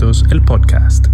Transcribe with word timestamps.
500, 0.00 0.24
el 0.30 0.42
podcast. 0.42 1.08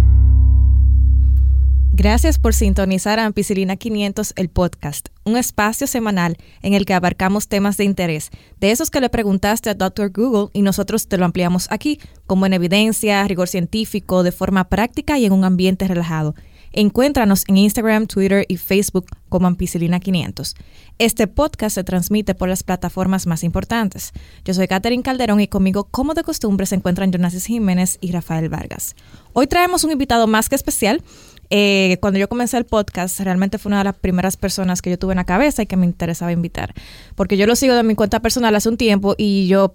Gracias 1.91 2.39
por 2.39 2.53
sintonizar 2.53 3.19
a 3.19 3.25
Ampicilina 3.25 3.75
500, 3.75 4.33
el 4.37 4.47
podcast, 4.47 5.09
un 5.25 5.35
espacio 5.35 5.87
semanal 5.87 6.37
en 6.61 6.73
el 6.73 6.85
que 6.85 6.93
abarcamos 6.93 7.49
temas 7.49 7.75
de 7.75 7.83
interés, 7.83 8.29
de 8.61 8.71
esos 8.71 8.89
que 8.89 9.01
le 9.01 9.09
preguntaste 9.09 9.69
a 9.69 9.73
Dr. 9.73 10.11
Google 10.13 10.51
y 10.53 10.61
nosotros 10.61 11.09
te 11.09 11.17
lo 11.17 11.25
ampliamos 11.25 11.67
aquí, 11.69 11.99
como 12.27 12.45
en 12.45 12.53
evidencia, 12.53 13.27
rigor 13.27 13.49
científico, 13.49 14.23
de 14.23 14.31
forma 14.31 14.69
práctica 14.69 15.19
y 15.19 15.25
en 15.25 15.33
un 15.33 15.43
ambiente 15.43 15.85
relajado. 15.85 16.33
Encuéntranos 16.79 17.43
en 17.47 17.57
Instagram, 17.57 18.05
Twitter 18.05 18.45
y 18.47 18.57
Facebook 18.57 19.07
como 19.29 19.47
Ampicilina 19.47 19.99
500. 19.99 20.53
Este 20.99 21.25
podcast 21.25 21.73
se 21.73 21.83
transmite 21.83 22.35
por 22.35 22.49
las 22.49 22.61
plataformas 22.61 23.25
más 23.25 23.43
importantes. 23.43 24.11
Yo 24.45 24.53
soy 24.53 24.67
Catherine 24.67 25.01
Calderón 25.01 25.39
y 25.39 25.47
conmigo, 25.47 25.85
como 25.85 26.13
de 26.13 26.21
costumbre, 26.21 26.67
se 26.67 26.75
encuentran 26.75 27.11
Jonasis 27.11 27.47
Jiménez 27.47 27.97
y 27.99 28.11
Rafael 28.11 28.49
Vargas. 28.49 28.95
Hoy 29.33 29.47
traemos 29.47 29.85
un 29.85 29.91
invitado 29.91 30.27
más 30.27 30.49
que 30.49 30.55
especial. 30.55 31.01
Eh, 31.49 31.97
cuando 31.99 32.19
yo 32.19 32.29
comencé 32.29 32.57
el 32.57 32.65
podcast, 32.65 33.21
realmente 33.21 33.57
fue 33.57 33.71
una 33.71 33.79
de 33.79 33.85
las 33.85 33.95
primeras 33.95 34.37
personas 34.37 34.83
que 34.83 34.91
yo 34.91 34.99
tuve 34.99 35.13
en 35.13 35.17
la 35.17 35.23
cabeza 35.23 35.63
y 35.63 35.65
que 35.65 35.77
me 35.77 35.87
interesaba 35.87 36.31
invitar. 36.31 36.75
Porque 37.15 37.37
yo 37.37 37.47
lo 37.47 37.55
sigo 37.55 37.73
de 37.73 37.81
mi 37.81 37.95
cuenta 37.95 38.19
personal 38.19 38.55
hace 38.55 38.69
un 38.69 38.77
tiempo 38.77 39.15
y 39.17 39.47
yo, 39.47 39.73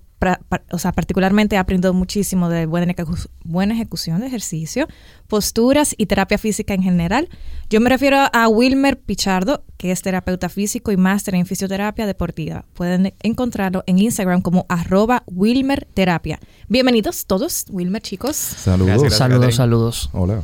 o 0.71 0.79
sea, 0.79 0.93
particularmente 0.93 1.57
he 1.57 1.59
aprendido 1.59 1.93
muchísimo 1.95 2.49
de 2.49 2.67
buena, 2.67 2.95
buena 3.45 3.75
ejecución 3.75 4.21
de 4.21 4.27
ejercicio, 4.27 4.87
posturas 5.29 5.95
y 5.97 6.07
terapia 6.07 6.39
física 6.39 6.75
en 6.75 6.83
general. 6.83 7.29
Yo 7.71 7.81
me 7.81 7.91
refiero 7.91 8.19
a 8.33 8.48
Wilmer 8.48 9.01
Pichardo, 9.01 9.65
que 9.77 9.91
es 9.91 10.03
terapeuta 10.03 10.48
físico 10.48 10.93
y 10.93 10.97
máster 10.97 11.35
en 11.35 11.47
fisioterapia 11.47 12.07
deportiva. 12.07 12.65
Pueden 12.75 13.15
encontrarlo 13.23 13.83
en 13.87 13.98
Instagram 13.98 14.43
como 14.43 14.67
arroba 14.69 15.25
Wilmer 15.27 15.89
Terapia. 15.93 16.39
Bienvenidos 16.69 17.27
todos, 17.27 17.67
Wilmer, 17.70 18.03
chicos. 18.03 18.37
Saludos. 18.37 19.15
saludos, 19.15 19.55
saludos. 19.56 20.11
Hola. 20.12 20.43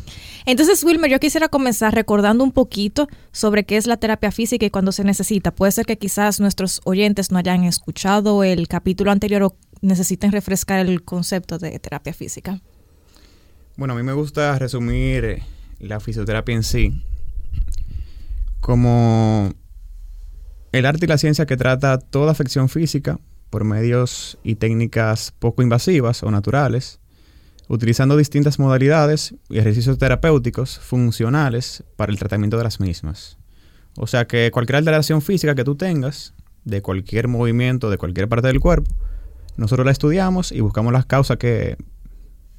Entonces, 0.49 0.83
Wilmer, 0.83 1.11
yo 1.11 1.21
quisiera 1.21 1.51
comenzar 1.51 1.95
recordando 1.95 2.43
un 2.43 2.53
poquito 2.53 3.06
sobre 3.33 3.65
qué 3.65 3.77
es 3.77 3.87
la 3.87 3.99
terapia 3.99 4.33
física 4.33 4.65
y 4.65 4.71
cuándo 4.71 4.93
se 4.93 5.05
necesita. 5.05 5.55
Puede 5.55 5.73
ser 5.73 5.84
que 5.84 5.99
quizás 5.99 6.41
nuestros 6.41 6.81
oyentes 6.84 7.31
no 7.31 7.37
hayan 7.37 7.65
escuchado 7.65 8.43
el 8.43 8.67
capítulo 8.67 9.11
anterior 9.11 9.43
o 9.43 9.56
necesiten 9.81 10.33
refrescar 10.33 10.81
el 10.81 11.03
concepto 11.03 11.59
de 11.59 11.79
terapia 11.79 12.12
física. 12.12 12.61
Bueno, 13.77 13.95
a 13.95 13.97
mí 13.97 14.03
me 14.03 14.12
gusta 14.12 14.59
resumir 14.59 15.43
la 15.79 16.01
fisioterapia 16.01 16.55
en 16.55 16.62
sí 16.62 17.03
como 18.61 19.53
el 20.73 20.84
arte 20.84 21.06
y 21.06 21.09
la 21.09 21.19
ciencia 21.19 21.47
que 21.47 21.56
trata 21.56 21.99
toda 21.99 22.33
afección 22.33 22.69
física 22.69 23.19
por 23.51 23.65
medios 23.65 24.39
y 24.43 24.56
técnicas 24.56 25.33
poco 25.39 25.62
invasivas 25.62 26.23
o 26.23 26.31
naturales 26.31 27.01
utilizando 27.69 28.17
distintas 28.17 28.59
modalidades 28.59 29.34
y 29.49 29.59
ejercicios 29.59 29.99
terapéuticos 29.99 30.79
funcionales 30.79 31.84
para 31.97 32.11
el 32.11 32.19
tratamiento 32.19 32.56
de 32.56 32.65
las 32.65 32.81
mismas. 32.81 33.39
O 33.97 34.06
sea 34.06 34.27
que 34.27 34.51
cualquier 34.51 34.77
alteración 34.77 35.23
física 35.23 35.55
que 35.55 35.65
tú 35.65 35.77
tengas, 35.77 36.34
de 36.65 36.83
cualquier 36.83 37.29
movimiento, 37.29 37.91
de 37.91 37.99
cualquier 37.99 38.29
parte 38.29 38.49
del 38.49 38.61
cuerpo, 38.61 38.91
nosotros 39.59 39.84
la 39.84 39.92
estudiamos 39.92 40.53
y 40.53 40.61
buscamos 40.61 40.92
las 40.92 41.05
causas 41.05 41.37
que 41.37 41.77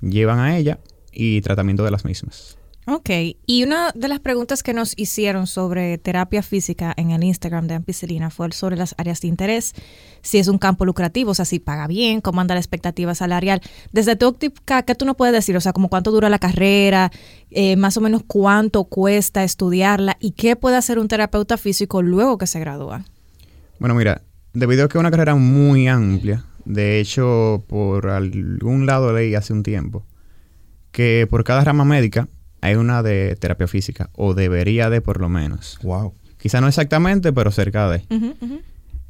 llevan 0.01 0.39
a 0.39 0.57
ella 0.57 0.79
y 1.11 1.41
tratamiento 1.41 1.83
de 1.83 1.91
las 1.91 2.05
mismas. 2.05 2.57
Ok, 2.87 3.09
y 3.45 3.63
una 3.63 3.91
de 3.93 4.07
las 4.07 4.19
preguntas 4.19 4.63
que 4.63 4.73
nos 4.73 4.97
hicieron 4.97 5.45
sobre 5.45 5.97
terapia 5.97 6.41
física 6.41 6.93
en 6.97 7.11
el 7.11 7.23
Instagram 7.23 7.67
de 7.67 7.75
Ampicilina 7.75 8.31
fue 8.31 8.51
sobre 8.51 8.77
las 8.77 8.95
áreas 8.97 9.21
de 9.21 9.27
interés, 9.27 9.73
si 10.21 10.39
es 10.39 10.47
un 10.47 10.57
campo 10.57 10.85
lucrativo, 10.85 11.31
o 11.31 11.35
sea, 11.35 11.45
si 11.45 11.59
paga 11.59 11.87
bien, 11.87 12.19
cómo 12.19 12.41
anda 12.41 12.55
la 12.55 12.59
expectativa 12.59 13.13
salarial. 13.15 13.61
Desde 13.91 14.15
tu 14.15 14.27
óptica, 14.27 14.81
¿qué 14.83 14.95
tú 14.95 15.05
nos 15.05 15.15
puedes 15.15 15.33
decir? 15.33 15.55
O 15.55 15.61
sea, 15.61 15.71
como 15.71 15.87
cuánto 15.87 16.11
dura 16.11 16.29
la 16.29 16.39
carrera, 16.39 17.11
eh, 17.51 17.75
más 17.75 17.95
o 17.95 18.01
menos 18.01 18.23
cuánto 18.27 18.85
cuesta 18.85 19.43
estudiarla 19.43 20.17
y 20.19 20.31
qué 20.31 20.55
puede 20.55 20.75
hacer 20.75 20.99
un 20.99 21.07
terapeuta 21.07 21.57
físico 21.57 22.01
luego 22.01 22.39
que 22.39 22.47
se 22.47 22.59
gradúa. 22.59 23.05
Bueno, 23.77 23.93
mira, 23.93 24.23
debido 24.53 24.85
a 24.85 24.89
que 24.89 24.97
es 24.97 24.99
una 24.99 25.11
carrera 25.11 25.35
muy 25.35 25.87
amplia, 25.87 26.43
de 26.69 26.99
hecho, 26.99 27.65
por 27.67 28.07
algún 28.09 28.85
lado 28.85 29.11
leí 29.11 29.33
hace 29.33 29.53
un 29.53 29.63
tiempo, 29.63 30.05
que 30.91 31.25
por 31.27 31.43
cada 31.43 31.63
rama 31.63 31.83
médica 31.83 32.27
hay 32.61 32.75
una 32.75 33.01
de 33.01 33.35
terapia 33.37 33.67
física, 33.67 34.11
o 34.13 34.35
debería 34.35 34.91
de 34.91 35.01
por 35.01 35.19
lo 35.19 35.29
menos. 35.29 35.79
Wow. 35.81 36.13
Quizá 36.37 36.61
no 36.61 36.67
exactamente, 36.67 37.33
pero 37.33 37.49
cerca 37.49 37.89
de. 37.89 38.03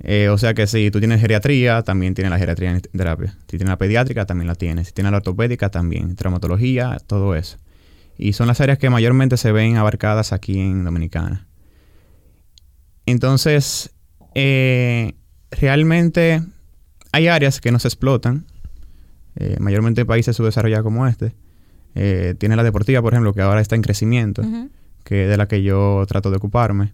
Eh, 0.02 0.30
o 0.30 0.38
sea 0.38 0.54
que 0.54 0.68
si 0.68 0.90
tú 0.90 1.00
tienes 1.00 1.20
geriatría, 1.20 1.82
también 1.82 2.14
tienes 2.14 2.32
la 2.32 2.40
geriatría 2.40 2.72
en 2.72 2.80
terapia. 2.80 3.36
Si 3.42 3.58
tienes 3.58 3.68
la 3.68 3.78
pediátrica, 3.78 4.26
también 4.26 4.48
la 4.48 4.56
tienes. 4.56 4.88
Si 4.88 4.94
tienes 4.94 5.12
la 5.12 5.18
ortopédica, 5.18 5.68
también. 5.70 6.16
Traumatología, 6.16 6.98
todo 7.06 7.36
eso. 7.36 7.58
Y 8.18 8.32
son 8.32 8.48
las 8.48 8.62
áreas 8.62 8.78
que 8.78 8.90
mayormente 8.90 9.36
se 9.36 9.52
ven 9.52 9.76
abarcadas 9.76 10.32
aquí 10.32 10.58
en 10.62 10.86
Dominicana. 10.86 11.46
Entonces, 13.06 13.92
eh, 14.34 15.16
realmente 15.52 16.42
hay 17.12 17.28
áreas 17.28 17.62
que 17.62 17.72
no 17.72 17.80
se 17.80 17.88
explotan, 17.88 18.46
eh, 19.36 19.58
mayormente 19.60 20.02
en 20.02 20.08
países 20.08 20.36
subdesarrollados 20.36 20.84
como 20.84 21.08
este, 21.08 21.34
eh, 21.96 22.36
tiene 22.38 22.56
la 22.56 22.64
deportiva, 22.64 23.02
por 23.02 23.14
ejemplo, 23.14 23.34
que 23.34 23.42
ahora 23.42 23.62
está 23.62 23.76
en 23.76 23.82
crecimiento, 23.82 24.44
que 25.04 25.24
es 25.24 25.30
de 25.30 25.38
la 25.38 25.48
que 25.48 25.64
yo 25.64 26.06
trato 26.08 26.30
de 26.32 26.38
ocuparme. 26.38 26.94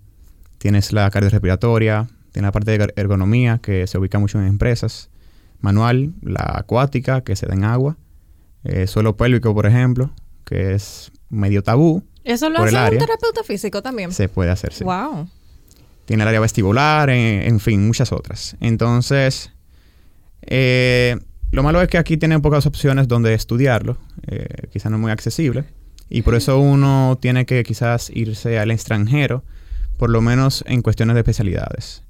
Tienes 0.57 0.93
la 0.93 1.09
cardiorrespiratoria, 1.09 2.07
tiene 2.31 2.47
la 2.47 2.51
parte 2.51 2.77
de 2.77 2.93
ergonomía, 2.95 3.59
que 3.61 3.87
se 3.87 3.97
ubica 3.97 4.19
mucho 4.19 4.39
en 4.39 4.47
empresas. 4.47 5.09
Manual, 5.61 6.13
la 6.21 6.53
acuática, 6.57 7.21
que 7.21 7.35
se 7.35 7.45
da 7.45 7.53
en 7.53 7.63
agua. 7.63 7.97
Eh, 8.63 8.87
suelo 8.87 9.15
pélvico, 9.15 9.53
por 9.53 9.65
ejemplo, 9.65 10.11
que 10.43 10.73
es 10.73 11.11
medio 11.29 11.63
tabú. 11.63 12.03
¿Eso 12.23 12.49
lo 12.49 12.59
hace 12.59 12.75
un 12.75 12.97
terapeuta 12.97 13.43
físico 13.43 13.81
también? 13.81 14.11
Se 14.11 14.27
puede 14.27 14.51
hacer, 14.51 14.73
sí. 14.73 14.83
Wow. 14.83 15.29
Tiene 16.05 16.23
el 16.23 16.27
área 16.29 16.39
vestibular, 16.39 17.09
en, 17.09 17.59
fin, 17.59 17.85
muchas 17.85 18.11
otras. 18.11 18.55
Entonces, 18.59 19.51
eh, 20.47 21.17
lo 21.51 21.63
malo 21.63 21.81
es 21.81 21.87
que 21.87 21.97
aquí 21.97 22.17
tienen 22.17 22.41
pocas 22.41 22.65
opciones 22.65 23.07
donde 23.07 23.33
estudiarlo, 23.33 23.97
eh, 24.27 24.67
quizás 24.71 24.91
no 24.91 24.97
es 24.97 25.01
muy 25.01 25.11
accesible, 25.11 25.63
y 26.09 26.21
por 26.21 26.35
eso 26.35 26.59
uno 26.59 27.17
tiene 27.21 27.45
que 27.45 27.63
quizás 27.63 28.09
irse 28.13 28.59
al 28.59 28.71
extranjero, 28.71 29.43
por 29.97 30.09
lo 30.09 30.21
menos 30.21 30.63
en 30.67 30.81
cuestiones 30.81 31.13
de 31.13 31.21
especialidades. 31.21 32.03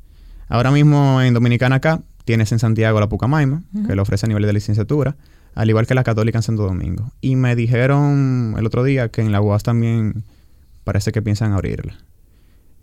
Ahora 0.47 0.71
mismo 0.71 1.21
en 1.21 1.33
Dominicana 1.33 1.75
acá 1.75 2.01
tienes 2.25 2.51
en 2.51 2.59
Santiago 2.59 2.99
la 2.99 3.07
Pucamaima, 3.07 3.61
que 3.87 3.95
lo 3.95 4.01
ofrece 4.01 4.25
a 4.25 4.29
nivel 4.29 4.45
de 4.45 4.53
licenciatura, 4.53 5.15
al 5.53 5.69
igual 5.69 5.85
que 5.87 5.93
la 5.93 6.03
Católica 6.03 6.39
en 6.39 6.43
Santo 6.43 6.63
Domingo. 6.63 7.11
Y 7.21 7.35
me 7.35 7.55
dijeron 7.55 8.55
el 8.57 8.65
otro 8.65 8.83
día 8.83 9.09
que 9.09 9.21
en 9.21 9.31
la 9.31 9.41
UAS 9.41 9.63
también 9.63 10.23
parece 10.83 11.11
que 11.11 11.21
piensan 11.21 11.53
abrirla. 11.53 11.95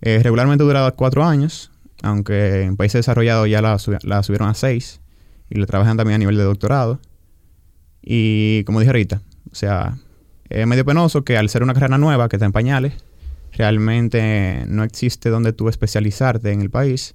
Eh, 0.00 0.20
regularmente 0.22 0.64
dura 0.64 0.90
cuatro 0.92 1.24
años, 1.24 1.70
aunque 2.02 2.62
en 2.62 2.76
países 2.76 3.00
desarrollados 3.00 3.48
ya 3.48 3.60
la, 3.60 3.76
la 4.04 4.22
subieron 4.22 4.48
a 4.48 4.54
seis 4.54 5.01
y 5.52 5.58
lo 5.58 5.66
trabajan 5.66 5.98
también 5.98 6.14
a 6.14 6.18
nivel 6.18 6.36
de 6.36 6.44
doctorado. 6.44 6.98
Y 8.00 8.64
como 8.64 8.80
dije 8.80 8.88
ahorita, 8.88 9.20
o 9.50 9.54
sea, 9.54 9.98
es 10.48 10.66
medio 10.66 10.84
penoso 10.84 11.24
que 11.24 11.36
al 11.36 11.50
ser 11.50 11.62
una 11.62 11.74
carrera 11.74 11.98
nueva 11.98 12.28
que 12.28 12.36
está 12.36 12.46
en 12.46 12.52
pañales, 12.52 12.94
realmente 13.52 14.64
no 14.66 14.82
existe 14.82 15.28
donde 15.28 15.52
tú 15.52 15.68
especializarte 15.68 16.52
en 16.52 16.62
el 16.62 16.70
país. 16.70 17.14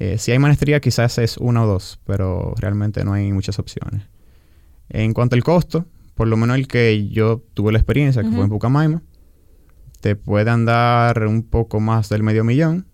Eh, 0.00 0.18
si 0.18 0.32
hay 0.32 0.40
maestría, 0.40 0.80
quizás 0.80 1.18
es 1.18 1.36
una 1.36 1.62
o 1.62 1.66
dos, 1.66 2.00
pero 2.04 2.54
realmente 2.58 3.04
no 3.04 3.12
hay 3.12 3.32
muchas 3.32 3.60
opciones. 3.60 4.02
En 4.88 5.14
cuanto 5.14 5.36
al 5.36 5.44
costo, 5.44 5.86
por 6.14 6.26
lo 6.26 6.36
menos 6.36 6.56
el 6.56 6.66
que 6.66 7.08
yo 7.10 7.44
tuve 7.54 7.70
la 7.70 7.78
experiencia, 7.78 8.22
que 8.22 8.30
fue 8.30 8.42
en 8.42 8.50
Pucamaima, 8.50 9.02
te 10.00 10.16
puede 10.16 10.50
andar 10.50 11.26
un 11.28 11.44
poco 11.44 11.78
más 11.78 12.08
del 12.08 12.24
medio 12.24 12.42
millón 12.42 12.86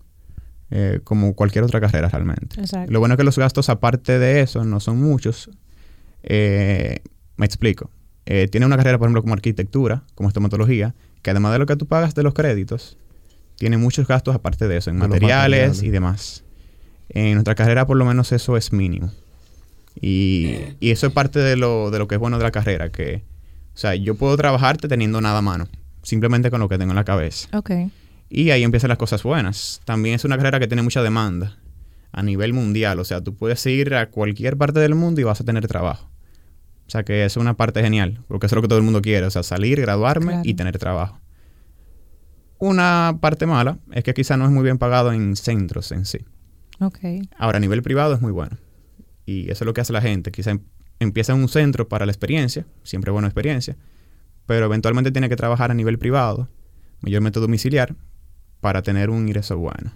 eh, 0.71 0.99
como 1.03 1.33
cualquier 1.33 1.63
otra 1.63 1.81
carrera 1.81 2.09
realmente. 2.09 2.57
Lo 2.87 2.99
bueno 2.99 3.15
es 3.15 3.17
que 3.17 3.23
los 3.23 3.37
gastos 3.37 3.69
aparte 3.69 4.19
de 4.19 4.41
eso 4.41 4.63
no 4.63 4.79
son 4.79 5.01
muchos. 5.01 5.49
Eh, 6.23 6.99
me 7.37 7.45
explico. 7.45 7.89
Eh, 8.25 8.47
tiene 8.47 8.67
una 8.67 8.77
carrera, 8.77 8.99
por 8.99 9.07
ejemplo, 9.07 9.23
como 9.23 9.33
arquitectura, 9.33 10.03
como 10.13 10.29
estomatología, 10.29 10.93
que 11.23 11.31
además 11.31 11.53
de 11.53 11.59
lo 11.59 11.65
que 11.65 11.75
tú 11.75 11.87
pagas 11.87 12.13
de 12.13 12.21
los 12.21 12.35
créditos, 12.35 12.97
tiene 13.55 13.77
muchos 13.77 14.07
gastos 14.07 14.35
aparte 14.35 14.67
de 14.67 14.77
eso, 14.77 14.91
en 14.91 14.97
materiales, 14.97 15.81
y 15.81 15.89
demás. 15.89 16.43
En 17.09 17.33
nuestra 17.33 17.55
carrera, 17.55 17.87
por 17.87 17.97
lo 17.97 18.05
menos, 18.05 18.31
eso 18.31 18.55
es 18.55 18.71
mínimo. 18.71 19.11
Y, 19.99 20.55
y, 20.79 20.91
eso 20.91 21.07
es 21.07 21.13
parte 21.13 21.39
de 21.39 21.55
lo, 21.55 21.89
de 21.89 21.97
lo 21.97 22.07
que 22.07 22.15
es 22.15 22.19
bueno 22.19 22.37
de 22.37 22.43
la 22.43 22.51
carrera, 22.51 22.89
que, 22.89 23.23
o 23.73 23.77
sea, 23.77 23.95
yo 23.95 24.13
puedo 24.13 24.37
trabajarte 24.37 24.87
teniendo 24.87 25.19
nada 25.19 25.39
a 25.39 25.41
mano, 25.41 25.67
simplemente 26.03 26.51
con 26.51 26.59
lo 26.59 26.69
que 26.69 26.77
tengo 26.77 26.91
en 26.91 26.95
la 26.95 27.03
cabeza. 27.03 27.49
Okay. 27.57 27.91
Y 28.29 28.51
ahí 28.51 28.63
empiezan 28.63 28.89
las 28.89 28.97
cosas 28.97 29.23
buenas. 29.23 29.81
También 29.85 30.15
es 30.15 30.25
una 30.25 30.37
carrera 30.37 30.59
que 30.59 30.67
tiene 30.67 30.83
mucha 30.83 31.01
demanda 31.01 31.57
a 32.11 32.23
nivel 32.23 32.53
mundial. 32.53 32.99
O 32.99 33.03
sea, 33.03 33.21
tú 33.21 33.35
puedes 33.35 33.65
ir 33.65 33.95
a 33.95 34.09
cualquier 34.09 34.57
parte 34.57 34.79
del 34.79 34.95
mundo 34.95 35.19
y 35.19 35.23
vas 35.23 35.41
a 35.41 35.43
tener 35.43 35.67
trabajo. 35.67 36.09
O 36.87 36.91
sea, 36.91 37.03
que 37.03 37.25
es 37.25 37.37
una 37.37 37.55
parte 37.55 37.81
genial, 37.81 38.21
porque 38.27 38.47
eso 38.47 38.55
es 38.55 38.57
lo 38.57 38.61
que 38.63 38.67
todo 38.67 38.79
el 38.79 38.85
mundo 38.85 39.01
quiere. 39.01 39.25
O 39.25 39.29
sea, 39.31 39.43
salir, 39.43 39.81
graduarme 39.81 40.41
y 40.43 40.53
tener 40.53 40.77
trabajo. 40.77 41.19
Una 42.57 43.17
parte 43.21 43.45
mala 43.45 43.79
es 43.91 44.03
que 44.03 44.13
quizá 44.13 44.37
no 44.37 44.45
es 44.45 44.51
muy 44.51 44.63
bien 44.63 44.77
pagado 44.77 45.13
en 45.13 45.35
centros 45.35 45.91
en 45.91 46.05
sí. 46.05 46.19
Ahora, 47.37 47.57
a 47.57 47.59
nivel 47.59 47.81
privado 47.81 48.13
es 48.13 48.21
muy 48.21 48.31
bueno. 48.31 48.57
Y 49.25 49.51
eso 49.51 49.63
es 49.63 49.65
lo 49.65 49.73
que 49.73 49.81
hace 49.81 49.93
la 49.93 50.01
gente. 50.01 50.31
Quizá 50.31 50.51
em, 50.51 50.61
empieza 50.99 51.33
en 51.33 51.39
un 51.39 51.49
centro 51.49 51.87
para 51.87 52.05
la 52.05 52.11
experiencia, 52.11 52.65
siempre 52.83 53.11
buena 53.11 53.27
experiencia, 53.27 53.77
pero 54.45 54.65
eventualmente 54.65 55.11
tiene 55.11 55.29
que 55.29 55.35
trabajar 55.35 55.71
a 55.71 55.73
nivel 55.73 55.99
privado, 55.99 56.49
mayormente 57.01 57.39
domiciliar, 57.39 57.95
para 58.61 58.81
tener 58.81 59.09
un 59.09 59.27
ingreso 59.27 59.57
bueno. 59.57 59.91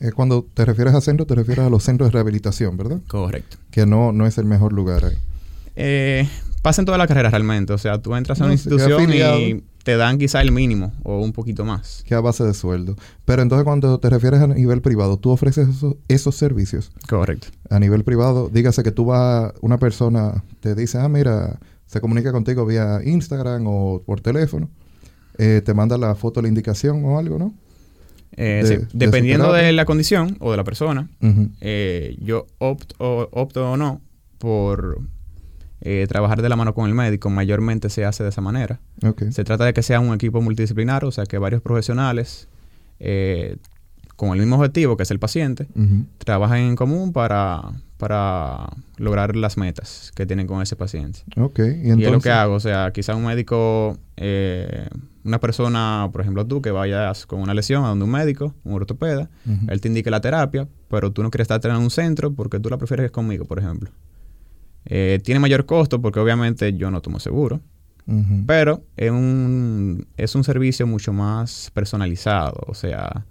Eh, 0.00 0.12
cuando 0.12 0.46
te 0.52 0.64
refieres 0.64 0.94
a 0.94 1.00
centro, 1.00 1.26
te 1.26 1.34
refieres 1.34 1.64
a 1.64 1.70
los 1.70 1.82
centros 1.82 2.08
de 2.08 2.12
rehabilitación, 2.12 2.76
¿verdad? 2.76 3.00
Correcto. 3.08 3.56
Que 3.70 3.86
no, 3.86 4.12
no 4.12 4.26
es 4.26 4.36
el 4.38 4.44
mejor 4.44 4.72
lugar 4.72 5.04
ahí. 5.04 5.16
Eh, 5.74 6.28
pasa 6.62 6.82
en 6.82 6.86
toda 6.86 6.98
la 6.98 7.06
carrera 7.06 7.30
realmente. 7.30 7.72
O 7.72 7.78
sea, 7.78 8.00
tú 8.00 8.14
entras 8.14 8.40
a 8.40 8.44
una 8.44 8.52
institución 8.52 9.12
y 9.12 9.62
te 9.84 9.96
dan 9.96 10.18
quizá 10.18 10.42
el 10.42 10.50
mínimo 10.50 10.92
o 11.04 11.20
un 11.20 11.32
poquito 11.32 11.64
más. 11.64 12.02
Que 12.04 12.14
a 12.14 12.20
base 12.20 12.42
de 12.42 12.54
sueldo. 12.54 12.96
Pero 13.24 13.42
entonces 13.42 13.64
cuando 13.64 14.00
te 14.00 14.10
refieres 14.10 14.40
a 14.40 14.48
nivel 14.48 14.82
privado, 14.82 15.16
¿tú 15.16 15.30
ofreces 15.30 15.68
esos, 16.08 16.34
servicios? 16.34 16.90
Correcto. 17.08 17.48
A 17.70 17.78
nivel 17.78 18.02
privado, 18.02 18.50
dígase 18.52 18.82
que 18.82 18.90
tú 18.90 19.04
vas, 19.04 19.52
una 19.60 19.78
persona 19.78 20.42
te 20.60 20.74
dice, 20.74 20.98
ah, 20.98 21.08
mira, 21.08 21.60
se 21.86 22.00
comunica 22.00 22.32
contigo 22.32 22.66
vía 22.66 23.00
Instagram 23.04 23.64
o 23.68 24.02
por 24.04 24.20
teléfono, 24.20 24.68
eh, 25.38 25.62
te 25.64 25.72
manda 25.72 25.96
la 25.96 26.16
foto, 26.16 26.42
la 26.42 26.48
indicación 26.48 27.04
o 27.04 27.18
algo, 27.18 27.38
¿no? 27.38 27.54
Eh, 28.36 28.86
dependiendo 28.92 29.52
de, 29.52 29.72
la 29.72 29.84
condición 29.84 30.36
o 30.40 30.50
de 30.50 30.56
la 30.56 30.64
persona, 30.64 31.08
eh, 31.60 32.16
yo 32.20 32.46
opto, 32.58 33.28
opto 33.32 33.72
o 33.72 33.76
no 33.76 34.00
por 34.38 35.00
eh, 35.80 36.06
trabajar 36.08 36.42
de 36.42 36.48
la 36.48 36.56
mano 36.56 36.74
con 36.74 36.86
el 36.86 36.94
médico. 36.94 37.30
Mayormente 37.30 37.88
se 37.88 38.04
hace 38.04 38.22
de 38.22 38.28
esa 38.30 38.40
manera. 38.40 38.80
Se 39.30 39.44
trata 39.44 39.64
de 39.64 39.72
que 39.72 39.82
sea 39.82 40.00
un 40.00 40.14
equipo 40.14 40.40
multidisciplinar, 40.42 41.04
o 41.04 41.10
sea, 41.10 41.24
que 41.24 41.38
varios 41.38 41.62
profesionales 41.62 42.48
con 44.16 44.30
el 44.30 44.38
mismo 44.38 44.56
objetivo, 44.56 44.96
que 44.96 45.02
es 45.02 45.10
el 45.10 45.18
paciente, 45.18 45.66
trabajen 46.18 46.64
en 46.64 46.76
común 46.76 47.12
para, 47.12 47.62
para 47.96 48.70
lograr 48.96 49.36
las 49.36 49.56
metas 49.56 50.12
que 50.14 50.26
tienen 50.26 50.46
con 50.46 50.62
ese 50.62 50.76
paciente. 50.76 51.20
¿y, 51.84 51.90
es 52.02 52.10
lo 52.10 52.20
que 52.20 52.30
hago, 52.30 52.54
o 52.54 52.60
sea, 52.60 52.90
quizá 52.92 53.14
un 53.14 53.24
médico 53.26 53.98
una 55.26 55.40
persona, 55.40 56.08
por 56.12 56.20
ejemplo 56.20 56.46
tú, 56.46 56.62
que 56.62 56.70
vayas 56.70 57.26
con 57.26 57.40
una 57.40 57.52
lesión 57.52 57.84
a 57.84 57.88
donde 57.88 58.04
un 58.04 58.10
médico, 58.10 58.54
un 58.64 58.74
ortopeda, 58.74 59.28
él 59.68 59.80
te 59.80 59.88
indique 59.88 60.10
la 60.10 60.20
terapia, 60.20 60.68
pero 60.88 61.10
tú 61.12 61.22
no 61.22 61.30
quieres 61.30 61.50
estar 61.50 61.70
en 61.70 61.76
un 61.76 61.90
centro 61.90 62.32
porque 62.32 62.60
tú 62.60 62.70
la 62.70 62.78
prefieres 62.78 63.10
conmigo, 63.10 63.44
por 63.44 63.58
ejemplo. 63.58 63.90
Eh, 64.86 65.20
tiene 65.24 65.40
mayor 65.40 65.66
costo 65.66 66.00
porque 66.00 66.20
obviamente 66.20 66.72
yo 66.74 66.90
no 66.90 67.02
tomo 67.02 67.18
seguro, 67.18 67.60
pero 68.46 68.84
es 68.96 69.10
un, 69.10 70.06
es 70.16 70.34
un 70.36 70.44
servicio 70.44 70.86
mucho 70.86 71.12
más 71.12 71.70
personalizado, 71.74 72.62
o 72.68 72.74
sea, 72.74 73.26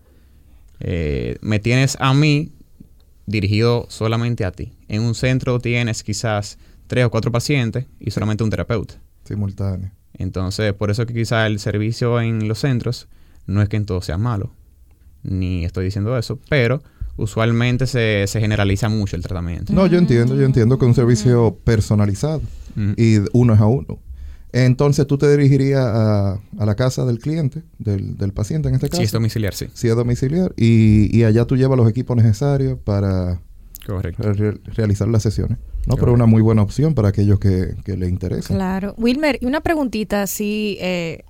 eh, 0.81 1.37
me 1.41 1.59
tienes 1.59 1.95
a 2.01 2.13
mí 2.13 2.51
dirigido 3.25 3.85
solamente 3.89 4.43
a 4.43 4.51
ti. 4.51 4.73
En 4.87 5.01
un 5.01 5.15
centro 5.15 5.59
tienes 5.59 6.03
quizás 6.03 6.57
tres 6.87 7.05
o 7.05 7.09
cuatro 7.09 7.31
pacientes 7.31 7.85
y 7.99 8.11
solamente 8.11 8.43
un 8.43 8.49
terapeuta. 8.49 8.95
Simultáneo. 9.23 9.91
Entonces, 10.17 10.73
por 10.73 10.91
eso 10.91 11.05
que 11.05 11.13
quizá 11.13 11.47
el 11.47 11.59
servicio 11.59 12.21
en 12.21 12.47
los 12.47 12.59
centros 12.59 13.07
no 13.47 13.61
es 13.61 13.69
que 13.69 13.77
en 13.77 13.85
todo 13.85 14.01
sea 14.01 14.17
malo, 14.17 14.51
ni 15.23 15.65
estoy 15.65 15.85
diciendo 15.85 16.17
eso, 16.17 16.39
pero 16.49 16.81
usualmente 17.17 17.87
se, 17.87 18.25
generaliza 18.27 18.89
mucho 18.89 19.15
el 19.15 19.21
tratamiento. 19.21 19.73
No, 19.73 19.87
yo 19.87 19.97
entiendo, 19.97 20.35
yo 20.35 20.45
entiendo 20.45 20.77
que 20.77 20.85
es 20.85 20.89
un 20.89 20.95
servicio 20.95 21.57
personalizado 21.63 22.41
y 22.97 23.17
uno 23.33 23.53
es 23.53 23.59
a 23.59 23.65
uno. 23.65 23.99
Entonces 24.51 25.05
tú 25.05 25.17
te 25.17 25.29
dirigirías 25.35 25.85
a, 25.85 26.39
la 26.57 26.75
casa 26.75 27.05
del 27.05 27.19
cliente, 27.19 27.63
del, 27.77 28.31
paciente 28.33 28.69
en 28.69 28.75
este 28.75 28.89
caso. 28.89 29.01
Si 29.01 29.05
es 29.05 29.11
domiciliar, 29.11 29.53
sí. 29.53 29.67
Si 29.73 29.89
es 29.89 29.95
domiciliar. 29.95 30.53
Y, 30.55 31.09
y 31.15 31.23
allá 31.23 31.45
tú 31.45 31.57
llevas 31.57 31.77
los 31.77 31.89
equipos 31.89 32.15
necesarios 32.15 32.79
para 32.83 33.41
realizar 34.75 35.07
las 35.07 35.23
sesiones. 35.23 35.57
No, 35.85 35.95
pero 35.97 36.13
una 36.13 36.25
muy 36.25 36.41
buena 36.41 36.61
opción 36.61 36.95
para 36.95 37.09
aquellos 37.09 37.39
que, 37.39 37.75
que 37.83 37.95
le 37.95 38.07
interesen. 38.07 38.55
Claro. 38.55 38.95
Wilmer, 38.97 39.37
y 39.41 39.45
una 39.45 39.61
preguntita 39.61 40.23
así 40.23 40.77
eh, 40.79 41.23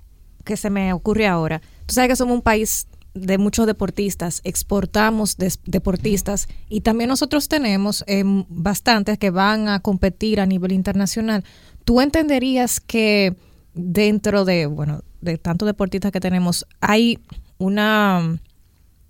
que 0.44 0.56
se 0.56 0.70
me 0.70 0.92
ocurre 0.92 1.26
ahora. 1.26 1.60
Tú 1.86 1.94
sabes 1.94 2.08
que 2.08 2.16
somos 2.16 2.34
un 2.34 2.42
país 2.42 2.86
de 3.16 3.38
muchos 3.38 3.66
deportistas, 3.66 4.42
exportamos 4.44 5.36
deportistas 5.64 6.48
y 6.68 6.82
también 6.82 7.08
nosotros 7.08 7.48
tenemos 7.48 8.04
em, 8.06 8.44
bastantes 8.48 9.18
que 9.18 9.30
van 9.30 9.68
a 9.68 9.80
competir 9.80 10.38
a 10.38 10.46
nivel 10.46 10.72
internacional. 10.72 11.42
¿Tú 11.84 12.00
entenderías 12.00 12.78
que 12.78 13.34
dentro 13.74 14.44
de, 14.44 14.66
bueno, 14.66 15.02
de 15.22 15.38
tantos 15.38 15.66
deportistas 15.66 16.12
que 16.12 16.20
tenemos, 16.20 16.66
hay 16.80 17.18
una 17.58 18.38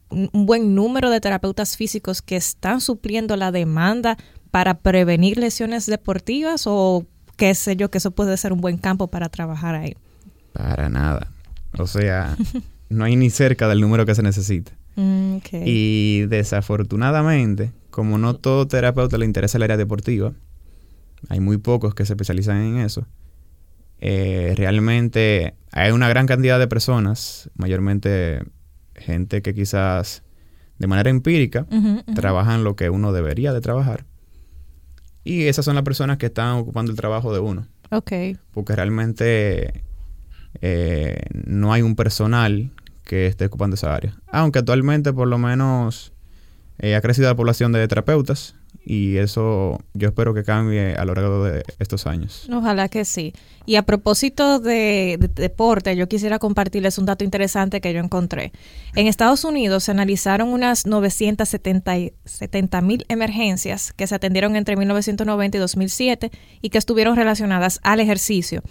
un 0.08 0.46
buen 0.46 0.74
número 0.74 1.10
de 1.10 1.20
terapeutas 1.20 1.76
físicos 1.76 2.22
que 2.22 2.36
están 2.36 2.80
supliendo 2.80 3.36
la 3.36 3.50
demanda 3.50 4.16
para 4.56 4.78
prevenir 4.78 5.36
lesiones 5.36 5.84
deportivas 5.84 6.62
o 6.66 7.04
qué 7.36 7.54
sé 7.54 7.76
yo, 7.76 7.90
que 7.90 7.98
eso 7.98 8.12
puede 8.12 8.38
ser 8.38 8.54
un 8.54 8.62
buen 8.62 8.78
campo 8.78 9.08
para 9.08 9.28
trabajar 9.28 9.74
ahí? 9.74 9.94
Para 10.54 10.88
nada. 10.88 11.30
O 11.76 11.86
sea, 11.86 12.34
no 12.88 13.04
hay 13.04 13.16
ni 13.16 13.28
cerca 13.28 13.68
del 13.68 13.82
número 13.82 14.06
que 14.06 14.14
se 14.14 14.22
necesita. 14.22 14.72
Mm, 14.94 15.36
y 15.62 16.22
desafortunadamente, 16.28 17.72
como 17.90 18.16
no 18.16 18.32
todo 18.36 18.66
terapeuta 18.66 19.18
le 19.18 19.26
interesa 19.26 19.58
el 19.58 19.64
área 19.64 19.76
deportiva, 19.76 20.32
hay 21.28 21.40
muy 21.40 21.58
pocos 21.58 21.94
que 21.94 22.06
se 22.06 22.14
especializan 22.14 22.56
en 22.62 22.78
eso. 22.78 23.06
Eh, 24.00 24.54
realmente 24.56 25.54
hay 25.70 25.90
una 25.90 26.08
gran 26.08 26.26
cantidad 26.26 26.58
de 26.58 26.66
personas, 26.66 27.50
mayormente 27.56 28.42
gente 28.94 29.42
que 29.42 29.52
quizás 29.52 30.22
de 30.78 30.86
manera 30.86 31.10
empírica 31.10 31.66
trabajan 32.14 32.64
lo 32.64 32.74
que 32.74 32.88
uno 32.88 33.12
debería 33.12 33.52
de 33.52 33.60
trabajar. 33.60 34.06
Y 35.26 35.48
esas 35.48 35.64
son 35.64 35.74
las 35.74 35.82
personas 35.82 36.18
que 36.18 36.26
están 36.26 36.52
ocupando 36.52 36.92
el 36.92 36.96
trabajo 36.96 37.34
de 37.34 37.40
uno. 37.40 37.66
Ok. 37.90 38.12
Porque 38.52 38.76
realmente 38.76 39.82
eh, 40.62 41.20
no 41.32 41.72
hay 41.72 41.82
un 41.82 41.96
personal 41.96 42.70
que 43.02 43.26
esté 43.26 43.46
ocupando 43.46 43.74
esa 43.74 43.92
área. 43.92 44.14
Aunque 44.28 44.60
actualmente 44.60 45.12
por 45.12 45.26
lo 45.26 45.36
menos 45.36 46.12
eh, 46.78 46.94
ha 46.94 47.00
crecido 47.00 47.28
la 47.28 47.34
población 47.34 47.72
de 47.72 47.88
terapeutas 47.88 48.54
y 48.84 49.16
eso 49.16 49.78
yo 49.94 50.08
espero 50.08 50.34
que 50.34 50.44
cambie 50.44 50.94
a 50.94 51.04
lo 51.04 51.14
largo 51.14 51.44
de 51.44 51.64
estos 51.78 52.06
años. 52.06 52.48
Ojalá 52.52 52.88
que 52.88 53.04
sí. 53.04 53.32
Y 53.66 53.76
a 53.76 53.82
propósito 53.82 54.60
de, 54.60 55.18
deporte, 55.34 55.96
yo 55.96 56.08
quisiera 56.08 56.38
compartirles 56.38 56.98
un 56.98 57.06
dato 57.06 57.24
interesante 57.24 57.80
que 57.80 57.92
yo 57.92 58.00
encontré. 58.00 58.52
En 58.94 59.06
Estados 59.06 59.44
Unidos 59.44 59.84
se 59.84 59.90
analizaron 59.90 60.48
unas 60.48 60.86
970 60.86 62.80
mil 62.82 63.04
emergencias 63.08 63.92
que 63.92 64.06
se 64.06 64.14
atendieron 64.14 64.56
entre 64.56 64.76
1990 64.76 65.56
y 65.56 65.60
2007 65.60 66.30
y 66.62 66.70
que 66.70 66.78
estuvieron 66.78 67.16
relacionadas 67.16 67.80
al 67.82 68.00
ejercicio, 68.00 68.62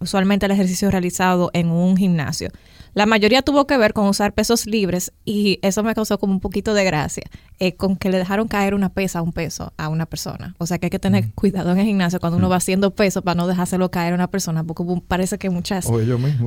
usualmente 0.00 0.46
el 0.46 0.52
ejercicio 0.52 0.90
realizado 0.90 1.50
en 1.54 1.70
un 1.70 1.96
gimnasio. 1.96 2.50
La 2.94 3.06
mayoría 3.06 3.42
tuvo 3.42 3.66
que 3.66 3.78
ver 3.78 3.94
con 3.94 4.06
usar 4.06 4.34
pesos 4.34 4.66
libres 4.66 5.12
y 5.24 5.58
eso 5.62 5.82
me 5.82 5.94
causó 5.94 6.18
como 6.18 6.34
un 6.34 6.40
poquito 6.40 6.74
de 6.74 6.84
gracia, 6.84 7.24
eh, 7.58 7.74
con 7.74 7.96
que 7.96 8.10
le 8.10 8.18
dejaron 8.18 8.48
caer 8.48 8.74
una 8.74 8.90
pesa, 8.90 9.22
un 9.22 9.32
peso 9.32 9.72
a 9.78 9.88
una 9.88 10.04
persona. 10.06 10.54
O 10.58 10.66
sea 10.66 10.78
que 10.78 10.86
hay 10.86 10.90
que 10.90 10.98
tener 10.98 11.32
cuidado 11.32 11.72
en 11.72 11.78
el 11.78 11.86
gimnasio 11.86 12.20
cuando 12.20 12.36
uno 12.36 12.50
va 12.50 12.56
haciendo 12.56 12.90
peso 12.90 13.22
para 13.22 13.34
no 13.34 13.46
dejárselo 13.46 13.90
caer 13.90 14.12
a 14.12 14.16
una 14.16 14.28
persona, 14.28 14.64
porque 14.64 14.84
parece 15.08 15.38
que 15.38 15.48
muchas 15.48 15.86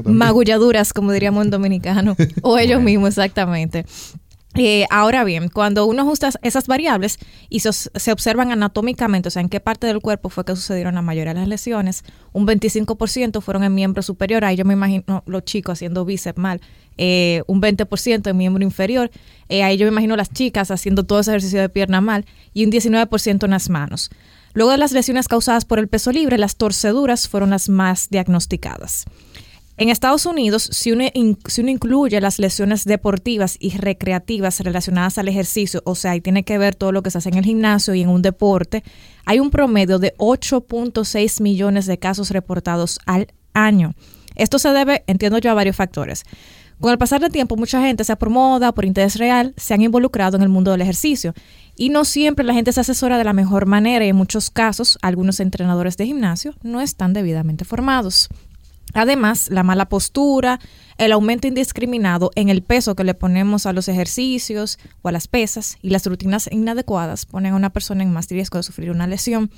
magulladuras, 0.05 0.93
como 0.93 1.11
diríamos 1.11 1.45
en 1.45 1.51
dominicano, 1.51 2.15
o 2.43 2.57
ellos 2.57 2.81
mismos 2.81 3.09
exactamente. 3.09 3.85
Eh, 4.57 4.85
ahora 4.89 5.25
bien, 5.25 5.49
cuando 5.49 5.85
uno 5.85 6.03
ajusta 6.03 6.29
esas 6.41 6.67
variables 6.67 7.17
y 7.49 7.59
se, 7.59 8.11
observan 8.11 8.53
anatómicamente, 8.53 9.27
o 9.27 9.31
sea, 9.31 9.41
en 9.41 9.49
qué 9.49 9.59
parte 9.59 9.85
del 9.85 9.99
cuerpo 9.99 10.29
fue 10.29 10.45
que 10.45 10.55
sucedieron 10.55 10.95
la 10.95 11.01
mayoría 11.01 11.33
de 11.33 11.41
las 11.41 11.49
lesiones, 11.49 12.05
un 12.31 12.47
25% 12.47 13.41
fueron 13.41 13.65
en 13.65 13.75
miembro 13.75 14.01
superior, 14.01 14.45
ahí 14.45 14.55
yo 14.55 14.63
me 14.63 14.73
imagino 14.73 15.23
los 15.25 15.43
chicos 15.43 15.73
haciendo 15.73 16.05
bíceps 16.05 16.39
mal, 16.39 16.61
eh, 16.97 17.43
un 17.47 17.61
20% 17.61 18.29
en 18.29 18.37
miembro 18.37 18.63
inferior, 18.63 19.11
eh, 19.49 19.63
ahí 19.63 19.75
yo 19.75 19.85
me 19.87 19.91
imagino 19.91 20.15
las 20.15 20.31
chicas 20.31 20.71
haciendo 20.71 21.03
todo 21.03 21.19
ese 21.19 21.31
ejercicio 21.31 21.59
de 21.59 21.67
pierna 21.67 21.99
mal 21.99 22.25
y 22.53 22.63
un 22.63 22.71
19% 22.71 23.43
en 23.43 23.51
las 23.51 23.69
manos. 23.69 24.09
Luego 24.53 24.71
de 24.71 24.77
las 24.77 24.93
lesiones 24.93 25.27
causadas 25.27 25.65
por 25.65 25.79
el 25.79 25.89
peso 25.89 26.13
libre, 26.13 26.37
las 26.37 26.55
torceduras 26.55 27.27
fueron 27.27 27.49
las 27.49 27.67
más 27.67 28.09
diagnosticadas. 28.09 29.03
En 29.77 29.89
Estados 29.89 30.25
Unidos, 30.25 30.69
si 30.71 30.93
uno, 30.93 31.03
incluye 31.13 32.21
las 32.21 32.39
lesiones 32.39 32.85
deportivas 32.85 33.57
y 33.59 33.71
recreativas 33.77 34.61
relacionadas 34.61 35.17
al 35.17 35.27
ejercicio, 35.27 35.81
o 35.83 35.95
sea, 35.95 36.15
y 36.15 36.21
tiene 36.21 36.43
que 36.43 36.57
ver 36.57 36.75
todo 36.75 36.93
lo 36.93 37.03
que 37.03 37.11
se 37.11 37.17
hace 37.17 37.27
en 37.27 37.35
el 37.35 37.43
gimnasio 37.43 37.93
y 37.93 38.01
en 38.01 38.07
un 38.09 38.21
deporte, 38.21 38.85
hay 39.25 39.41
un 39.41 39.49
promedio 39.49 39.99
de 39.99 40.13
8.6 40.17 41.41
millones 41.41 41.87
de 41.87 41.99
casos 41.99 42.29
reportados 42.29 42.99
al 43.05 43.27
año. 43.53 43.95
Esto 44.35 44.59
se 44.59 44.69
debe, 44.69 45.03
entiendo 45.07 45.39
yo, 45.39 45.51
a 45.51 45.55
varios 45.55 45.75
factores. 45.75 46.23
Con 46.79 46.91
el 46.91 46.97
pasar 46.97 47.19
del 47.19 47.31
tiempo, 47.31 47.57
mucha 47.57 47.81
gente, 47.81 48.05
sea 48.05 48.17
por 48.17 48.29
moda, 48.29 48.73
por 48.73 48.85
interés 48.85 49.17
real, 49.17 49.53
se 49.57 49.73
han 49.73 49.81
involucrado 49.81 50.37
en 50.37 50.43
el 50.43 50.49
mundo 50.49 50.71
del 50.71 50.81
ejercicio. 50.81 51.33
Y 51.75 51.89
no 51.89 52.05
siempre 52.05 52.45
la 52.45 52.53
gente 52.53 52.71
se 52.71 52.79
asesora 52.79 53.17
de 53.17 53.23
la 53.25 53.33
mejor 53.33 53.65
manera 53.65 54.05
y 54.05 54.09
en 54.09 54.15
muchos 54.15 54.49
casos, 54.49 54.97
algunos 55.01 55.41
entrenadores 55.41 55.97
de 55.97 56.05
gimnasio 56.05 56.53
no 56.63 56.79
están 56.79 57.11
debidamente 57.11 57.65
formados. 57.65 58.29
Además, 58.95 59.49
la 59.51 59.63
mala 59.63 59.89
postura, 59.89 60.59
el 60.97 61.11
aumento 61.11 61.47
indiscriminado 61.47 62.31
en 62.35 62.47
el 62.47 62.63
peso 62.63 62.95
que 62.95 63.03
le 63.03 63.13
ponemos 63.13 63.65
a 63.65 63.73
los 63.73 63.89
ejercicios 63.89 64.79
o 65.01 65.09
a 65.09 65.11
las 65.11 65.27
pesas 65.27 65.77
y 65.81 65.89
las 65.89 66.05
rutinas 66.05 66.49
inadecuadas 66.49 67.25
ponen 67.25 67.53
a 67.53 67.55
una 67.57 67.71
persona 67.71 68.03
en 68.03 68.13
más 68.13 68.29
riesgo 68.29 68.57
de 68.57 68.63
sufrir 68.63 68.91
una 68.91 69.05
lesión. 69.05 69.51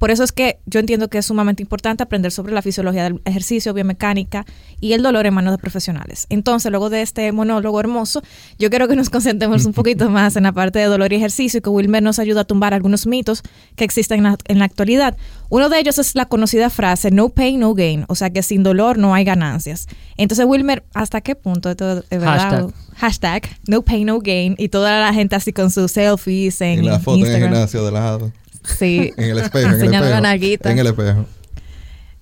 Por 0.00 0.10
eso 0.10 0.24
es 0.24 0.32
que 0.32 0.60
yo 0.64 0.80
entiendo 0.80 1.08
que 1.08 1.18
es 1.18 1.26
sumamente 1.26 1.62
importante 1.62 2.02
aprender 2.02 2.32
sobre 2.32 2.54
la 2.54 2.62
fisiología 2.62 3.04
del 3.04 3.20
ejercicio, 3.26 3.74
biomecánica 3.74 4.46
y 4.80 4.94
el 4.94 5.02
dolor 5.02 5.26
en 5.26 5.34
manos 5.34 5.52
de 5.52 5.58
profesionales. 5.58 6.24
Entonces, 6.30 6.70
luego 6.70 6.88
de 6.88 7.02
este 7.02 7.30
monólogo 7.32 7.78
hermoso, 7.78 8.22
yo 8.58 8.70
quiero 8.70 8.88
que 8.88 8.96
nos 8.96 9.10
concentremos 9.10 9.66
un 9.66 9.74
poquito 9.74 10.08
más 10.10 10.36
en 10.36 10.44
la 10.44 10.52
parte 10.52 10.78
de 10.78 10.86
dolor 10.86 11.12
y 11.12 11.16
ejercicio 11.16 11.58
y 11.58 11.60
que 11.60 11.68
Wilmer 11.68 12.02
nos 12.02 12.18
ayude 12.18 12.40
a 12.40 12.44
tumbar 12.44 12.72
algunos 12.72 13.06
mitos 13.06 13.42
que 13.76 13.84
existen 13.84 14.20
en 14.20 14.24
la, 14.24 14.38
en 14.48 14.58
la 14.58 14.64
actualidad. 14.64 15.18
Uno 15.50 15.68
de 15.68 15.78
ellos 15.78 15.98
es 15.98 16.14
la 16.14 16.24
conocida 16.24 16.70
frase 16.70 17.10
no 17.10 17.28
pain, 17.28 17.60
no 17.60 17.74
gain, 17.74 18.06
o 18.08 18.14
sea 18.14 18.30
que 18.30 18.42
sin 18.42 18.62
dolor 18.62 18.96
no 18.96 19.12
hay 19.12 19.24
ganancias. 19.24 19.86
Entonces, 20.16 20.46
Wilmer, 20.46 20.82
¿hasta 20.94 21.20
qué 21.20 21.34
punto 21.34 21.68
esto 21.68 21.98
es 22.08 22.08
verdad? 22.08 22.70
Hashtag. 22.70 22.74
Hashtag 22.96 23.42
no 23.66 23.82
pain, 23.82 24.06
no 24.06 24.18
gain 24.20 24.54
y 24.56 24.70
toda 24.70 24.98
la 24.98 25.12
gente 25.12 25.36
así 25.36 25.52
con 25.52 25.70
sus 25.70 25.92
selfies 25.92 26.58
en 26.62 26.84
Y 26.84 26.86
la 26.86 27.00
foto 27.00 27.18
en 27.18 27.24
el 27.24 27.26
Instagram. 27.26 27.52
gimnasio 27.52 27.84
de 27.84 27.92
lado. 27.92 28.32
Sí. 28.64 29.12
En 29.16 29.30
el 29.30 29.38
espejo. 29.38 29.68
en 29.68 29.82
el 29.82 29.94
espejo. 29.94 30.20
nalguita. 30.20 30.70
En 30.72 30.78
el 30.78 30.86
espejo. 30.86 31.26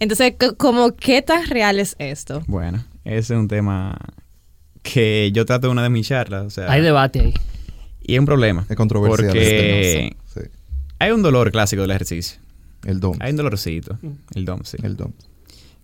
Entonces, 0.01 0.35
como, 0.57 0.95
¿qué 0.95 1.23
tan 1.23 1.47
real 1.49 1.81
es 1.81 1.97
esto? 1.99 2.43
Bueno, 2.47 2.85
ese 3.05 3.35
es 3.35 3.39
un 3.39 3.49
tema 3.49 3.99
que 4.83 5.31
yo 5.33 5.45
trato 5.45 5.67
en 5.67 5.73
una 5.73 5.83
de 5.83 5.91
mis 5.91 6.07
charlas. 6.07 6.45
O 6.47 6.51
sea, 6.51 6.71
Hay 6.71 6.81
debate 6.83 7.21
ahí. 7.21 7.35
y 8.01 8.15
es 8.15 8.21
un 8.21 8.27
problema. 8.27 8.65
Es 8.69 8.77
controversial. 8.77 9.27
Porque 9.31 10.15
Sí. 10.35 10.41
hay 11.01 11.11
un 11.11 11.23
dolor 11.23 11.51
clásico 11.51 11.83
del 11.83 11.91
ejercicio. 11.91 12.39
El 12.85 13.01
DOM. 13.01 13.17
Hay 13.21 13.33
un 13.33 13.37
dolorcito. 13.39 13.99
El 14.35 14.45
DOM, 14.45 14.61
sí. 14.63 14.77
El 14.85 14.97
DOM. 14.97 15.13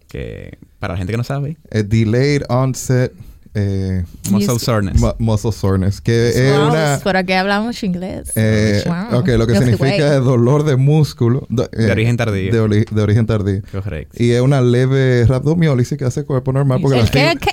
Que 0.08 0.58
para 0.78 0.94
la 0.94 0.99
gente 0.99 1.12
que 1.12 1.16
no 1.16 1.25
sabe, 1.25 1.56
Eh, 1.73 1.82
delayed 1.82 2.42
onset 2.49 3.12
eh, 3.54 4.04
muscle 4.30 4.58
soreness. 4.58 5.00
mu- 5.00 5.12
muscle 5.18 5.52
soreness. 5.52 6.00
Que 6.00 6.28
es 6.30 6.56
Wow, 6.58 6.68
una... 6.68 7.00
¿Por 7.02 7.16
aquí 7.16 7.32
hablamos 7.34 7.82
inglés? 7.82 8.32
Eh, 8.37 8.82
Wow. 8.87 9.20
Ok, 9.20 9.28
lo 9.28 9.46
que 9.46 9.54
Yo 9.54 9.61
significa 9.61 10.16
es 10.16 10.25
dolor 10.25 10.64
de 10.64 10.76
músculo. 10.76 11.46
do- 11.49 11.68
De 11.73 11.88
eh, 11.88 11.90
origen 11.92 12.16
tardío. 12.16 12.52
De, 12.52 12.61
ori- 12.61 12.88
de 12.90 13.02
origen 13.02 13.26
tardío. 13.26 13.62
Correcto. 13.73 14.23
Y 14.23 14.30
es 14.32 14.40
una 14.40 14.61
leve 14.61 15.25
rhabdomiólisis 15.26 15.96
que 15.96 16.04
hace 16.04 16.20
el 16.20 16.26
cuerpo 16.26 16.52
normal 16.52 16.80
porque 16.82 16.99
¿El 16.99 17.04
la 17.04 17.11
qué? 17.11 17.34
¿Qué? 17.40 17.50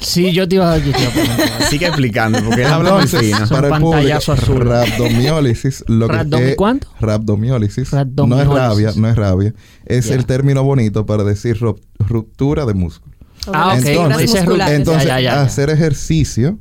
Sí, 0.00 0.32
yo 0.32 0.46
te 0.48 0.54
iba, 0.56 0.76
yo 0.78 0.92
te 0.92 1.00
iba 1.00 1.08
a 1.08 1.12
preguntar. 1.12 1.62
Sigue 1.70 1.86
explicando, 1.86 2.38
porque 2.44 2.62
él 2.62 2.68
habla 2.68 2.92
muy 2.94 3.02
Entonces, 3.02 3.20
fino. 3.34 3.48
Para 3.48 3.68
el 3.76 3.82
público, 3.82 4.32
azul. 4.32 4.60
rhabdomiólisis, 4.60 5.84
lo 5.88 6.08
que 6.08 6.14
¿Rhabdomi 6.16 6.44
es- 6.44 6.56
cuánto? 6.56 6.88
Rhabdomiólisis. 7.00 7.92
No 7.92 8.40
es 8.40 8.46
rabia, 8.46 8.92
no 8.96 9.08
es 9.08 9.16
rabia. 9.16 9.54
Es 9.86 10.06
Ya. 10.06 10.14
el 10.14 10.24
término 10.26 10.62
bonito 10.62 11.04
para 11.06 11.24
decir 11.24 11.58
ru- 11.58 11.80
ruptura 11.98 12.64
de 12.66 12.74
músculo. 12.74 13.14
Ah, 13.52 13.74
ok. 13.78 13.84
Entonces- 14.04 14.30
Entonces, 14.76 15.04
Ya, 15.04 15.20
ya, 15.20 15.20
ya, 15.20 15.34
ya. 15.36 15.42
hacer 15.42 15.70
ejercicio, 15.70 16.58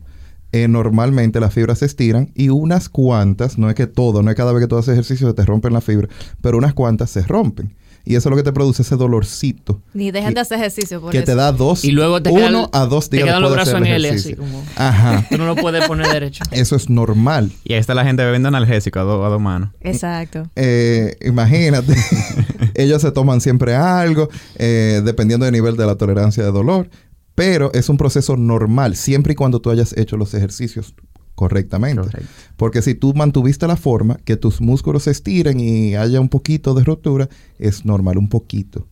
eh, 0.52 0.68
normalmente 0.68 1.40
las 1.40 1.54
fibras 1.54 1.80
se 1.80 1.86
estiran 1.86 2.32
y 2.36 2.50
unas 2.50 2.88
cuantas, 2.90 3.58
no 3.58 3.70
es 3.70 3.76
que 3.76 3.88
todo, 3.88 4.24
no 4.24 4.30
es 4.32 4.38
cada 4.38 4.54
vez 4.54 4.62
que 4.64 4.68
tú 4.68 4.78
haces 4.78 4.94
ejercicio 4.94 5.28
se 5.28 5.34
te 5.34 5.46
rompen 5.46 5.74
las 5.74 5.84
fibras, 5.84 6.10
pero 6.42 6.58
unas 6.58 6.74
cuantas 6.74 7.10
se 7.10 7.22
rompen. 7.24 7.74
Y 8.10 8.16
eso 8.16 8.30
es 8.30 8.32
lo 8.32 8.38
que 8.38 8.44
te 8.44 8.54
produce 8.54 8.84
ese 8.84 8.96
dolorcito. 8.96 9.82
Ni 9.94 10.12
dejen 10.12 10.30
que- 10.30 10.36
de 10.36 10.40
hacer 10.42 10.58
ejercicio 10.60 11.02
por 11.02 11.12
que 11.12 11.18
eso. 11.18 11.26
te 11.26 11.36
da 11.36 11.52
dos, 11.52 11.84
Y 11.84 11.92
luego 11.92 12.22
te 12.24 12.30
uno 12.30 12.70
quedan, 12.70 12.82
a 12.84 12.86
dos 12.86 13.10
te 13.10 13.18
días 13.18 13.28
quedan 13.28 13.42
los 13.42 13.52
brazos 13.52 13.74
en 13.76 13.86
el 13.86 14.06
L 14.06 14.10
así 14.18 14.34
como... 14.36 14.64
Ajá. 14.78 15.26
Tú 15.30 15.38
no 15.38 15.46
lo 15.46 15.56
puedes 15.56 15.86
poner 15.88 16.08
derecho. 16.08 16.44
Eso 16.52 16.76
es 16.78 16.90
normal. 16.90 17.52
Y 17.66 17.74
ahí 17.74 17.80
está 17.80 17.94
la 17.94 18.06
gente 18.06 18.24
bebiendo 18.24 18.48
analgésico 18.48 19.00
a, 19.00 19.04
do- 19.04 19.26
a 19.26 19.30
dos 19.30 19.42
manos. 19.42 19.72
Exacto. 19.82 20.50
Eh, 20.56 21.16
imagínate, 21.26 21.94
ellos 22.76 23.02
se 23.02 23.12
toman 23.12 23.42
siempre 23.42 23.76
algo, 23.76 24.30
eh, 24.56 25.02
dependiendo 25.04 25.46
del 25.46 25.54
nivel 25.54 25.76
de 25.78 25.86
la 25.86 25.96
tolerancia 25.96 26.44
de 26.44 26.52
dolor, 26.52 26.90
pero 27.36 27.72
es 27.74 27.90
un 27.90 27.98
proceso 27.98 28.36
normal, 28.36 28.96
siempre 28.96 29.34
y 29.34 29.36
cuando 29.36 29.60
tú 29.60 29.70
hayas 29.70 29.96
hecho 29.98 30.18
los 30.18 30.34
ejercicios 30.34 30.96
correctamente. 31.38 32.02
Correcto. 32.02 32.28
Porque 32.56 32.82
si 32.82 32.96
tú 32.96 33.14
mantuviste 33.14 33.68
la 33.68 33.76
forma, 33.78 34.18
que 34.26 34.38
tus 34.38 34.60
músculos 34.60 35.04
se 35.04 35.12
estiren 35.12 35.60
y 35.60 35.96
haya 35.96 36.20
un 36.20 36.30
poquito 36.30 36.74
de 36.74 36.84
ruptura, 36.84 37.30
es 37.60 37.86
normal, 37.86 38.18
un 38.18 38.28
poquito. 38.28 38.88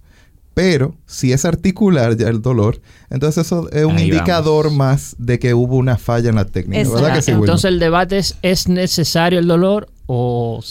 Pero 0.54 0.96
si 1.08 1.34
es 1.34 1.44
articular 1.44 2.16
ya 2.16 2.28
el 2.28 2.44
dolor, 2.44 2.80
entonces 3.10 3.48
eso 3.48 3.68
es 3.72 3.84
un 3.84 3.98
Ahí 3.98 4.04
indicador 4.06 4.66
vamos. 4.66 4.78
más 4.78 5.16
de 5.18 5.40
que 5.40 5.56
hubo 5.56 5.76
una 5.76 5.98
falla 5.98 6.30
en 6.30 6.36
la 6.36 6.46
técnica. 6.46 6.82
Exacto. 6.82 7.02
¿Verdad 7.02 7.16
que 7.16 7.22
sí, 7.24 7.32
Wilma? 7.32 7.46
Entonces 7.46 7.66
el 7.66 7.80
debate 7.80 8.20
es, 8.20 8.38
¿es 8.44 8.68
necesario 8.68 9.40
el 9.40 9.48
dolor 9.48 9.90
o 10.06 10.62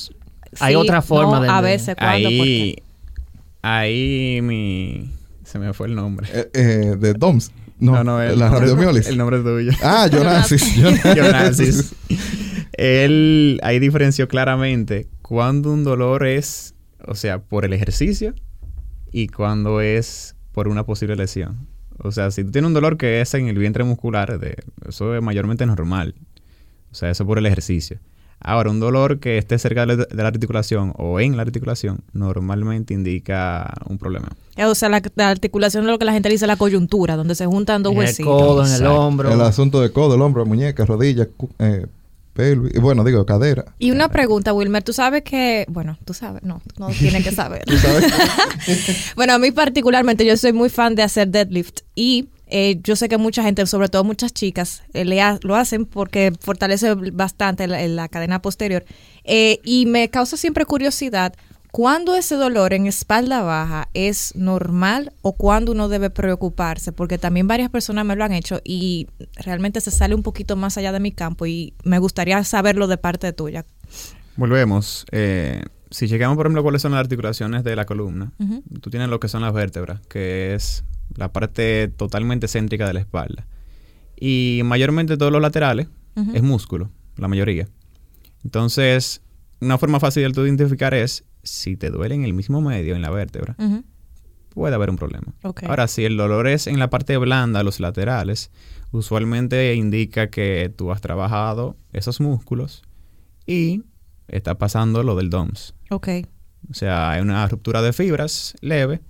hay 0.61 0.75
Sí, 0.75 0.76
otra 0.76 1.02
forma 1.02 1.38
no, 1.38 1.43
de... 1.43 1.49
A 1.49 1.61
veces, 1.61 1.97
¿cuándo? 1.97 2.28
¿Por 2.28 2.47
Ahí, 2.47 2.76
ahí 3.62 4.40
mi... 4.43 5.11
Se 5.45 5.59
me 5.59 5.73
fue 5.73 5.88
el 5.88 5.97
nombre. 5.97 6.28
Eh, 6.33 6.50
eh, 6.54 6.97
de 6.99 7.14
DOMS. 7.14 7.50
No, 7.85 8.23
el 8.23 8.38
la 8.38 8.49
radiomiólisis. 8.49 9.11
El 9.11 9.19
nombre 9.19 9.41
tuyo. 9.41 9.73
Ah, 9.83 10.09
Jonasis. 10.12 10.75
Jonasis. 11.14 11.95
Él 12.73 13.61
ahí 13.62 13.79
diferenció 13.79 14.29
claramente 14.29 15.07
cuando 15.23 15.73
un 15.73 15.85
dolor 15.85 16.26
es, 16.26 16.75
o 17.07 17.14
sea, 17.14 17.38
por 17.38 17.64
el 17.64 17.73
ejercicio 17.73 18.35
y 19.12 19.29
cuando 19.29 19.81
es 19.81 20.37
por 20.53 20.69
una 20.69 20.85
posible 20.85 21.17
lesión. 21.17 21.69
O 21.99 22.11
sea, 22.11 22.31
si 22.31 22.43
tú 22.43 22.50
tienes 22.50 22.69
un 22.69 22.75
dolor 22.75 22.97
que 22.97 23.21
es 23.21 23.35
en 23.35 23.49
el 23.49 23.57
vientre 23.57 23.85
muscular, 23.85 24.38
de, 24.38 24.57
eso 24.88 25.14
es 25.14 25.23
mayormente 25.23 25.64
normal. 25.67 26.14
O 26.91 26.95
sea, 26.95 27.11
eso 27.11 27.26
por 27.26 27.38
el 27.38 27.47
ejercicio. 27.47 27.99
Ahora, 28.46 28.70
un 28.70 28.78
dolor 28.78 29.20
que 29.20 29.38
esté 29.38 29.58
cerca 29.58 29.86
de 29.86 30.06
la, 30.10 30.26
articulación 30.28 30.92
o 30.98 31.18
en 31.18 31.34
la 31.36 31.42
articulación 31.42 32.00
normalmente 32.12 32.92
indica 32.92 33.72
un 33.88 33.96
problema. 33.98 34.28
Eh, 34.56 34.66
O 34.66 34.74
sea, 34.74 34.90
la, 34.90 35.02
la 35.16 35.30
articulación 35.30 35.84
es 35.84 35.90
lo 35.90 35.98
que 35.98 36.04
la 36.04 36.12
gente 36.12 36.28
dice 36.28 36.46
la 36.46 36.56
coyuntura, 36.56 37.16
donde 37.16 37.34
se 37.34 37.46
juntan 37.46 37.82
dos 37.82 37.92
En 37.94 37.98
el 38.00 38.04
huesitos. 38.04 38.32
codo, 38.32 38.66
en 38.66 38.72
el 38.74 38.86
hombro. 38.86 39.32
El 39.32 39.40
asunto 39.40 39.80
de 39.80 39.90
codo, 39.90 40.14
el 40.16 40.20
hombro, 40.22 40.44
muñeca, 40.44 40.84
rodilla, 40.84 41.26
cu- 41.26 41.48
eh, 41.58 41.86
pelvis, 42.34 42.74
y 42.74 42.78
bueno, 42.80 43.02
digo, 43.02 43.24
cadera. 43.24 43.64
Y 43.78 43.92
una 43.92 44.08
pregunta, 44.10 44.52
Wilmer, 44.52 44.82
tú 44.82 44.92
sabes 44.92 45.22
que, 45.22 45.64
bueno, 45.68 45.96
tú 46.04 46.12
sabes, 46.12 46.42
no, 46.42 46.60
no 46.78 46.88
tienes 46.98 47.24
que 47.24 47.32
saber. 47.32 47.64
¿Tú 47.64 47.76
sabes? 47.78 48.12
bueno, 49.16 49.32
a 49.34 49.38
mí 49.38 49.52
particularmente 49.52 50.26
yo 50.26 50.36
soy 50.36 50.52
muy 50.52 50.68
fan 50.68 50.94
de 50.94 51.02
hacer 51.02 51.28
deadlift 51.28 51.80
y 51.94 52.28
eh, 52.56 52.78
yo 52.84 52.94
sé 52.94 53.08
que 53.08 53.18
mucha 53.18 53.42
gente, 53.42 53.66
sobre 53.66 53.88
todo 53.88 54.04
muchas 54.04 54.32
chicas, 54.32 54.82
eh, 54.92 55.04
le 55.04 55.20
ha- 55.20 55.40
lo 55.42 55.56
hacen 55.56 55.87
porque 55.87 56.32
fortalece 56.40 56.94
bastante 56.94 57.66
la, 57.66 57.84
la 57.88 58.08
cadena 58.08 58.40
posterior. 58.40 58.84
Eh, 59.25 59.58
y 59.64 59.87
me 59.87 60.08
causa 60.08 60.37
siempre 60.37 60.64
curiosidad, 60.64 61.34
¿cuándo 61.73 62.14
ese 62.14 62.37
dolor 62.37 62.73
en 62.73 62.87
espalda 62.87 63.42
baja 63.42 63.88
es 63.94 64.37
normal 64.37 65.12
o 65.23 65.32
cuándo 65.32 65.73
uno 65.73 65.88
debe 65.88 66.11
preocuparse? 66.11 66.92
Porque 66.92 67.18
también 67.18 67.49
varias 67.49 67.70
personas 67.70 68.04
me 68.04 68.14
lo 68.14 68.23
han 68.23 68.30
hecho 68.32 68.61
y 68.62 69.08
realmente 69.34 69.80
se 69.80 69.90
sale 69.90 70.14
un 70.14 70.23
poquito 70.23 70.54
más 70.54 70.78
allá 70.78 70.92
de 70.92 71.00
mi 71.00 71.11
campo 71.11 71.46
y 71.46 71.75
me 71.82 71.99
gustaría 71.99 72.44
saberlo 72.44 72.87
de 72.87 72.99
parte 72.99 73.32
tuya. 73.32 73.64
Volvemos. 74.37 75.06
Eh, 75.12 75.62
si 75.90 76.06
llegamos, 76.06 76.37
por 76.37 76.46
ejemplo, 76.46 76.62
cuáles 76.62 76.82
son 76.82 76.92
las 76.92 77.00
articulaciones 77.00 77.64
de 77.64 77.75
la 77.76 77.84
columna, 77.84 78.32
tú 78.80 78.90
tienes 78.90 79.08
lo 79.08 79.18
que 79.20 79.28
son 79.28 79.42
las 79.42 79.52
vértebras, 79.52 80.00
que 80.08 80.54
es 80.54 80.84
la 81.16 81.32
parte 81.32 81.88
totalmente 81.88 82.49
céntrica 82.49 82.87
de 82.87 82.94
la 82.94 83.00
espalda. 83.00 83.46
Y 84.18 84.62
mayormente 84.64 85.16
todos 85.16 85.32
los 85.32 85.42
laterales 85.42 85.88
es 86.32 86.42
músculo, 86.42 86.90
la 87.16 87.28
mayoría. 87.28 87.68
Entonces, 88.44 89.23
una 89.61 89.78
forma 89.78 90.00
fácil 90.00 90.23
de 90.25 90.30
tú 90.30 90.44
identificar 90.44 90.94
es 90.94 91.25
si 91.42 91.76
te 91.76 91.90
duele 91.90 92.14
en 92.14 92.25
el 92.25 92.34
mismo 92.34 92.61
medio, 92.61 92.94
en 92.94 93.02
la 93.02 93.11
vértebra, 93.11 93.56
puede 94.50 94.75
haber 94.75 94.90
un 94.90 94.96
problema. 94.96 95.34
Ahora, 95.66 95.88
si 95.88 96.04
el 96.04 96.16
dolor 96.16 96.46
es 96.46 96.66
en 96.66 96.78
la 96.78 96.90
parte 96.90 97.16
blanda, 97.16 97.62
los 97.62 97.80
laterales, 97.80 98.50
usualmente 98.92 99.75
indica 99.75 100.30
que 100.30 100.73
tú 100.75 100.92
has 100.92 101.00
trabajado 101.00 101.76
esos 101.92 102.20
músculos 102.20 102.82
y 103.46 103.82
está 104.28 104.56
pasando 104.56 105.02
lo 105.02 105.16
del 105.16 105.30
DOMS. 105.30 105.75
Ok. 105.90 106.08
O 106.70 106.75
sea, 106.75 107.11
hay 107.11 107.20
una 107.20 107.46
ruptura 107.49 107.82
de 107.82 107.92
fibras 107.92 108.54
leve 108.61 109.02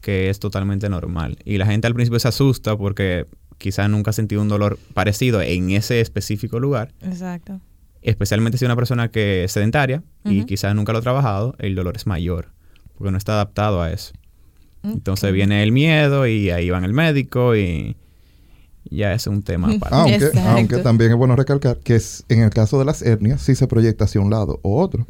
que 0.00 0.30
es 0.30 0.38
totalmente 0.38 0.88
normal. 0.88 1.38
Y 1.44 1.58
la 1.58 1.66
gente 1.66 1.86
al 1.86 1.94
principio 1.94 2.18
se 2.18 2.28
asusta 2.28 2.76
porque 2.76 3.26
quizás 3.58 3.90
nunca 3.90 4.10
ha 4.10 4.14
sentido 4.14 4.40
un 4.40 4.48
dolor 4.48 4.78
parecido 4.94 5.42
en 5.42 5.70
ese 5.70 6.00
específico 6.00 6.60
lugar. 6.60 6.92
Exacto. 7.02 7.60
Especialmente 8.02 8.58
si 8.58 8.64
una 8.64 8.76
persona 8.76 9.10
que 9.10 9.44
es 9.44 9.52
sedentaria 9.52 10.02
y 10.24 10.44
quizás 10.44 10.74
nunca 10.74 10.92
lo 10.92 10.98
ha 10.98 11.02
trabajado, 11.02 11.56
el 11.58 11.74
dolor 11.74 11.96
es 11.96 12.06
mayor 12.06 12.48
porque 12.98 13.12
no 13.12 13.16
está 13.16 13.34
adaptado 13.34 13.80
a 13.80 13.92
eso. 13.92 14.12
Entonces 14.82 15.32
viene 15.32 15.62
el 15.62 15.72
miedo 15.72 16.26
y 16.26 16.50
ahí 16.50 16.68
van 16.70 16.84
el 16.84 16.92
médico 16.92 17.56
y 17.56 17.96
ya 18.90 19.14
es 19.14 19.26
un 19.26 19.42
tema 19.42 19.68
aparte. 19.76 19.96
Aunque, 19.96 20.40
aunque 20.40 20.76
también 20.78 21.12
es 21.12 21.16
bueno 21.16 21.36
recalcar 21.36 21.78
que 21.78 21.94
es, 21.94 22.24
en 22.28 22.42
el 22.42 22.50
caso 22.50 22.78
de 22.78 22.84
las 22.84 23.02
hernias 23.02 23.40
sí 23.40 23.54
se 23.54 23.68
proyecta 23.68 24.04
hacia 24.04 24.20
un 24.20 24.30
lado 24.30 24.58
o 24.62 24.80
otro. 24.80 25.06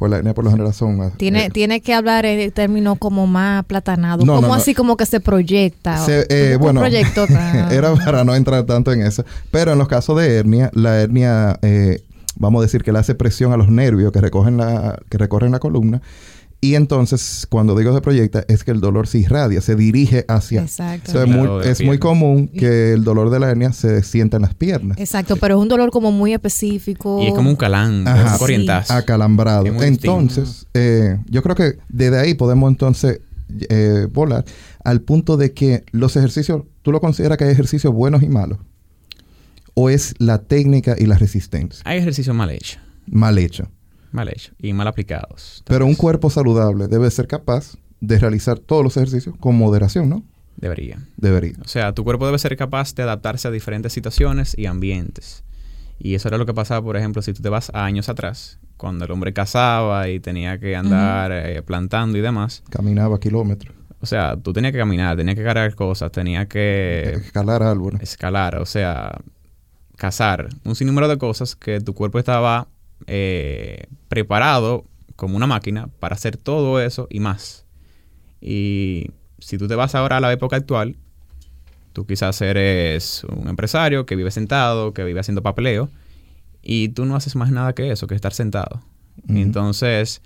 Pues 0.00 0.08
la 0.10 0.16
hernia 0.16 0.32
por 0.32 0.44
lo 0.46 0.50
general 0.50 0.72
son 0.72 0.96
más... 0.96 1.12
Tiene, 1.18 1.44
eh, 1.44 1.50
tiene 1.50 1.82
que 1.82 1.92
hablar 1.92 2.24
en 2.24 2.50
términos 2.52 2.96
como 2.98 3.26
más 3.26 3.62
platanado, 3.66 4.24
No, 4.24 4.36
como 4.36 4.48
no, 4.48 4.48
no. 4.48 4.54
así 4.54 4.74
como 4.74 4.96
que 4.96 5.04
se 5.04 5.20
proyecta. 5.20 5.98
se- 6.06 6.24
eh, 6.30 6.52
¿Cómo 6.54 6.64
bueno, 6.64 6.80
proyectó 6.80 7.26
tan- 7.28 7.70
era 7.70 7.94
para 7.96 8.24
no 8.24 8.34
entrar 8.34 8.64
tanto 8.64 8.92
en 8.94 9.02
eso. 9.02 9.26
Pero 9.50 9.72
en 9.72 9.78
los 9.78 9.88
casos 9.88 10.18
de 10.18 10.36
hernia, 10.38 10.70
la 10.72 11.02
hernia, 11.02 11.58
eh, 11.60 12.02
vamos 12.36 12.60
a 12.60 12.62
decir 12.62 12.82
que 12.82 12.92
le 12.92 12.98
hace 12.98 13.14
presión 13.14 13.52
a 13.52 13.58
los 13.58 13.68
nervios 13.68 14.10
que 14.10 14.22
recogen 14.22 14.56
la, 14.56 14.98
que 15.10 15.18
recorren 15.18 15.52
la 15.52 15.58
columna 15.58 16.00
Y 16.62 16.74
entonces, 16.74 17.46
cuando 17.48 17.74
digo 17.74 17.94
se 17.94 18.02
proyecta, 18.02 18.44
es 18.46 18.64
que 18.64 18.70
el 18.70 18.80
dolor 18.80 19.06
se 19.06 19.18
irradia, 19.18 19.62
se 19.62 19.76
dirige 19.76 20.26
hacia... 20.28 20.60
Exacto. 20.60 21.10
O 21.10 21.12
sea, 21.12 21.22
es 21.22 21.28
Lado 21.30 21.58
muy, 21.58 21.66
es 21.66 21.82
muy 21.82 21.98
común 21.98 22.48
que 22.48 22.92
el 22.92 23.02
dolor 23.02 23.30
de 23.30 23.40
la 23.40 23.50
hernia 23.50 23.72
se 23.72 24.02
sienta 24.02 24.36
en 24.36 24.42
las 24.42 24.54
piernas, 24.54 24.98
Exacto, 24.98 25.36
pero 25.36 25.56
es 25.56 25.62
un 25.62 25.68
dolor 25.68 25.90
como 25.90 26.12
muy 26.12 26.34
específico. 26.34 27.22
Y 27.22 27.28
es 27.28 27.34
como 27.34 27.48
un 27.48 27.56
calambre, 27.56 28.12
Ajá. 28.12 28.34
un 28.34 28.38
corrientazo. 28.38 28.92
acalambrado. 28.92 29.66
Entonces, 29.82 30.66
eh, 30.74 31.18
yo 31.30 31.42
creo 31.42 31.56
que 31.56 31.78
desde 31.88 32.18
ahí 32.18 32.34
podemos 32.34 32.70
entonces 32.70 33.20
eh, 33.68 34.06
volar 34.12 34.44
al 34.84 35.00
punto 35.00 35.36
de 35.36 35.52
que 35.52 35.84
los 35.92 36.16
ejercicios, 36.16 36.64
¿tú 36.82 36.92
lo 36.92 37.00
consideras 37.00 37.38
que 37.38 37.44
hay 37.44 37.52
ejercicios 37.52 37.92
buenos 37.92 38.22
y 38.22 38.28
malos? 38.28 38.58
¿O 39.74 39.88
es 39.88 40.14
la 40.18 40.38
técnica 40.38 40.94
y 40.98 41.06
la 41.06 41.16
resistencia? 41.16 41.82
Hay 41.86 41.98
ejercicios 41.98 42.36
mal 42.36 42.50
hechos. 42.50 42.78
Mal 43.06 43.38
hecho. 43.38 43.68
Mal 44.12 44.28
hechos 44.28 44.54
y 44.58 44.72
mal 44.72 44.86
aplicados. 44.86 45.62
Pero 45.66 45.86
un 45.86 45.94
cuerpo 45.94 46.30
saludable 46.30 46.88
debe 46.88 47.10
ser 47.10 47.26
capaz 47.26 47.76
de 48.00 48.18
realizar 48.18 48.58
todos 48.58 48.82
los 48.82 48.96
ejercicios 48.96 49.36
con 49.38 49.56
moderación, 49.56 50.08
¿no? 50.08 50.24
Debería. 50.56 50.98
Debería. 51.16 51.54
O 51.64 51.68
sea, 51.68 51.94
tu 51.94 52.04
cuerpo 52.04 52.26
debe 52.26 52.38
ser 52.38 52.56
capaz 52.56 52.94
de 52.94 53.02
adaptarse 53.02 53.48
a 53.48 53.50
diferentes 53.50 53.92
situaciones 53.92 54.56
y 54.58 54.66
ambientes. 54.66 55.44
Y 55.98 56.14
eso 56.14 56.28
era 56.28 56.38
lo 56.38 56.46
que 56.46 56.54
pasaba, 56.54 56.82
por 56.82 56.96
ejemplo, 56.96 57.22
si 57.22 57.32
tú 57.32 57.42
te 57.42 57.48
vas 57.48 57.70
a 57.74 57.84
años 57.84 58.08
atrás, 58.08 58.58
cuando 58.76 59.04
el 59.04 59.10
hombre 59.10 59.32
cazaba 59.34 60.08
y 60.08 60.18
tenía 60.20 60.58
que 60.58 60.74
andar 60.74 61.30
eh, 61.32 61.62
plantando 61.62 62.16
y 62.16 62.22
demás. 62.22 62.62
Caminaba 62.70 63.20
kilómetros, 63.20 63.76
O 64.00 64.06
sea, 64.06 64.36
tú 64.36 64.54
tenías 64.54 64.72
que 64.72 64.78
caminar, 64.78 65.16
tenías 65.16 65.36
que 65.36 65.44
cargar 65.44 65.74
cosas, 65.74 66.10
tenías 66.10 66.46
que 66.46 67.12
escalar 67.12 67.62
árboles. 67.62 68.00
escalar, 68.02 68.56
o 68.56 68.64
sea, 68.64 69.20
cazar. 69.96 70.48
Un 70.64 70.74
sinnúmero 70.74 71.08
de 71.08 71.18
cosas 71.18 71.54
que 71.54 71.80
tu 71.80 71.92
cuerpo 71.92 72.18
estaba 72.18 72.68
eh, 73.06 73.86
preparado 74.08 74.84
como 75.16 75.36
una 75.36 75.46
máquina 75.46 75.88
para 75.98 76.14
hacer 76.14 76.36
todo 76.36 76.80
eso 76.80 77.06
y 77.10 77.20
más. 77.20 77.64
Y 78.40 79.10
si 79.38 79.58
tú 79.58 79.68
te 79.68 79.74
vas 79.74 79.94
ahora 79.94 80.18
a 80.18 80.20
la 80.20 80.32
época 80.32 80.56
actual, 80.56 80.96
tú 81.92 82.06
quizás 82.06 82.40
eres 82.40 83.24
un 83.24 83.48
empresario 83.48 84.06
que 84.06 84.16
vive 84.16 84.30
sentado, 84.30 84.94
que 84.94 85.04
vive 85.04 85.20
haciendo 85.20 85.42
papeleo, 85.42 85.90
y 86.62 86.90
tú 86.90 87.04
no 87.04 87.16
haces 87.16 87.36
más 87.36 87.50
nada 87.50 87.74
que 87.74 87.90
eso, 87.90 88.06
que 88.06 88.14
estar 88.14 88.32
sentado. 88.32 88.82
Entonces, 89.28 90.22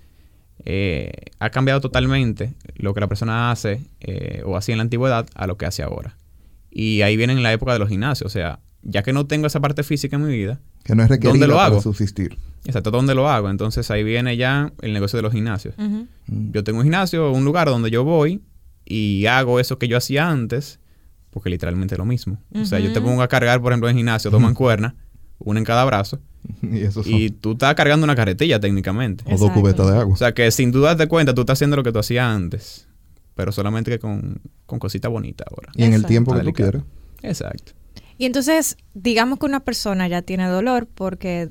eh, 0.63 1.11
ha 1.39 1.49
cambiado 1.49 1.81
totalmente 1.81 2.53
lo 2.75 2.93
que 2.93 3.01
la 3.01 3.07
persona 3.07 3.51
hace 3.51 3.81
eh, 3.99 4.41
o 4.45 4.55
hacía 4.55 4.73
en 4.73 4.77
la 4.77 4.83
antigüedad 4.83 5.27
a 5.35 5.47
lo 5.47 5.57
que 5.57 5.65
hace 5.65 5.83
ahora. 5.83 6.15
Y 6.71 7.01
ahí 7.01 7.17
viene 7.17 7.33
en 7.33 7.43
la 7.43 7.53
época 7.53 7.73
de 7.73 7.79
los 7.79 7.89
gimnasios. 7.89 8.27
O 8.27 8.31
sea, 8.31 8.59
ya 8.85 9.03
que 9.03 9.11
no 9.13 9.25
tengo 9.27 9.47
esa 9.47 9.59
parte 9.59 9.83
física 9.83 10.15
en 10.15 10.25
mi 10.25 10.33
vida, 10.33 10.59
Que 10.83 10.95
no 10.95 11.03
es 11.03 11.09
¿Dónde 11.19 11.47
lo 11.47 11.55
para 11.55 11.65
hago? 11.67 11.81
subsistir. 11.81 12.37
exacto, 12.65 12.91
¿dónde 12.91 13.13
lo 13.15 13.27
hago? 13.29 13.49
Entonces 13.49 13.89
ahí 13.91 14.03
viene 14.03 14.37
ya 14.37 14.71
el 14.81 14.93
negocio 14.93 15.17
de 15.17 15.23
los 15.23 15.33
gimnasios. 15.33 15.73
Mm. 15.77 16.03
Yo 16.51 16.63
tengo 16.63 16.79
un 16.79 16.83
gimnasio, 16.85 17.31
un 17.31 17.43
lugar 17.45 17.67
donde 17.67 17.89
yo 17.91 18.03
voy 18.03 18.41
y 18.85 19.25
hago 19.25 19.59
eso 19.59 19.77
que 19.79 19.87
yo 19.87 19.97
hacía 19.97 20.29
antes, 20.29 20.79
porque 21.31 21.49
literalmente 21.49 21.95
es 21.95 21.99
lo 21.99 22.05
mismo. 22.05 22.37
O 22.53 22.65
sea, 22.65 22.79
yo 22.79 22.93
te 22.93 23.01
pongo 23.01 23.21
a 23.23 23.27
cargar, 23.27 23.59
por 23.61 23.71
ejemplo, 23.73 23.89
en 23.89 23.97
gimnasio, 23.97 24.29
dos 24.31 24.39
mancuernas, 24.41 24.93
una 25.39 25.59
en 25.59 25.65
cada 25.65 25.83
brazo, 25.83 26.19
y 26.61 26.81
eso 26.81 27.01
son- 27.03 27.11
y 27.11 27.29
tú 27.31 27.53
estás 27.53 27.73
cargando 27.75 28.03
una 28.03 28.15
carretilla 28.15 28.59
técnicamente. 28.59 29.23
o 29.27 29.37
dos 29.37 29.51
cubetas 29.51 29.87
de 29.91 29.97
agua. 29.97 30.13
O 30.13 30.17
sea 30.17 30.33
que 30.33 30.49
sin 30.51 30.71
tú 30.71 30.81
darte 30.81 31.07
cuenta, 31.07 31.33
tú 31.33 31.41
estás 31.41 31.57
haciendo 31.57 31.75
lo 31.75 31.83
que 31.83 31.91
tú 31.91 31.99
hacías 31.99 32.25
antes. 32.25 32.87
Pero 33.33 33.51
solamente 33.51 33.91
que 33.91 33.99
con, 33.99 34.39
con 34.65 34.79
cositas 34.79 35.11
bonitas 35.11 35.45
ahora. 35.51 35.69
y 35.75 35.83
en 35.83 35.93
el 35.93 36.05
tiempo 36.05 36.33
que 36.33 36.39
tú 36.41 36.53
quieras. 36.53 36.83
Exacto. 37.21 37.73
Y 38.17 38.25
entonces, 38.25 38.77
digamos 38.93 39.39
que 39.39 39.45
una 39.45 39.59
persona 39.61 40.07
ya 40.07 40.21
tiene 40.21 40.47
dolor 40.47 40.87
porque 40.93 41.49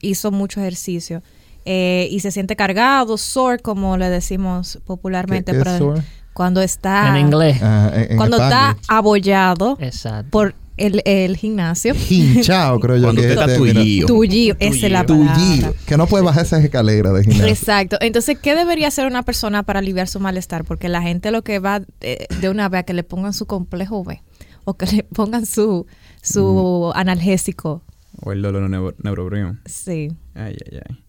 hizo 0.00 0.30
mucho 0.30 0.60
ejercicio 0.60 1.22
eh, 1.64 2.08
y 2.10 2.20
se 2.20 2.30
siente 2.30 2.56
cargado, 2.56 3.18
sore, 3.18 3.58
como 3.60 3.96
le 3.96 4.08
decimos 4.08 4.78
popularmente, 4.86 5.52
¿Qué- 5.52 5.58
qué 5.58 5.64
pero 5.64 5.72
es 5.72 5.78
sore? 5.78 6.02
cuando 6.32 6.62
está 6.62 7.08
En 7.18 7.26
inglés. 7.26 7.60
En- 7.60 8.12
en 8.12 8.16
cuando 8.16 8.36
está 8.36 8.76
abollado 8.88 9.76
Exacto. 9.80 10.30
por 10.30 10.54
el, 10.76 11.00
el 11.06 11.36
gimnasio. 11.38 11.94
Hinchado, 12.10 12.78
creo 12.80 12.96
yo 12.98 13.02
Cuando 13.04 13.22
que 13.22 13.28
está. 13.30 13.46
Tullido, 14.06 14.56
esa 14.60 14.86
es 14.86 14.92
la 14.92 15.06
Tullido. 15.06 15.26
palabra. 15.26 15.34
tullido, 15.46 15.74
que 15.86 15.96
no 15.96 16.06
puede 16.06 16.22
bajar 16.24 16.44
esas 16.44 16.62
escaleras 16.62 17.14
de 17.14 17.22
gimnasio. 17.24 17.46
Exacto. 17.46 17.96
Entonces, 18.00 18.38
¿qué 18.40 18.54
debería 18.54 18.88
hacer 18.88 19.06
una 19.06 19.22
persona 19.22 19.62
para 19.62 19.78
aliviar 19.78 20.06
su 20.06 20.20
malestar? 20.20 20.64
Porque 20.64 20.88
la 20.90 21.00
gente 21.02 21.30
lo 21.30 21.42
que 21.42 21.58
va 21.58 21.80
eh, 22.02 22.26
de 22.40 22.50
una 22.50 22.68
vez 22.68 22.80
a 22.80 22.82
que 22.84 22.92
le 22.92 23.02
pongan 23.04 23.32
su 23.32 23.46
complejo 23.46 24.04
B 24.04 24.22
o 24.66 24.74
que 24.76 24.84
le 24.86 25.02
pongan 25.04 25.46
su, 25.46 25.86
su 26.22 26.92
Mm. 26.94 26.98
analgésico. 26.98 27.82
O 28.20 28.32
el 28.32 28.42
dolor 28.42 28.68
neuro 28.68 28.94
neurobrión. 29.02 29.60
Sí. 29.64 30.08
Ay, 30.34 30.56
ay, 30.70 30.80
ay. 30.88 31.02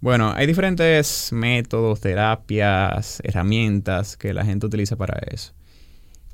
Bueno, 0.00 0.32
hay 0.34 0.46
diferentes 0.48 1.30
métodos, 1.32 2.00
terapias, 2.00 3.20
herramientas 3.22 4.16
que 4.16 4.34
la 4.34 4.44
gente 4.44 4.66
utiliza 4.66 4.96
para 4.96 5.16
eso. 5.32 5.52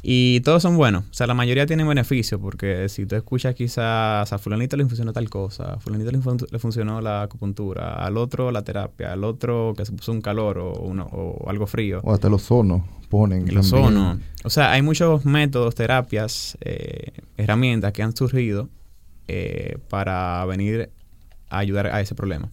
Y 0.03 0.41
todos 0.41 0.63
son 0.63 0.77
buenos. 0.77 1.05
O 1.11 1.13
sea, 1.15 1.27
la 1.27 1.35
mayoría 1.35 1.67
tienen 1.67 1.89
beneficios 1.89 2.41
porque 2.41 2.89
si 2.89 3.05
tú 3.05 3.17
escuchas 3.17 3.55
quizás 3.57 4.33
a 4.33 4.39
fulanito 4.39 4.77
le 4.77 4.85
funcionó 4.87 5.13
tal 5.13 5.29
cosa, 5.29 5.75
a 5.75 5.79
fulanito 5.81 6.13
le, 6.13 6.21
fun- 6.21 6.39
le 6.51 6.59
funcionó 6.61 7.01
la 7.01 7.23
acupuntura, 7.23 7.95
al 7.95 8.17
otro 8.17 8.53
la 8.53 8.63
terapia, 8.63 9.13
al 9.13 9.25
otro 9.25 9.75
que 9.77 9.85
se 9.85 9.93
puso 9.93 10.13
un 10.13 10.21
calor 10.21 10.59
o, 10.59 10.73
uno, 10.75 11.05
o 11.11 11.51
algo 11.51 11.67
frío. 11.67 12.01
O 12.05 12.13
hasta 12.13 12.29
los 12.29 12.43
sonos 12.43 12.83
ponen. 13.09 13.41
También. 13.41 13.59
ozono. 13.59 14.21
O 14.45 14.51
sea, 14.51 14.71
hay 14.71 14.83
muchos 14.83 15.25
métodos, 15.25 15.75
terapias, 15.75 16.57
eh, 16.61 17.11
herramientas 17.37 17.93
que 17.93 18.03
han 18.05 18.15
surgido 18.17 18.69
eh, 19.27 19.79
para 19.91 20.45
venir 20.47 20.91
a 21.51 21.59
ayudar 21.59 21.89
a 21.89 22.01
ese 22.01 22.15
problema. 22.15 22.49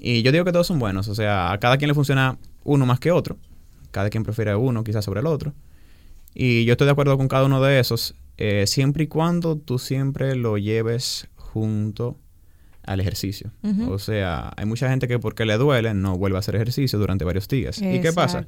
Y 0.00 0.22
yo 0.22 0.32
digo 0.32 0.44
que 0.44 0.52
todos 0.52 0.66
son 0.66 0.78
buenos. 0.80 1.06
O 1.08 1.14
sea, 1.14 1.52
a 1.52 1.58
cada 1.60 1.76
quien 1.76 1.88
le 1.88 1.94
funciona 1.94 2.38
uno 2.64 2.86
más 2.86 2.98
que 2.98 3.12
otro. 3.12 3.36
Cada 3.92 4.10
quien 4.10 4.24
prefiere 4.24 4.54
uno 4.56 4.82
quizás 4.82 5.04
sobre 5.04 5.20
el 5.20 5.26
otro. 5.26 5.52
Y 6.34 6.64
yo 6.64 6.72
estoy 6.72 6.86
de 6.86 6.92
acuerdo 6.92 7.16
con 7.16 7.28
cada 7.28 7.44
uno 7.44 7.60
de 7.60 7.80
esos, 7.80 8.14
eh, 8.36 8.66
siempre 8.66 9.04
y 9.04 9.06
cuando 9.06 9.56
tú 9.56 9.78
siempre 9.78 10.36
lo 10.36 10.58
lleves 10.58 11.28
junto 11.36 12.18
al 12.84 13.00
ejercicio. 13.00 13.50
O 13.88 13.98
sea, 13.98 14.52
hay 14.56 14.64
mucha 14.64 14.88
gente 14.88 15.06
que 15.06 15.18
porque 15.18 15.44
le 15.44 15.56
duele 15.58 15.94
no 15.94 16.16
vuelve 16.16 16.36
a 16.36 16.40
hacer 16.40 16.56
ejercicio 16.56 16.98
durante 16.98 17.24
varios 17.24 17.46
días. 17.48 17.80
¿Y 17.80 18.00
qué 18.00 18.12
pasa? 18.12 18.46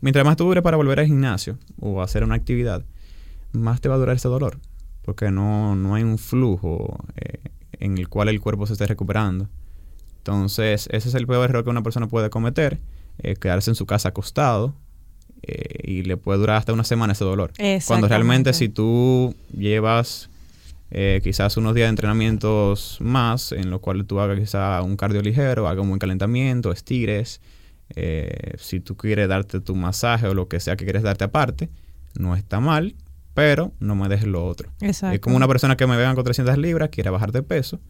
Mientras 0.00 0.24
más 0.24 0.36
tú 0.36 0.44
dures 0.44 0.62
para 0.62 0.76
volver 0.76 1.00
al 1.00 1.06
gimnasio 1.06 1.58
o 1.80 2.02
hacer 2.02 2.24
una 2.24 2.34
actividad, 2.34 2.84
más 3.52 3.80
te 3.80 3.88
va 3.88 3.96
a 3.96 3.98
durar 3.98 4.16
ese 4.16 4.28
dolor. 4.28 4.58
Porque 5.02 5.30
no, 5.30 5.74
no 5.74 5.94
hay 5.94 6.04
un 6.04 6.18
flujo 6.18 7.04
eh, 7.16 7.40
en 7.72 7.98
el 7.98 8.08
cual 8.08 8.28
el 8.28 8.40
cuerpo 8.40 8.66
se 8.66 8.74
esté 8.74 8.86
recuperando. 8.86 9.48
Entonces, 10.18 10.88
ese 10.92 11.08
es 11.08 11.14
el 11.14 11.26
peor 11.26 11.50
error 11.50 11.64
que 11.64 11.70
una 11.70 11.82
persona 11.82 12.06
puede 12.06 12.30
cometer, 12.30 12.80
eh, 13.18 13.34
quedarse 13.34 13.70
en 13.70 13.74
su 13.74 13.86
casa 13.86 14.10
acostado 14.10 14.74
eh, 15.42 15.78
y 15.84 16.02
le 16.02 16.16
puede 16.16 16.38
durar 16.38 16.56
hasta 16.56 16.72
una 16.72 16.84
semana 16.84 17.12
ese 17.12 17.24
dolor. 17.24 17.52
Cuando 17.86 18.08
realmente 18.08 18.52
si 18.52 18.68
tú 18.68 19.34
llevas 19.56 20.30
eh, 20.90 21.20
quizás 21.24 21.56
unos 21.56 21.74
días 21.74 21.86
de 21.86 21.90
entrenamientos 21.90 22.98
más, 23.00 23.52
en 23.52 23.70
los 23.70 23.80
cuales 23.80 24.06
tú 24.06 24.20
hagas 24.20 24.38
quizás 24.38 24.84
un 24.84 24.96
cardio 24.96 25.22
ligero, 25.22 25.66
hagas 25.66 25.82
un 25.82 25.88
buen 25.88 25.98
calentamiento, 25.98 26.70
estires, 26.70 27.40
eh, 27.96 28.54
si 28.58 28.80
tú 28.80 28.96
quieres 28.96 29.28
darte 29.28 29.60
tu 29.60 29.74
masaje 29.74 30.26
o 30.26 30.34
lo 30.34 30.48
que 30.48 30.60
sea 30.60 30.76
que 30.76 30.84
quieres 30.84 31.02
darte 31.02 31.24
aparte, 31.24 31.70
no 32.14 32.36
está 32.36 32.60
mal, 32.60 32.94
pero 33.34 33.72
no 33.80 33.94
me 33.94 34.08
dejes 34.08 34.26
lo 34.26 34.44
otro. 34.46 34.70
Exacto. 34.80 35.14
Es 35.14 35.20
como 35.20 35.36
una 35.36 35.48
persona 35.48 35.76
que 35.76 35.86
me 35.86 35.96
vean 35.96 36.14
con 36.14 36.24
300 36.24 36.58
libras, 36.58 36.90
quiere 36.90 37.10
bajar 37.10 37.32
de 37.32 37.42
peso 37.42 37.80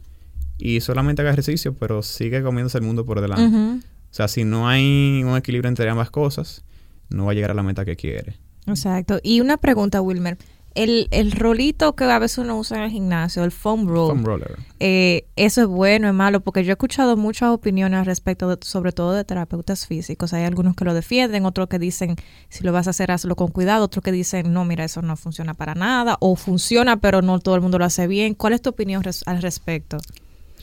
y 0.59 0.81
solamente 0.81 1.23
haga 1.23 1.33
ejercicio, 1.33 1.75
pero 1.75 2.03
sigue 2.03 2.43
comiéndose 2.43 2.79
el 2.79 2.85
mundo 2.85 3.05
por 3.05 3.21
delante. 3.21 3.83
O 3.83 4.15
sea, 4.15 4.29
si 4.29 4.45
no 4.45 4.69
hay 4.69 5.25
un 5.25 5.37
equilibrio 5.37 5.69
entre 5.69 5.89
ambas 5.91 6.11
cosas, 6.11 6.65
no 7.13 7.27
va 7.27 7.33
a 7.33 7.35
llegar 7.35 7.51
a 7.51 7.55
la 7.55 7.63
meta 7.63 7.85
que 7.85 7.97
quiere. 7.97 8.37
Exacto. 8.67 9.19
Y 9.23 9.41
una 9.41 9.57
pregunta, 9.57 10.01
Wilmer. 10.01 10.39
El, 10.75 11.09
el 11.11 11.33
rolito 11.33 11.95
que 11.95 12.05
a 12.05 12.19
veces 12.19 12.39
uno 12.39 12.59
usa 12.59 12.79
en 12.79 12.85
el 12.85 12.91
gimnasio, 12.91 13.45
el 13.45 13.51
foam 13.53 13.87
roll, 13.87 14.09
Foam 14.09 14.25
roller. 14.25 14.57
eh, 14.81 15.27
eso 15.37 15.61
es 15.61 15.67
bueno, 15.67 16.09
es 16.09 16.15
malo, 16.15 16.41
porque 16.41 16.65
yo 16.65 16.71
he 16.71 16.73
escuchado 16.73 17.15
muchas 17.19 17.51
opiniones 17.51 17.99
al 18.01 18.07
respecto, 18.07 18.49
de- 18.49 18.57
sobre 18.65 18.93
todo 18.93 19.13
de 19.13 19.23
terapeutas 19.25 19.87
físicos. 19.87 20.33
Hay 20.33 20.45
algunos 20.45 20.75
que 20.75 20.87
lo 20.87 20.95
defienden, 20.95 21.45
otros 21.45 21.69
que 21.69 21.79
dicen, 21.79 22.17
si 22.49 22.65
lo 22.65 22.73
vas 22.73 22.87
a 22.87 22.91
hacer, 22.91 23.11
hazlo 23.11 23.37
con 23.37 23.49
cuidado, 23.49 23.85
otros 23.85 24.03
que 24.03 24.13
dicen, 24.13 24.55
no, 24.55 24.65
mira, 24.65 24.83
eso 24.85 25.03
no 25.03 25.15
funciona 25.17 25.53
para 25.53 25.75
nada, 25.75 26.17
o 26.21 26.37
funciona, 26.37 26.97
pero 26.97 27.21
no 27.21 27.39
todo 27.41 27.55
el 27.55 27.61
mundo 27.61 27.79
lo 27.79 27.85
hace 27.85 28.07
bien. 28.07 28.33
¿Cuál 28.33 28.55
es 28.55 28.63
tu 28.63 28.71
opinión 28.71 29.03
res- 29.03 29.25
al 29.27 29.43
respecto? 29.43 29.99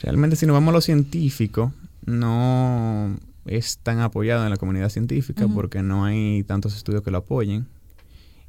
Realmente, 0.02 0.34
si 0.34 0.44
nos 0.44 0.54
vamos 0.54 0.70
a 0.70 0.72
lo 0.72 0.80
científico, 0.80 1.72
no 2.04 3.16
es 3.44 3.78
tan 3.78 4.00
apoyado 4.00 4.44
en 4.44 4.50
la 4.50 4.56
comunidad 4.56 4.88
científica 4.90 5.48
porque 5.48 5.82
no 5.82 6.04
hay 6.04 6.44
tantos 6.44 6.76
estudios 6.76 7.02
que 7.02 7.10
lo 7.10 7.18
apoyen. 7.18 7.66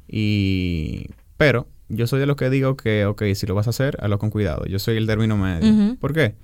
Y, 0.08 1.06
pero 1.36 1.68
yo 1.88 2.06
soy 2.06 2.20
de 2.20 2.26
los 2.26 2.36
que 2.36 2.50
digo 2.50 2.76
que, 2.76 3.06
ok, 3.06 3.22
si 3.34 3.46
lo 3.46 3.54
vas 3.54 3.66
a 3.66 3.70
hacer, 3.70 3.96
hazlo 4.00 4.18
con 4.18 4.30
cuidado. 4.30 4.64
Yo 4.66 4.78
soy 4.78 4.96
el 4.96 5.06
término 5.06 5.36
medio. 5.36 5.96
¿Por 5.98 6.12
qué? 6.12 6.34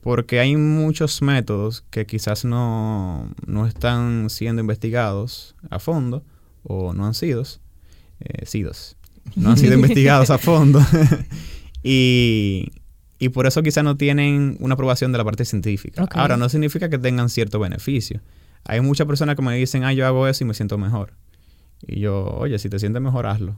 Porque 0.00 0.40
hay 0.40 0.56
muchos 0.56 1.20
métodos 1.22 1.84
que 1.90 2.06
quizás 2.06 2.44
no, 2.44 3.30
no 3.46 3.66
están 3.66 4.30
siendo 4.30 4.60
investigados 4.60 5.56
a 5.68 5.78
fondo 5.78 6.24
o 6.62 6.92
no 6.92 7.06
han 7.06 7.14
sido, 7.14 7.42
eh, 8.20 8.46
sidos, 8.46 8.96
no 9.34 9.50
han 9.50 9.56
sido 9.56 9.74
investigados 9.80 10.30
a 10.30 10.38
fondo 10.38 10.80
y, 11.82 12.70
y 13.18 13.30
por 13.30 13.46
eso 13.46 13.62
quizás 13.62 13.82
no 13.84 13.96
tienen 13.96 14.56
una 14.60 14.74
aprobación 14.74 15.12
de 15.12 15.18
la 15.18 15.24
parte 15.24 15.44
científica. 15.44 16.06
Ahora, 16.12 16.36
no 16.36 16.48
significa 16.48 16.88
que 16.88 16.98
tengan 16.98 17.28
cierto 17.30 17.58
beneficio. 17.58 18.20
Hay 18.64 18.80
muchas 18.80 19.06
personas 19.06 19.36
que 19.36 19.42
me 19.42 19.54
dicen, 19.56 19.84
ah, 19.84 19.92
yo 19.92 20.06
hago 20.06 20.26
eso 20.26 20.44
y 20.44 20.46
me 20.46 20.54
siento 20.54 20.76
mejor. 20.76 21.12
Y 21.86 22.00
yo, 22.00 22.24
oye, 22.38 22.58
si 22.58 22.68
te 22.68 22.78
sientes 22.78 23.00
mejor, 23.00 23.26
hazlo. 23.26 23.56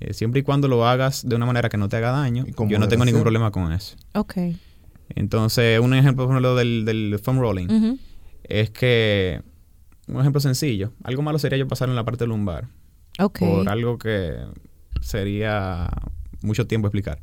Eh, 0.00 0.12
siempre 0.14 0.40
y 0.40 0.42
cuando 0.42 0.68
lo 0.68 0.86
hagas 0.86 1.26
de 1.28 1.36
una 1.36 1.46
manera 1.46 1.68
que 1.68 1.76
no 1.76 1.88
te 1.88 1.96
haga 1.96 2.10
daño, 2.10 2.44
yo 2.68 2.78
no 2.78 2.88
tengo 2.88 3.04
ningún 3.04 3.22
problema 3.22 3.50
con 3.50 3.72
eso. 3.72 3.96
Ok. 4.14 4.34
Entonces, 5.10 5.78
un 5.80 5.94
ejemplo, 5.94 6.24
por 6.24 6.32
ejemplo, 6.32 6.54
del, 6.56 6.84
del 6.84 7.18
foam 7.22 7.38
rolling 7.38 7.96
es 8.44 8.70
que, 8.70 9.40
un 10.08 10.20
ejemplo 10.20 10.40
sencillo, 10.40 10.92
algo 11.04 11.22
malo 11.22 11.38
sería 11.38 11.58
yo 11.58 11.68
pasar 11.68 11.88
en 11.88 11.94
la 11.96 12.04
parte 12.04 12.26
lumbar 12.26 12.68
Ok. 13.18 13.38
por 13.40 13.68
algo 13.68 13.98
que 13.98 14.34
sería 15.00 15.88
mucho 16.42 16.66
tiempo 16.66 16.88
explicar. 16.88 17.20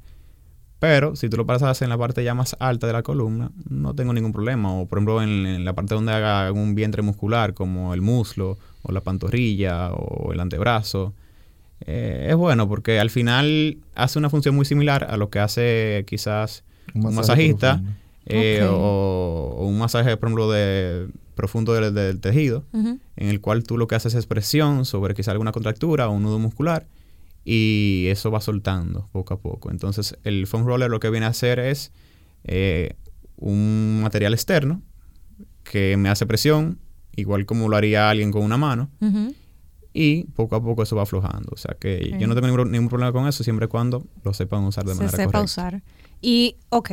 Pero 0.84 1.16
si 1.16 1.30
tú 1.30 1.38
lo 1.38 1.46
pasas 1.46 1.82
en 1.82 1.88
la 1.88 1.98
parte 1.98 2.26
ya 2.26 2.34
más 2.34 2.58
alta 2.60 2.88
de 2.88 2.92
la 2.92 3.04
columna, 3.04 3.52
no 3.70 3.96
tengo 3.96 4.12
ningún 4.12 4.34
problema. 4.34 4.74
O 4.74 4.86
por 4.86 4.98
ejemplo 4.98 5.24
en, 5.24 5.46
en 5.46 5.64
la 5.64 5.72
parte 5.72 5.96
donde 5.96 6.12
haga 6.12 6.52
un 6.52 6.76
vientre 6.76 7.02
muscular, 7.02 7.54
como 7.54 7.94
el 7.94 8.02
muslo, 8.02 8.58
o 8.82 8.92
la 8.92 9.00
pantorrilla, 9.00 9.94
o 9.94 10.34
el 10.34 10.42
antebrazo. 10.42 11.14
Eh, 11.88 12.28
es 12.32 12.36
bueno 12.36 12.68
porque 12.68 13.00
al 13.00 13.10
final 13.10 13.78
hace 13.96 14.20
una 14.20 14.30
función 14.30 14.56
muy 14.56 14.66
similar 14.66 15.08
a 15.10 15.16
lo 15.16 15.30
que 15.30 15.40
hace 15.40 16.04
quizás 16.06 16.66
un, 16.94 17.16
masajista 17.16 17.82
eh, 18.26 18.68
o, 18.70 19.56
o 19.60 19.66
un 19.66 19.78
masaje, 19.78 20.18
por 20.18 20.28
ejemplo, 20.28 20.52
de, 20.52 21.08
profundo 21.34 21.74
del, 21.76 21.94
del 21.94 22.20
tejido 22.20 22.66
en 22.74 23.00
el 23.16 23.40
cual 23.40 23.64
tú 23.64 23.78
lo 23.78 23.88
que 23.88 23.96
haces 23.96 24.16
es 24.16 24.26
presión 24.26 24.84
sobre 24.84 25.14
quizá 25.14 25.32
alguna 25.32 25.54
contractura 25.54 26.10
o 26.10 26.12
un 26.12 26.24
nudo 26.24 26.40
muscular 26.40 26.88
y 27.46 28.06
eso 28.10 28.32
va 28.32 28.40
soltando 28.42 29.10
poco 29.12 29.34
a 29.34 29.40
poco. 29.40 29.70
Entonces 29.72 30.18
el 30.24 30.48
foam 30.48 30.66
roller 30.66 30.90
lo 30.90 31.00
que 31.00 31.10
viene 31.10 31.26
a 31.26 31.30
hacer 31.30 31.60
es 31.60 31.92
eh, 32.46 32.96
un 33.38 34.02
material 34.02 34.34
externo 34.34 34.82
que 35.64 35.98
me 35.98 36.10
hace 36.10 36.26
presión, 36.26 36.80
igual 37.16 37.46
como 37.46 37.68
lo 37.70 37.76
haría 37.78 38.10
alguien 38.10 38.32
con 38.32 38.44
una 38.44 38.58
mano, 38.58 38.90
y 39.94 40.24
poco 40.36 40.56
a 40.56 40.64
poco 40.64 40.84
eso 40.84 40.96
va 40.96 41.04
aflojando. 41.04 41.50
O 41.54 41.58
sea 41.58 41.76
que 41.80 42.16
yo 42.20 42.28
no 42.28 42.34
tengo 42.36 42.48
ningún, 42.48 42.72
ningún 42.72 42.90
problema 42.90 43.12
con 43.12 43.28
eso 43.28 43.44
siempre 43.44 43.66
y 43.66 43.70
cuando 43.70 44.06
lo 44.24 44.34
sepan 44.34 44.64
usar 44.64 44.86
de 44.86 44.92
se 44.94 44.98
manera 44.98 45.12
sepa 45.12 45.26
correcta. 45.26 45.42
usar. 45.44 45.84
Y, 46.22 46.56
ok, 46.70 46.92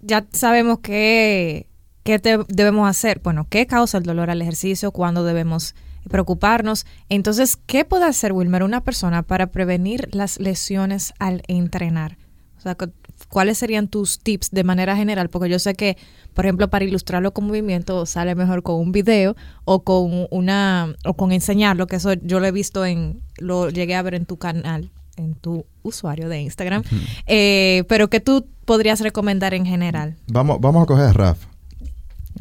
ya 0.00 0.24
sabemos 0.32 0.78
qué, 0.80 1.66
qué 2.04 2.18
te- 2.18 2.44
debemos 2.48 2.88
hacer. 2.88 3.20
Bueno, 3.24 3.46
qué 3.50 3.66
causa 3.66 3.98
el 3.98 4.04
dolor 4.04 4.30
al 4.30 4.40
ejercicio, 4.42 4.92
cuándo 4.92 5.24
debemos 5.24 5.74
preocuparnos. 6.10 6.86
Entonces, 7.08 7.56
¿qué 7.66 7.84
puede 7.84 8.04
hacer, 8.06 8.32
Wilmer, 8.32 8.62
una 8.62 8.82
persona 8.82 9.22
para 9.22 9.48
prevenir 9.48 10.08
las 10.12 10.38
lesiones 10.38 11.12
al 11.18 11.42
entrenar? 11.48 12.16
O 12.58 12.60
sea, 12.60 12.74
cu- 12.74 12.92
¿cuáles 13.28 13.58
serían 13.58 13.88
tus 13.88 14.18
tips 14.18 14.50
de 14.50 14.64
manera 14.64 14.96
general? 14.96 15.28
Porque 15.28 15.48
yo 15.50 15.58
sé 15.58 15.74
que, 15.74 15.96
por 16.32 16.46
ejemplo, 16.46 16.68
para 16.70 16.84
ilustrarlo 16.84 17.32
con 17.34 17.46
movimiento 17.46 18.06
sale 18.06 18.34
mejor 18.34 18.62
con 18.62 18.76
un 18.80 18.90
video 18.92 19.36
o 19.64 19.82
con 19.84 20.26
una 20.30 20.94
o 21.04 21.14
con 21.14 21.30
enseñarlo, 21.32 21.86
que 21.86 21.96
eso 21.96 22.14
yo 22.14 22.40
lo 22.40 22.46
he 22.46 22.52
visto 22.52 22.84
en 22.86 23.20
lo 23.38 23.68
llegué 23.70 23.94
a 23.94 24.02
ver 24.02 24.14
en 24.14 24.24
tu 24.26 24.36
canal, 24.38 24.90
en 25.16 25.34
tu 25.34 25.66
usuario 25.82 26.28
de 26.28 26.40
Instagram. 26.40 26.82
Eh, 27.26 27.84
pero 27.88 28.08
que 28.08 28.20
tú 28.20 28.46
podrías 28.64 29.00
recomendar 29.00 29.52
en 29.52 29.66
general. 29.66 30.16
Vamos, 30.28 30.58
vamos 30.60 30.84
a 30.84 30.86
coger 30.86 31.04
a 31.06 31.12
Rafa. 31.12 31.48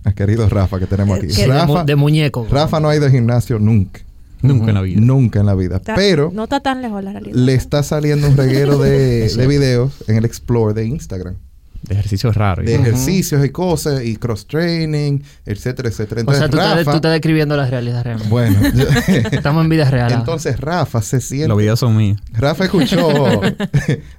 Al 0.04 0.13
querido 0.16 0.48
Rafa 0.50 0.80
que 0.80 0.86
tenemos 0.88 1.18
aquí. 1.18 1.28
Que- 1.28 1.42
De, 1.44 1.48
mu- 1.48 1.54
Rafa, 1.54 1.84
de 1.86 1.96
muñeco. 1.96 2.48
Rafa 2.50 2.80
no 2.80 2.89
ha 2.89 2.96
ido 2.96 3.06
al 3.06 3.12
gimnasio 3.12 3.60
nunca. 3.60 4.02
Nunca 4.42 4.68
en 4.70 4.74
la 4.76 4.82
vida. 4.82 5.00
Nunca 5.00 5.39
en 5.39 5.46
la 5.46 5.56
vida. 5.56 5.78
Está- 5.78 5.96
Pero 5.96 6.30
no 6.34 6.44
está 6.44 6.60
tan 6.60 6.82
lejos 6.82 7.02
la 7.04 7.13
realidad. 7.13 7.34
le 7.36 7.54
está 7.54 7.82
saliendo 7.82 8.28
un 8.28 8.36
reguero 8.36 8.78
de, 8.78 9.30
Sí. 9.32 9.38
de 9.38 9.48
videos 9.48 9.94
en 10.08 10.18
el 10.18 10.26
Explore 10.26 10.74
de 10.74 10.86
Instagram. 10.86 11.36
De 11.84 11.96
ejercicios 11.96 12.36
raros. 12.36 12.66
De 12.66 12.76
ejercicios 12.76 13.44
y 13.46 13.50
cosas, 13.50 14.04
y 14.06 14.16
cross-training, 14.16 15.20
etcétera, 15.46 15.89
etcétera. 15.89 16.22
o 16.26 16.32
sea, 16.34 16.46
Entonces, 16.46 16.50
tú, 16.50 16.58
estás, 16.58 16.78
Rafa... 16.78 16.92
tú 16.92 16.96
estás 16.98 17.12
describiendo 17.12 17.58
la 17.58 17.70
realidad 17.70 18.04
realmente. 18.04 18.30
Bueno, 18.30 18.58
yo- 18.74 18.86
Estamos 19.32 19.63
en 19.63 19.70
vida 19.70 19.89
real. 19.89 20.04
ahora. 20.06 20.16
entonces 20.20 20.60
Rafa 20.60 21.02
se 21.02 21.20
siente... 21.22 21.48
Los 21.50 21.58
videos 21.58 21.80
son 21.80 21.96
míos. 21.98 22.20
Rafa 22.34 22.66
escuchó, 22.66 23.42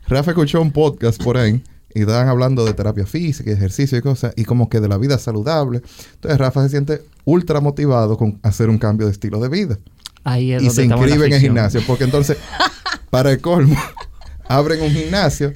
Rafa 0.08 0.30
escuchó 0.30 0.60
un 0.60 0.72
podcast 0.72 1.22
por 1.22 1.36
ahí 1.38 1.62
y 1.94 2.00
estaban 2.00 2.28
hablando 2.28 2.64
de 2.64 2.74
terapia 2.74 3.06
física, 3.06 3.50
ejercicio 3.50 3.96
y 3.96 4.02
cosas, 4.02 4.34
y 4.36 4.44
como 4.44 4.68
que 4.68 4.80
de 4.80 4.88
la 4.88 4.98
vida 4.98 5.16
saludable. 5.18 5.80
Entonces 6.14 6.38
Rafa 6.38 6.62
se 6.64 6.70
siente 6.70 7.02
ultra 7.24 7.60
motivado 7.60 8.16
con 8.16 8.38
hacer 8.42 8.68
un 8.68 8.78
cambio 8.78 9.06
de 9.06 9.12
estilo 9.12 9.38
de 9.40 9.48
vida. 9.48 9.78
Ahí 10.24 10.52
es 10.52 10.62
Y 10.62 10.66
donde 10.66 10.82
se 10.82 10.84
inscribe 10.86 11.26
en 11.26 11.32
el 11.34 11.40
gimnasio, 11.40 11.80
porque 11.86 12.04
entonces, 12.04 12.36
para 13.10 13.30
el 13.30 13.40
colmo, 13.40 13.76
abren 14.48 14.82
un 14.82 14.90
gimnasio 14.90 15.52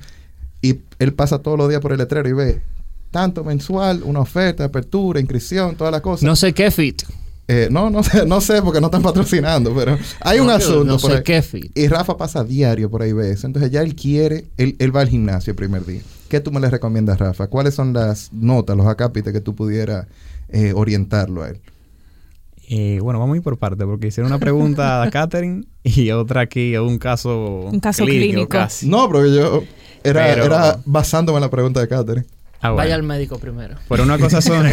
y 0.62 0.78
él 0.98 1.12
pasa 1.14 1.38
todos 1.40 1.58
los 1.58 1.68
días 1.68 1.80
por 1.80 1.92
el 1.92 1.98
letrero 1.98 2.28
y 2.28 2.32
ve 2.32 2.62
tanto 3.10 3.42
mensual, 3.42 4.02
una 4.04 4.20
oferta, 4.20 4.64
apertura, 4.64 5.18
inscripción, 5.18 5.74
todas 5.76 5.90
las 5.92 6.02
cosas. 6.02 6.22
No 6.24 6.36
sé 6.36 6.52
qué 6.52 6.70
fit. 6.70 7.02
Eh, 7.50 7.68
no, 7.70 7.88
no 7.88 8.02
sé, 8.02 8.26
no 8.26 8.42
sé 8.42 8.60
porque 8.60 8.78
no 8.78 8.88
están 8.88 9.00
patrocinando, 9.02 9.74
pero 9.74 9.96
hay 10.20 10.38
un 10.38 10.50
asunto 10.50 10.84
No 10.84 10.98
por 10.98 11.10
sé 11.12 11.16
ahí. 11.16 11.22
qué 11.22 11.40
fit. 11.40 11.72
Y 11.78 11.88
Rafa 11.88 12.18
pasa 12.18 12.44
diario 12.44 12.90
por 12.90 13.00
ahí 13.00 13.14
ve 13.14 13.30
eso. 13.30 13.46
Entonces 13.46 13.70
ya 13.70 13.80
él 13.80 13.94
quiere, 13.96 14.44
él, 14.58 14.76
él 14.78 14.94
va 14.94 15.00
al 15.00 15.08
gimnasio 15.08 15.52
el 15.52 15.56
primer 15.56 15.86
día. 15.86 16.02
¿Qué 16.28 16.40
tú 16.40 16.50
me 16.52 16.60
le 16.60 16.68
recomiendas, 16.70 17.18
Rafa? 17.18 17.46
¿Cuáles 17.48 17.74
son 17.74 17.92
las 17.92 18.32
notas, 18.32 18.76
los 18.76 18.86
acápites 18.86 19.32
que 19.32 19.40
tú 19.40 19.54
pudieras 19.54 20.06
eh, 20.48 20.72
orientarlo 20.74 21.42
a 21.42 21.48
él? 21.50 21.60
Eh, 22.70 22.98
bueno, 23.02 23.18
vamos 23.18 23.34
a 23.34 23.36
ir 23.38 23.42
por 23.42 23.56
parte, 23.58 23.84
porque 23.86 24.08
hicieron 24.08 24.30
una 24.30 24.38
pregunta 24.38 25.02
a 25.02 25.10
Catherine 25.10 25.64
y 25.82 26.10
otra 26.10 26.42
aquí, 26.42 26.76
un 26.76 26.98
caso, 26.98 27.62
Un 27.72 27.80
caso 27.80 28.04
clínico. 28.04 28.46
casi. 28.48 28.86
No, 28.88 29.08
porque 29.08 29.34
yo 29.34 29.62
era, 30.04 30.26
Pero- 30.26 30.44
era 30.44 30.78
basándome 30.84 31.38
en 31.38 31.42
la 31.42 31.50
pregunta 31.50 31.80
de 31.80 31.88
Catherine. 31.88 32.26
Ah, 32.60 32.70
bueno. 32.70 32.76
Vaya 32.78 32.94
al 32.96 33.04
médico 33.04 33.38
primero. 33.38 33.76
Pero 33.88 34.02
una 34.02 34.18
cosa 34.18 34.42
son. 34.42 34.66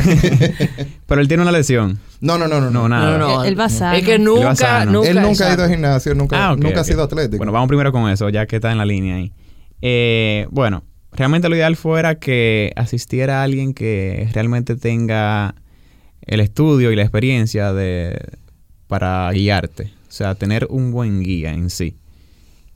Pero 1.08 1.22
él 1.22 1.28
tiene 1.28 1.44
una 1.44 1.52
lesión. 1.52 2.00
No, 2.20 2.36
no, 2.38 2.48
no, 2.48 2.60
no. 2.60 2.72
No, 2.72 2.90
nada. 2.90 3.16
No, 3.18 3.36
no, 3.38 3.44
Él 3.44 3.58
va 3.60 3.70
sano. 3.70 3.96
Es 3.96 4.04
que 4.04 4.16
Él 4.16 4.24
nunca, 4.24 4.56
sano. 4.56 4.92
nunca. 4.92 5.10
él 5.10 5.22
nunca 5.22 5.48
ha 5.50 5.54
ido 5.54 5.64
al 5.66 5.70
gimnasio, 5.70 6.16
nunca, 6.16 6.50
Ah, 6.50 6.56
nunca 6.58 6.82
ha 6.82 6.84
sido 6.84 7.04
atlético. 7.04 7.38
Bueno, 7.38 7.52
vamos 7.52 7.68
primero 7.68 7.92
con 7.92 8.10
eso, 8.10 8.28
ya 8.30 8.48
que 8.48 8.56
está 8.56 8.72
en 8.72 8.80
la 8.80 8.86
línea 8.86 9.18
ahí. 9.18 9.32
Eh, 9.84 10.48
bueno, 10.50 10.84
realmente 11.16 11.50
lo 11.50 11.56
ideal 11.56 11.76
fuera 11.76 12.16
que 12.16 12.72
asistiera 12.76 13.40
a 13.42 13.44
alguien 13.44 13.74
que 13.74 14.30
realmente 14.34 14.76
tenga 14.76 15.56
el 16.22 16.40
estudio 16.40 16.92
y 16.92 16.96
la 16.96 17.02
experiencia 17.04 17.74
de 17.74 18.20
para 18.88 19.32
guiarte. 19.32 19.92
O 20.08 20.12
sea, 20.12 20.36
tener 20.36 20.68
un 20.70 20.92
buen 20.92 21.22
guía 21.22 21.54
en 21.54 21.70
sí. 21.70 21.96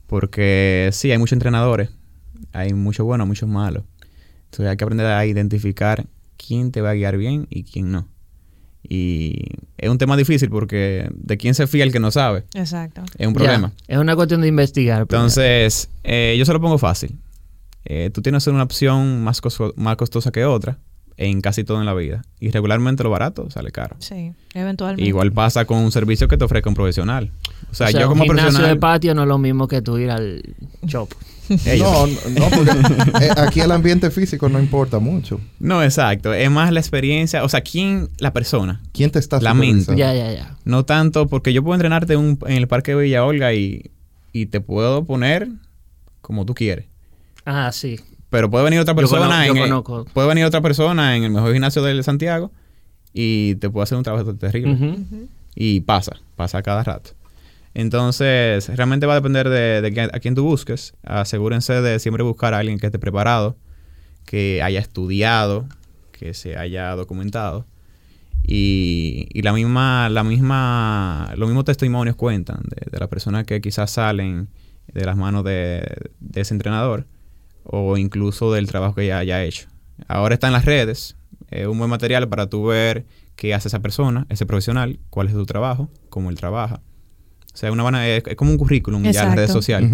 Porque 0.06 0.90
sí, 0.92 1.10
hay 1.10 1.18
muchos 1.18 1.34
entrenadores. 1.34 1.90
Hay 2.52 2.74
muchos 2.74 3.06
buenos, 3.06 3.26
muchos 3.26 3.48
malos. 3.48 3.84
Entonces 4.46 4.66
hay 4.66 4.76
que 4.76 4.84
aprender 4.84 5.06
a 5.06 5.24
identificar 5.24 6.04
quién 6.36 6.72
te 6.72 6.80
va 6.80 6.90
a 6.90 6.94
guiar 6.94 7.16
bien 7.16 7.46
y 7.48 7.62
quién 7.62 7.92
no. 7.92 8.08
Y 8.82 9.44
es 9.78 9.88
un 9.88 9.98
tema 9.98 10.16
difícil 10.16 10.48
porque 10.48 11.08
de 11.14 11.36
quién 11.36 11.54
se 11.54 11.66
fía 11.66 11.84
el 11.84 11.92
que 11.92 12.00
no 12.00 12.10
sabe. 12.10 12.44
Exacto. 12.54 13.02
Es 13.18 13.26
un 13.26 13.34
Ya, 13.34 13.38
problema. 13.38 13.72
Es 13.86 13.98
una 13.98 14.16
cuestión 14.16 14.40
de 14.40 14.48
investigar. 14.48 15.02
Entonces, 15.02 15.88
eh, 16.02 16.34
yo 16.38 16.44
se 16.44 16.52
lo 16.52 16.60
pongo 16.60 16.78
fácil. 16.78 17.16
Eh, 17.84 18.10
tú 18.12 18.22
tienes 18.22 18.46
una 18.46 18.62
opción 18.62 19.22
más, 19.24 19.40
costo- 19.40 19.72
más 19.76 19.96
costosa 19.96 20.30
que 20.30 20.44
otra 20.44 20.78
en 21.16 21.40
casi 21.42 21.64
todo 21.64 21.80
en 21.80 21.86
la 21.86 21.94
vida. 21.94 22.22
Y 22.40 22.50
regularmente 22.50 23.02
lo 23.02 23.10
barato 23.10 23.50
sale 23.50 23.70
caro. 23.70 23.96
Sí, 23.98 24.32
eventualmente. 24.54 25.06
Igual 25.06 25.32
pasa 25.32 25.64
con 25.66 25.78
un 25.78 25.92
servicio 25.92 26.28
que 26.28 26.36
te 26.38 26.44
ofrezca 26.44 26.68
un 26.70 26.74
profesional. 26.74 27.30
O 27.70 27.74
sea, 27.74 27.88
O 27.88 27.90
sea, 27.90 28.00
yo 28.00 28.08
como 28.08 28.22
un 28.22 28.28
gimnasio 28.28 28.48
profesional... 28.50 28.74
de 28.76 28.80
patio 28.80 29.14
no 29.14 29.22
es 29.22 29.28
lo 29.28 29.38
mismo 29.38 29.68
que 29.68 29.82
tú 29.82 29.98
ir 29.98 30.10
al 30.10 30.42
shop. 30.84 31.08
No, 31.50 32.06
no, 32.06 32.12
no, 32.38 32.48
porque 32.56 32.70
eh, 33.26 33.30
aquí 33.36 33.58
el 33.58 33.72
ambiente 33.72 34.08
físico 34.12 34.48
no 34.48 34.60
importa 34.60 35.00
mucho. 35.00 35.40
No, 35.58 35.82
exacto. 35.82 36.32
Es 36.32 36.48
más 36.48 36.72
la 36.72 36.78
experiencia. 36.78 37.42
O 37.42 37.48
sea, 37.48 37.60
¿quién? 37.62 38.08
La 38.18 38.32
persona. 38.32 38.80
¿Quién 38.92 39.10
te 39.10 39.18
está 39.18 39.40
La 39.40 39.52
mente. 39.52 39.96
Ya, 39.96 40.14
ya, 40.14 40.30
ya. 40.32 40.56
No 40.64 40.84
tanto 40.84 41.26
porque 41.26 41.52
yo 41.52 41.64
puedo 41.64 41.74
entrenarte 41.74 42.14
un- 42.16 42.38
en 42.46 42.52
el 42.56 42.68
Parque 42.68 42.94
de 42.94 43.02
Villa 43.02 43.24
Olga 43.24 43.52
y, 43.52 43.90
y 44.32 44.46
te 44.46 44.60
puedo 44.60 45.04
poner 45.04 45.48
como 46.20 46.46
tú 46.46 46.54
quieres. 46.54 46.84
Ah, 47.52 47.72
sí. 47.72 47.98
Pero 48.30 48.48
puede 48.50 48.64
venir 48.64 48.78
otra 48.80 48.92
Yo 48.92 48.96
persona 48.96 49.44
yo 49.46 49.54
el- 49.54 50.04
puede 50.12 50.28
venir 50.28 50.44
otra 50.44 50.60
persona 50.60 51.16
en 51.16 51.24
el 51.24 51.30
mejor 51.30 51.52
gimnasio 51.52 51.82
de 51.82 52.00
Santiago 52.02 52.52
y 53.12 53.56
te 53.56 53.68
puede 53.70 53.82
hacer 53.84 53.98
un 53.98 54.04
trabajo 54.04 54.34
terrible. 54.36 54.96
Y 55.56 55.80
pasa, 55.80 56.16
pasa 56.36 56.62
cada 56.62 56.84
rato. 56.84 57.10
Entonces, 57.74 58.68
realmente 58.76 59.06
va 59.06 59.14
a 59.14 59.16
depender 59.16 59.48
de, 59.48 60.10
a 60.12 60.20
quién 60.20 60.34
tú 60.34 60.44
busques. 60.44 60.94
Asegúrense 61.04 61.72
de 61.80 61.98
siempre 61.98 62.22
buscar 62.22 62.54
a 62.54 62.58
alguien 62.58 62.78
que 62.78 62.86
esté 62.86 62.98
preparado, 62.98 63.56
que 64.26 64.62
haya 64.62 64.78
estudiado, 64.80 65.66
que 66.12 66.34
se 66.34 66.56
haya 66.56 66.94
documentado. 66.94 67.66
Y, 68.42 69.26
y 69.32 69.42
la 69.42 69.52
misma, 69.52 70.08
la 70.08 70.24
misma, 70.24 71.32
los 71.36 71.48
mismos 71.48 71.64
testimonios 71.64 72.16
cuentan 72.16 72.60
de, 72.64 72.90
de 72.90 72.98
las 72.98 73.08
personas 73.08 73.44
que 73.44 73.60
quizás 73.60 73.90
salen 73.90 74.48
de 74.92 75.04
las 75.04 75.16
manos 75.16 75.44
de, 75.44 75.84
de 76.20 76.40
ese 76.40 76.54
entrenador 76.54 77.06
o 77.64 77.96
incluso 77.96 78.52
del 78.52 78.66
trabajo 78.66 78.94
que 78.94 79.06
ya 79.06 79.18
haya 79.18 79.42
hecho. 79.44 79.68
Ahora 80.08 80.34
está 80.34 80.46
en 80.46 80.52
las 80.54 80.64
redes, 80.64 81.16
es 81.50 81.66
un 81.66 81.78
buen 81.78 81.90
material 81.90 82.28
para 82.28 82.48
tú 82.48 82.64
ver 82.66 83.06
qué 83.36 83.54
hace 83.54 83.68
esa 83.68 83.80
persona, 83.80 84.26
ese 84.28 84.46
profesional, 84.46 84.98
cuál 85.10 85.26
es 85.28 85.32
su 85.32 85.44
trabajo, 85.46 85.88
cómo 86.08 86.30
él 86.30 86.36
trabaja. 86.36 86.80
O 87.52 87.56
sea, 87.56 87.72
una 87.72 87.82
buena- 87.82 88.06
es, 88.08 88.22
es 88.26 88.36
como 88.36 88.50
un 88.50 88.56
currículum 88.58 89.02
ya 89.02 89.08
en 89.22 89.28
las 89.28 89.36
redes 89.36 89.50
sociales. 89.52 89.90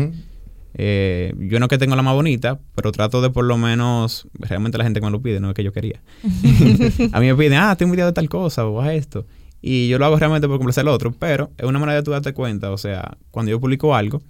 Eh, 0.79 1.35
yo 1.39 1.59
no 1.59 1.69
que 1.69 1.79
tengo 1.79 1.97
la 1.97 2.03
más 2.03 2.15
bonita, 2.15 2.61
pero 2.75 2.93
trato 2.93 3.23
de 3.23 3.31
por 3.31 3.45
lo 3.47 3.57
menos, 3.57 4.29
realmente 4.35 4.77
la 4.77 4.85
gente 4.85 5.01
que 5.01 5.07
me 5.07 5.11
lo 5.13 5.23
pide, 5.23 5.41
no 5.41 5.49
es 5.49 5.55
que 5.55 5.65
yo 5.65 5.73
quería. 5.73 6.03
a 7.13 7.21
mí 7.21 7.27
me 7.27 7.35
piden, 7.35 7.55
ah, 7.55 7.75
tengo 7.77 7.89
un 7.91 7.97
video 7.97 8.07
de 8.07 8.13
tal 8.13 8.29
cosa 8.29 8.67
o 8.67 8.81
haz 8.83 8.93
esto. 8.93 9.27
Y 9.63 9.89
yo 9.89 9.99
lo 9.99 10.05
hago 10.05 10.17
realmente 10.19 10.47
por 10.47 10.59
complacer 10.59 10.83
al 10.83 10.89
otro, 10.89 11.13
pero 11.19 11.51
es 11.57 11.65
una 11.67 11.79
manera 11.79 11.97
de 11.97 12.03
tú 12.03 12.11
darte 12.11 12.33
cuenta. 12.35 12.71
O 12.71 12.79
sea, 12.79 13.17
cuando 13.31 13.51
yo 13.51 13.59
publico 13.59 13.95
algo, 13.95 14.21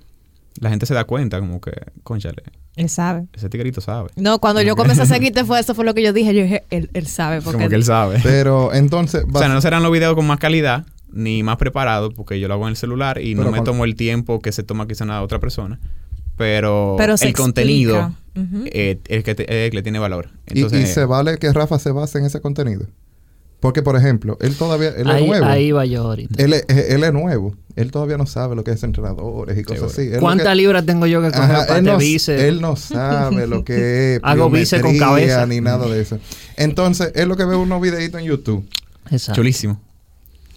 la 0.61 0.71
gente 0.71 0.87
se 0.87 0.95
da 0.95 1.05
cuenta, 1.05 1.39
como 1.41 1.61
que, 1.61 1.73
conchale, 2.03 2.43
Él 2.77 2.89
sabe. 2.89 3.27
ese 3.35 3.49
tiguerito 3.49 3.81
sabe. 3.81 4.11
No, 4.17 4.39
cuando 4.39 4.63
yo 4.63 4.77
comencé 4.77 5.03
a 5.03 5.07
seguirte 5.07 5.45
fue 5.47 5.61
eso 5.61 5.75
fue 5.75 5.85
lo 5.85 5.95
que 5.95 6.03
yo 6.03 6.13
dije. 6.13 6.35
Yo 6.35 6.43
dije, 6.43 6.65
él, 6.71 6.91
él 6.95 7.07
sabe. 7.07 7.41
Porque 7.43 7.57
Como 7.59 7.69
que 7.69 7.75
él 7.77 7.85
sabe. 7.85 8.19
Pero 8.23 8.73
entonces, 8.75 9.25
O 9.33 9.39
sea, 9.39 9.49
no 9.49 9.61
serán 9.61 9.83
los 9.83 9.93
videos 9.93 10.15
con 10.15 10.27
más 10.27 10.39
calidad 10.39 10.87
ni 11.13 11.43
más 11.43 11.57
preparados 11.57 12.13
porque 12.15 12.39
yo 12.41 12.49
lo 12.49 12.55
hago 12.55 12.65
en 12.65 12.71
el 12.71 12.77
celular 12.77 13.19
y 13.19 13.33
Pero 13.35 13.45
no 13.45 13.51
me 13.51 13.59
cuando- 13.59 13.71
tomo 13.73 13.85
el 13.85 13.95
tiempo 13.95 14.41
que 14.41 14.53
se 14.53 14.63
toma 14.63 14.87
quizá 14.87 15.05
una 15.05 15.23
otra 15.23 15.39
persona. 15.41 15.79
Pero, 16.37 16.97
Pero 16.99 17.15
el 17.19 17.33
contenido 17.33 18.13
eh, 18.67 19.01
es 19.09 19.25
que 19.25 19.35
te- 19.35 19.71
le 19.73 19.83
tiene 19.83 19.99
valor. 19.99 20.29
y, 20.49 20.59
Entonces, 20.59 20.91
y 20.91 20.93
se 20.93 21.07
vale 21.07 21.39
que 21.39 21.51
Rafa 21.53 21.79
se 21.79 21.91
base 21.93 22.19
en 22.19 22.27
ese 22.27 22.41
contenido. 22.43 22.87
Porque, 23.61 23.83
por 23.83 23.97
ejemplo, 23.97 24.37
él 24.43 24.55
todavía, 24.55 24.91
él 24.91 25.09
ahí, 25.09 25.23
es 25.23 25.29
nuevo. 25.29 25.47
ahí 25.47 25.73
va 25.73 25.87
yo 25.87 26.03
ahorita. 26.03 26.43
Él, 26.45 26.53
es, 26.53 26.65
él 26.69 27.03
es 27.05 27.13
nuevo. 27.15 27.55
Él 27.77 27.91
todavía 27.91 28.17
no 28.17 28.25
sabe 28.27 28.57
lo 28.57 28.65
que 28.65 28.71
es 28.73 28.83
entrenadores 28.83 29.57
y 29.59 29.63
cosas 29.63 29.93
Seguro. 29.93 30.15
así. 30.15 30.21
¿Cuántas 30.21 30.49
que- 30.49 30.55
libras 30.57 30.87
tengo 30.87 31.07
yo 31.07 31.21
que 31.21 31.29
coger 31.29 31.43
Ajá, 31.43 31.67
para 31.67 31.79
él, 31.79 31.85
no, 31.85 31.99
él 32.01 32.61
no 32.63 32.75
sabe 32.77 33.47
lo 33.47 33.65
que 33.65 34.15
es 34.17 34.21
Hago 34.25 34.49
bíceps 34.51 34.83
con 34.83 34.99
cabeza. 34.99 35.47
ni 35.47 35.61
nada 35.61 35.87
de 35.87 36.01
eso. 36.01 36.19
Entonces, 36.57 37.13
es 37.15 37.27
lo 37.29 37.37
que 37.37 37.45
ve 37.45 37.55
unos 37.55 37.81
videitos 37.83 38.21
en 38.21 38.27
YouTube. 38.27 38.67
Exacto. 39.11 39.41
chulísimo. 39.41 39.81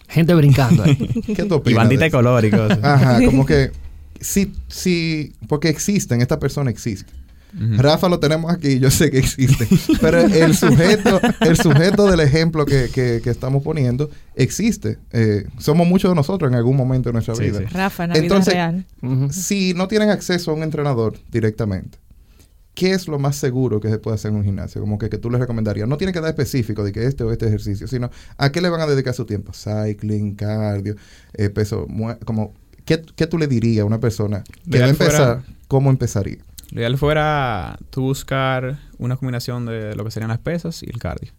Gente 0.08 0.34
brincando 0.34 0.84
ahí. 0.84 0.96
¿Qué 1.36 1.44
tú 1.44 1.62
Y 1.66 1.74
bandita 1.74 2.06
de 2.06 2.12
color 2.12 2.44
y 2.46 2.50
cosas. 2.52 2.80
Ajá, 2.82 3.20
como 3.26 3.46
que 3.46 3.72
sí, 4.20 4.54
sí, 4.70 5.34
porque 5.48 5.70
existen, 5.70 6.22
esta 6.22 6.40
persona 6.40 6.72
existe. 6.72 7.12
Rafa 7.52 8.10
lo 8.10 8.20
tenemos 8.20 8.52
aquí, 8.52 8.80
yo 8.80 8.92
sé 8.92 9.10
que 9.10 9.18
existe. 9.20 9.68
Pero 10.00 10.20
el 10.20 10.56
sujeto, 10.56 11.20
el 11.42 11.58
sujeto 11.58 12.10
del 12.10 12.20
ejemplo 12.20 12.66
que, 12.66 12.90
que- 12.94 13.22
que 13.24 13.30
estamos 13.30 13.64
poniendo 13.64 14.10
existe. 14.36 14.98
Eh, 15.12 15.46
somos 15.58 15.88
muchos 15.88 16.12
de 16.12 16.16
nosotros 16.16 16.50
en 16.52 16.56
algún 16.56 16.76
momento 16.78 17.10
de 17.10 17.14
nuestra 17.14 17.36
Sí, 17.36 17.44
vida. 17.46 17.60
sí. 17.60 17.66
Rafa, 17.66 18.04
en 18.06 18.10
la 18.12 18.18
Entonces- 18.18 18.54
vida 18.54 18.72
real. 19.02 19.32
Si 19.32 19.74
no 19.74 19.88
tienen 19.88 20.10
acceso 20.10 20.52
a 20.52 20.54
un 20.54 20.64
entrenador 20.64 21.18
directamente, 21.32 21.98
¿qué 22.76 22.92
es 22.92 23.08
lo 23.08 23.20
más 23.20 23.36
seguro 23.36 23.80
que 23.82 23.90
se 23.90 23.98
puede 23.98 24.16
hacer 24.16 24.32
en 24.32 24.38
un 24.38 24.44
gimnasio? 24.44 24.80
Como 24.80 24.98
que, 24.98 25.10
que 25.10 25.18
tú 25.18 25.30
les 25.30 25.40
recomendarías. 25.40 25.88
No 25.88 25.98
tiene 25.98 26.14
que 26.14 26.22
dar 26.22 26.30
específico 26.30 26.84
de 26.84 26.92
que 26.92 27.06
este 27.06 27.24
o 27.24 27.32
este 27.32 27.48
ejercicio, 27.48 27.88
sino 27.88 28.10
a 28.38 28.52
qué 28.52 28.62
le 28.62 28.70
van 28.70 28.82
a 28.82 28.86
dedicar 28.88 29.14
su 29.14 29.26
tiempo. 29.26 29.52
Cycling, 29.54 30.36
cardio, 30.36 30.96
eh, 31.34 31.50
peso, 31.50 31.88
como... 32.26 32.54
¿qué, 32.86 33.02
qué 33.16 33.28
tú 33.28 33.38
le 33.38 33.48
dirías 33.48 33.82
a 33.84 33.86
una 33.86 34.00
persona 34.00 34.44
que 34.70 34.80
va 34.80 34.86
a 34.86 34.90
empezar? 34.90 35.44
¿Cómo 35.68 35.90
empezaría? 35.90 36.38
Lo 36.72 36.80
ideal 36.82 36.98
fuera 36.98 37.78
tú 37.90 38.02
buscar 38.04 38.78
una 38.98 39.16
combinación 39.18 39.66
de 39.66 39.96
lo 39.96 40.04
que 40.04 40.12
serían 40.12 40.30
las 40.30 40.40
pesas 40.40 40.84
y 40.84 40.90
el 40.90 41.00
cardio. 41.00 41.32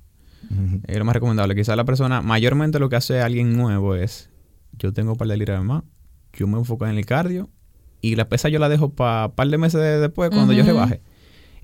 Es 0.89 0.99
lo 0.99 1.05
más 1.05 1.15
recomendable. 1.15 1.55
Quizás 1.55 1.77
la 1.77 1.85
persona, 1.85 2.23
mayormente 2.23 2.79
lo 2.81 2.89
que 2.89 2.97
hace 2.97 3.21
alguien 3.21 3.57
nuevo 3.57 3.95
es, 3.95 4.31
yo 4.79 4.93
tengo 4.93 5.13
un 5.13 5.19
par 5.19 5.29
de 5.29 5.37
libras 5.37 5.63
más, 5.63 5.85
yo 6.33 6.47
me 6.49 6.59
enfoco 6.59 6.87
en 6.87 6.97
el 6.99 7.07
cardio 7.07 7.49
y 8.01 8.17
la 8.17 8.29
pesa 8.29 8.49
yo 8.49 8.59
la 8.59 8.69
dejo 8.69 8.91
para 8.91 9.27
un 9.27 9.33
par 9.33 9.49
de 9.49 9.59
meses 9.59 9.81
de- 9.81 10.01
después 10.01 10.31
cuando 10.31 10.53
yo 10.53 10.65
rebaje. 10.65 11.01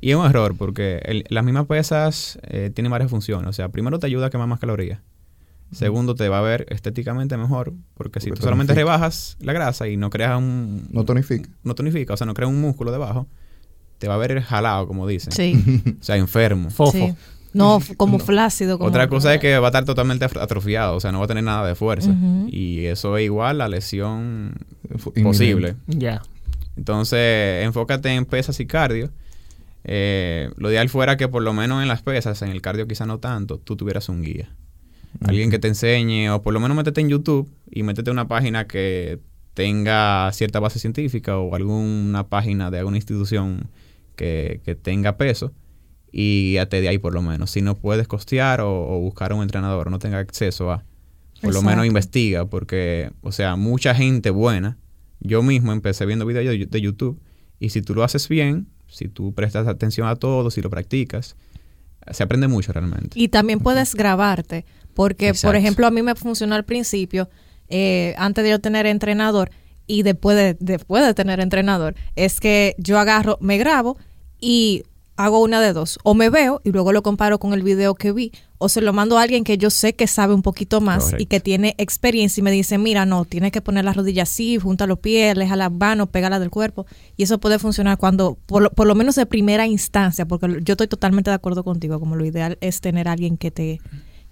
Y 0.01 0.11
es 0.11 0.17
un 0.17 0.27
error 0.27 0.55
porque 0.57 1.01
el- 1.07 1.25
las 1.31 1.43
mismas 1.45 1.67
pesas 1.67 2.39
eh, 2.43 2.71
tienen 2.73 2.93
varias 2.93 3.11
funciones. 3.11 3.49
O 3.49 3.53
sea, 3.53 3.71
primero 3.71 3.99
te 3.99 4.07
ayuda 4.07 4.27
a 4.27 4.31
quemar 4.31 4.47
más 4.47 4.61
calorías. 4.61 5.01
Segundo, 5.73 6.15
te 6.15 6.29
va 6.29 6.39
a 6.39 6.43
ver 6.43 6.67
estéticamente 6.69 7.37
mejor 7.37 7.73
porque 7.95 8.21
si 8.21 8.29
Porque 8.29 8.41
tú 8.41 8.45
solamente 8.45 8.73
tonifica. 8.73 8.93
rebajas 8.93 9.37
la 9.41 9.53
grasa 9.53 9.89
y 9.89 9.97
no 9.97 10.11
creas 10.11 10.39
un... 10.39 10.87
No 10.93 11.05
tonifica. 11.05 11.51
no 11.65 11.75
tonifica, 11.75 12.15
o 12.15 12.17
sea, 12.17 12.25
no 12.27 12.35
creas 12.35 12.51
un 12.53 12.61
músculo 12.61 12.93
debajo, 12.93 13.27
te 13.99 14.09
va 14.09 14.15
a 14.15 14.19
ver 14.19 14.41
jalado, 14.43 14.87
como 14.87 15.07
dicen. 15.07 15.33
Sí. 15.33 15.83
O 16.01 16.03
sea, 16.05 16.17
enfermo. 16.17 16.71
Fofo. 16.71 16.93
sí. 16.93 17.15
No, 17.53 17.81
como 17.97 18.19
No. 18.19 18.25
flácido. 18.25 18.77
Como... 18.79 18.89
Otra 18.91 19.09
cosa 19.09 19.33
es 19.35 19.41
que 19.41 19.59
va 19.59 19.69
a 19.69 19.71
estar 19.71 19.85
totalmente 19.87 20.25
atrofiado, 20.27 20.97
o 20.97 21.01
sea, 21.01 21.11
no 21.13 21.19
va 21.21 21.25
a 21.25 21.29
tener 21.29 21.45
nada 21.45 21.67
de 21.67 21.75
fuerza. 21.75 22.15
Y 22.49 22.85
eso 22.87 23.17
es 23.17 23.25
igual 23.25 23.61
a 23.63 23.69
lesión 23.69 24.55
posible. 25.23 25.77
Ya. 25.87 26.23
Entonces, 26.77 27.65
enfócate 27.65 28.11
en 28.15 28.27
pesas 28.27 28.61
y 28.61 28.67
cardio. 28.67 29.11
Eh, 29.85 30.51
lo 30.57 30.71
ideal 30.71 30.89
fuera 30.89 31.17
que 31.17 31.29
por 31.29 31.43
lo 31.43 31.53
menos 31.53 31.81
en 31.81 31.89
las 31.89 32.03
pesas, 32.03 32.43
en 32.43 32.51
el 32.51 32.61
cardio 32.61 32.87
quizá 32.89 33.07
no 33.07 33.19
tanto, 33.21 33.59
tú 33.59 33.77
tuvieras 33.77 34.09
un 34.09 34.23
guía. 34.23 34.51
Alguien 35.25 35.51
que 35.51 35.59
te 35.59 35.69
enseñe, 35.69 36.29
o 36.29 36.43
por 36.43 36.53
lo 36.53 36.61
menos 36.61 36.77
métete 36.77 37.01
en 37.01 37.09
YouTube 37.09 37.49
y 37.71 37.83
métete 37.85 38.11
a 38.11 38.13
una 38.13 38.29
página 38.29 38.67
que 38.67 39.21
tenga 39.55 40.31
cierta 40.35 40.61
base 40.61 40.79
científica 40.79 41.39
o 41.39 41.55
alguna 41.55 42.27
página 42.29 42.71
de 42.71 42.81
alguna 42.81 42.99
institución 42.99 43.69
que, 44.17 44.61
que 44.65 44.75
tenga 44.75 45.17
peso 45.17 45.53
y 46.11 46.53
guíate 46.53 46.81
de 46.81 46.89
ahí 46.89 46.99
por 46.99 47.15
lo 47.15 47.23
menos. 47.23 47.51
Si 47.51 47.63
no 47.63 47.77
puedes 47.77 48.09
costear 48.09 48.61
o, 48.61 48.71
o 48.71 49.01
buscar 49.01 49.33
un 49.33 49.43
entrenador, 49.43 49.91
no 49.91 49.99
tenga 49.99 50.19
acceso 50.19 50.73
a, 50.73 50.85
por 51.41 51.55
lo 51.55 51.63
menos 51.63 51.87
investiga, 51.87 52.47
porque, 52.47 53.11
o 53.23 53.33
sea, 53.33 53.57
mucha 53.57 53.95
gente 53.95 54.31
buena. 54.31 54.79
Yo 55.21 55.43
mismo 55.43 55.73
empecé 55.73 56.07
viendo 56.07 56.27
videos 56.27 56.71
de, 56.71 56.81
YouTube 56.81 57.21
y 57.59 57.71
si 57.71 57.83
tú 57.83 57.95
lo 57.95 58.05
haces 58.05 58.29
bien, 58.29 58.69
si 58.87 59.09
tú 59.09 59.35
prestas 59.35 59.67
atención 59.67 60.09
a 60.09 60.17
todo, 60.17 60.51
si 60.51 60.61
lo 60.61 60.71
practicas, 60.71 61.37
se 62.11 62.23
aprende 62.23 62.49
mucho 62.49 62.73
realmente. 62.73 63.19
Y 63.19 63.29
también 63.29 63.61
puedes 63.61 63.95
grabarte, 63.95 64.65
porque, 64.95 65.29
Exacto. 65.29 65.49
por 65.49 65.57
ejemplo, 65.57 65.87
a 65.87 65.91
mí 65.91 66.03
me 66.03 66.15
funcionó 66.15 66.55
al 66.55 66.65
principio, 66.65 67.29
eh, 67.69 68.15
antes 68.19 68.45
de 68.45 68.51
yo 68.51 68.61
tener 68.61 68.87
entrenador 68.87 69.51
y 69.87 70.03
después 70.03 70.37
de, 70.37 70.57
después 70.61 71.05
de 71.05 71.15
tener 71.15 71.41
entrenador, 71.41 71.95
es 72.17 72.41
que 72.41 72.75
yo 72.79 72.99
agarro, 72.99 73.39
me 73.41 73.59
grabo 73.59 73.97
y 74.41 74.83
hago 75.17 75.41
una 75.41 75.61
de 75.61 75.73
dos. 75.73 75.99
O 76.03 76.15
me 76.15 76.31
veo 76.31 76.61
y 76.65 76.71
luego 76.71 76.93
lo 76.93 77.03
comparo 77.03 77.39
con 77.39 77.53
el 77.53 77.63
video 77.63 77.95
que 77.95 78.13
vi, 78.13 78.33
o 78.59 78.69
se 78.69 78.81
lo 78.81 78.93
mando 78.93 79.19
a 79.19 79.23
alguien 79.23 79.45
que 79.45 79.59
yo 79.59 79.71
sé 79.71 79.95
que 79.95 80.07
sabe 80.07 80.35
un 80.35 80.43
poquito 80.43 80.81
más 80.81 81.15
y 81.19 81.27
que 81.27 81.41
tiene 81.41 81.75
experiencia 81.79 82.41
y 82.41 82.45
me 82.45 82.51
dice, 82.51 82.79
mira, 82.79 83.05
no, 83.07 83.25
tienes 83.25 83.53
que 83.53 83.61
poner 83.61 83.85
las 83.85 83.97
rodillas 83.97 84.31
así, 84.31 84.59
junta 84.59 84.87
los 84.87 84.99
pies, 84.99 85.33
aleja 85.33 85.57
las 85.57 85.73
manos, 85.73 86.09
pégala 86.09 86.39
del 86.39 86.51
cuerpo. 86.51 86.87
Y 87.17 87.25
eso 87.25 87.39
puede 87.39 87.59
funcionar 87.59 87.99
cuando, 87.99 88.39
por 88.47 88.63
lo, 88.63 88.71
por 88.71 88.87
lo 88.87 88.95
menos 88.95 89.15
de 89.15 89.27
primera 89.27 89.67
instancia, 89.67 90.27
porque 90.27 90.61
yo 90.63 90.73
estoy 90.73 90.89
totalmente 90.89 91.31
de 91.31 91.35
acuerdo 91.37 91.65
contigo, 91.65 91.99
como 92.01 92.17
lo 92.17 92.25
ideal 92.25 92.59
es 92.61 92.81
tener 92.81 93.09
a 93.09 93.13
alguien 93.13 93.37
que 93.37 93.51
te, 93.51 93.81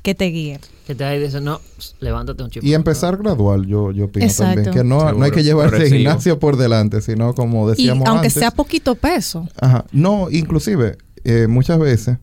que 0.05 0.15
te 0.15 0.27
guíe. 0.27 0.61
Que 0.87 0.95
te 0.95 1.03
ahí 1.03 1.19
dice, 1.19 1.41
no, 1.41 1.61
levántate 2.01 2.43
un 2.43 2.51
chico. 2.51 2.65
Y 2.67 2.75
empezar 2.75 3.17
gradual, 3.17 3.67
yo, 3.67 3.91
yo 3.91 4.05
opino 4.05 4.27
Exacto. 4.27 4.55
también. 4.63 4.75
Que 4.75 4.85
no, 4.85 5.13
no 5.15 5.25
hay 5.25 5.31
que 5.31 5.43
llevarse 5.43 5.79
el 5.79 5.89
gimnasio 5.89 6.39
por 6.39 6.57
delante, 6.59 7.01
sino 7.01 7.35
como 7.35 7.67
Y 7.67 7.71
decíamos 7.71 8.07
aunque 8.07 8.27
antes. 8.27 8.35
sea 8.35 8.51
poquito 8.51 8.95
peso. 8.95 9.49
Ajá. 9.61 9.87
No, 9.93 10.29
inclusive, 10.31 10.99
eh, 11.25 11.47
muchas 11.49 11.79
veces 11.79 12.19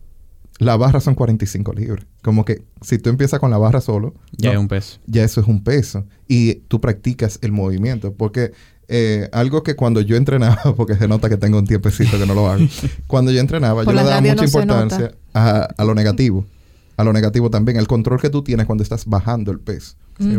la 0.58 0.76
barra 0.76 1.00
son 1.00 1.16
45 1.16 1.72
libras. 1.72 2.06
Como 2.22 2.44
que 2.44 2.62
si 2.82 2.98
tú 2.98 3.10
empiezas 3.10 3.40
con 3.40 3.50
la 3.50 3.58
barra 3.58 3.80
solo, 3.80 4.14
Ya 4.38 4.50
no, 4.50 4.54
es 4.54 4.60
un 4.60 4.68
peso. 4.68 4.98
ya 5.06 5.24
eso 5.24 5.40
es 5.40 5.48
un 5.48 5.64
peso. 5.64 6.04
Y 6.28 6.54
tú 6.68 6.80
practicas 6.80 7.40
el 7.42 7.50
movimiento. 7.50 8.12
Porque 8.14 8.52
eh, 8.86 9.28
algo 9.32 9.64
que 9.64 9.74
cuando 9.74 10.00
yo 10.02 10.14
entrenaba, 10.14 10.62
porque 10.76 10.94
se 10.94 11.08
nota 11.08 11.28
que 11.28 11.36
tengo 11.36 11.58
un 11.58 11.66
tiempecito 11.66 12.16
que 12.16 12.26
no 12.26 12.34
lo 12.34 12.48
hago, 12.48 12.64
cuando 13.08 13.32
yo 13.32 13.40
entrenaba, 13.40 13.82
Por 13.82 13.92
yo 13.92 14.00
le 14.00 14.06
daba 14.06 14.20
mucha 14.20 14.34
no 14.36 14.44
importancia 14.44 15.12
a, 15.34 15.62
a 15.76 15.84
lo 15.84 15.96
negativo. 15.96 16.46
A 16.96 17.04
lo 17.04 17.12
negativo 17.12 17.50
también, 17.50 17.78
el 17.78 17.86
control 17.86 18.20
que 18.20 18.28
tú 18.30 18.42
tienes 18.42 18.66
cuando 18.66 18.82
estás 18.82 19.06
bajando 19.06 19.50
el 19.50 19.58
peso. 19.60 19.94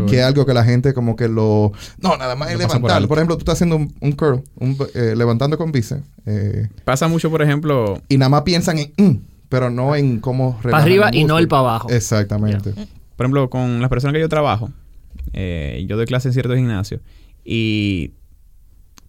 Que 0.08 0.20
es 0.20 0.24
algo 0.24 0.46
que 0.46 0.54
la 0.54 0.63
gente 0.63 0.94
como 0.94 1.16
que 1.18 1.28
lo... 1.28 1.74
No, 2.00 2.16
nada 2.16 2.36
más 2.36 2.50
es 2.50 2.54
Lo 2.54 2.60
levantar. 2.60 3.06
Por, 3.08 3.18
ejemplo, 3.18 3.36
tú 3.36 3.42
estás 3.42 3.56
haciendo 3.56 3.76
un, 3.76 3.94
un 4.00 4.12
curl, 4.13 4.42
un, 4.56 4.78
eh, 4.94 5.13
levantando 5.18 5.58
con 5.58 5.72
bíceps. 5.74 6.04
eh, 6.26 6.70
Pasa 6.86 7.08
mucho, 7.10 7.30
por 7.30 7.42
ejemplo, 7.42 8.02
y 8.08 8.18
nada 8.18 8.30
más 8.30 8.44
piensan 8.44 8.78
en... 8.80 8.94
"Mm", 8.96 9.18
pero 9.50 9.70
no 9.70 9.96
en 9.96 10.20
cómo... 10.20 10.58
Para 10.62 10.78
arriba 10.78 11.10
y 11.12 11.26
no 11.26 11.38
el 11.38 11.48
para 11.50 11.62
abajo. 11.62 11.89
Exactamente. 11.89 12.72
por 13.18 13.26
ejemplo, 13.26 13.50
con 13.50 13.82
las 13.82 13.89
personas 13.89 14.13
que 14.13 14.20
yo 14.22 14.30
trabajo, 14.30 14.72
eh, 15.34 15.86
yo 15.89 15.98
doy 15.98 16.06
clases 16.06 16.28
en 16.28 16.34
ciertos 16.34 16.56
gimnasios 16.56 17.02
y 17.44 18.12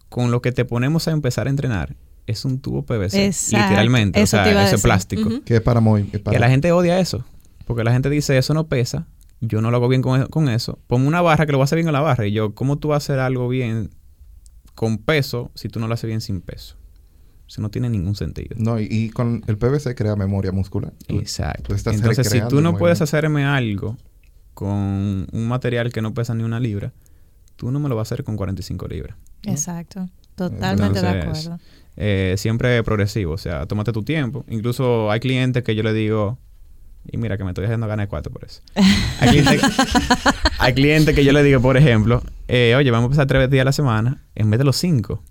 con 0.09 0.31
lo 0.31 0.41
que 0.41 0.51
te 0.51 0.65
ponemos 0.65 1.07
a 1.07 1.11
empezar 1.11 1.47
a 1.47 1.49
entrenar 1.51 1.95
es 2.27 2.43
un 2.43 2.59
tubo 2.59 2.83
PVC, 2.83 3.25
Exacto. 3.27 3.65
literalmente, 3.65 4.21
Eso 4.21 4.37
o 4.37 4.43
sea, 4.43 4.65
ese 4.67 4.77
plástico. 4.79 5.29
Que 5.45 5.57
es 5.57 5.61
para 5.61 5.79
muy... 5.79 6.03
Que 6.05 6.19
para- 6.19 6.37
la 6.39 6.49
gente 6.49 6.71
odia 6.71 6.99
eso, 6.99 7.23
porque 7.65 7.83
la 7.83 7.91
gente 7.91 8.09
dice, 8.09 8.37
eso 8.37 8.53
no 8.53 8.67
pesa, 8.67 9.07
yo 9.41 9.61
no 9.61 9.71
lo 9.71 9.77
hago 9.77 9.87
bien 9.87 10.01
con, 10.01 10.27
con 10.27 10.49
eso, 10.49 10.79
ponme 10.87 11.07
una 11.07 11.21
barra 11.21 11.45
que 11.45 11.51
lo 11.51 11.57
voy 11.57 11.63
a 11.63 11.65
hacer 11.65 11.77
bien 11.77 11.87
con 11.87 11.93
la 11.93 12.01
barra, 12.01 12.25
y 12.25 12.31
yo, 12.31 12.55
¿cómo 12.55 12.77
tú 12.77 12.89
vas 12.89 12.95
a 12.95 12.97
hacer 13.03 13.19
algo 13.19 13.47
bien 13.47 13.89
con 14.73 14.97
peso 14.97 15.51
si 15.55 15.69
tú 15.69 15.79
no 15.79 15.87
lo 15.87 15.93
haces 15.93 16.07
bien 16.07 16.21
sin 16.21 16.41
peso? 16.41 16.77
Eso 17.47 17.61
no 17.61 17.69
tiene 17.69 17.89
ningún 17.89 18.15
sentido. 18.15 18.55
No, 18.57 18.79
y, 18.79 18.87
y 18.89 19.09
con 19.09 19.43
el 19.45 19.57
PVC 19.57 19.93
crea 19.95 20.15
memoria 20.15 20.51
muscular. 20.51 20.93
Exacto. 21.07 21.75
tú 21.75 21.91
Entonces, 21.91 22.27
si 22.27 22.41
tú 22.47 22.59
no 22.61 22.75
puedes 22.75 23.01
hacerme 23.01 23.45
algo 23.45 23.97
con 24.55 25.27
un 25.31 25.47
material 25.47 25.91
que 25.91 26.01
no 26.01 26.13
pesa 26.13 26.33
ni 26.33 26.43
una 26.43 26.59
libra, 26.59 26.91
tú 27.55 27.71
no 27.71 27.79
me 27.79 27.87
lo 27.87 27.95
vas 27.95 28.11
a 28.11 28.15
hacer 28.15 28.25
con 28.25 28.35
45 28.35 28.87
libras. 28.87 29.15
Exacto. 29.43 30.09
Totalmente 30.35 31.01
de 31.01 31.07
acuerdo. 31.07 31.59
Eh, 31.97 32.35
siempre 32.37 32.83
progresivo, 32.83 33.33
o 33.33 33.37
sea, 33.37 33.65
tómate 33.67 33.91
tu 33.91 34.03
tiempo. 34.03 34.43
Incluso 34.49 35.11
hay 35.11 35.19
clientes 35.19 35.63
que 35.63 35.75
yo 35.75 35.83
le 35.83 35.93
digo, 35.93 36.39
y 37.11 37.17
mira 37.17 37.37
que 37.37 37.43
me 37.43 37.51
estoy 37.51 37.65
haciendo 37.65 37.87
ganas 37.87 38.05
de 38.05 38.07
cuatro 38.09 38.31
por 38.31 38.43
eso. 38.43 38.61
Hay 39.19 39.29
clientes, 39.29 39.61
hay 40.59 40.73
clientes 40.73 41.15
que 41.15 41.23
yo 41.23 41.31
le 41.31 41.43
digo, 41.43 41.61
por 41.61 41.77
ejemplo, 41.77 42.21
eh, 42.47 42.73
oye, 42.77 42.91
vamos 42.91 43.03
a 43.03 43.07
empezar 43.07 43.27
tres 43.27 43.49
días 43.49 43.61
a 43.61 43.65
la 43.65 43.71
semana 43.71 44.23
en 44.35 44.49
vez 44.49 44.57
de 44.57 44.63
los 44.65 44.75
cinco. 44.77 45.23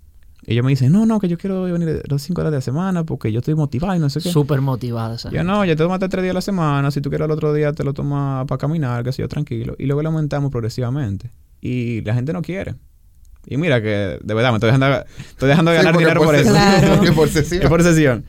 ellos 0.45 0.63
me 0.63 0.71
dicen, 0.71 0.91
no, 0.91 1.05
no, 1.05 1.19
que 1.19 1.27
yo 1.27 1.37
quiero 1.37 1.63
venir 1.63 2.01
los 2.07 2.21
cinco 2.21 2.41
días 2.41 2.51
de 2.51 2.57
la 2.57 2.61
semana 2.61 3.03
porque 3.03 3.31
yo 3.31 3.39
estoy 3.39 3.55
motivado 3.55 3.95
y 3.95 3.99
no 3.99 4.09
sé 4.09 4.21
qué. 4.21 4.29
Súper 4.29 4.61
motivada. 4.61 5.15
esa 5.15 5.29
Yo 5.29 5.37
gente. 5.39 5.51
no, 5.51 5.65
ya 5.65 5.75
te 5.75 5.83
tomaste 5.83 6.07
tres 6.09 6.23
días 6.23 6.31
a 6.31 6.35
la 6.35 6.41
semana. 6.41 6.91
Si 6.91 7.01
tú 7.01 7.09
quieres 7.09 7.25
el 7.25 7.31
otro 7.31 7.53
día, 7.53 7.73
te 7.73 7.83
lo 7.83 7.93
tomas 7.93 8.45
para 8.45 8.57
caminar, 8.57 9.03
que 9.03 9.11
sé 9.11 9.21
yo, 9.21 9.27
tranquilo. 9.27 9.75
Y 9.77 9.85
luego 9.85 10.01
lo 10.01 10.09
aumentamos 10.09 10.51
progresivamente. 10.51 11.31
Y 11.61 12.01
la 12.01 12.13
gente 12.13 12.31
no 12.33 12.41
quiere. 12.41 12.75
Y 13.47 13.57
mira 13.57 13.81
que, 13.81 14.19
de 14.23 14.33
verdad, 14.33 14.49
me 14.51 14.57
estoy 14.57 14.67
dejando, 14.71 14.87
estoy 15.29 15.49
dejando 15.49 15.71
de 15.71 15.77
ganar 15.77 15.97
dinero 15.97 16.21
por, 16.23 16.35
eso. 16.35 16.49
Claro. 16.49 17.13
por 17.13 17.29
sesión. 17.29 17.61
Es 17.63 17.69
por 17.69 17.83
sesión. 17.83 18.25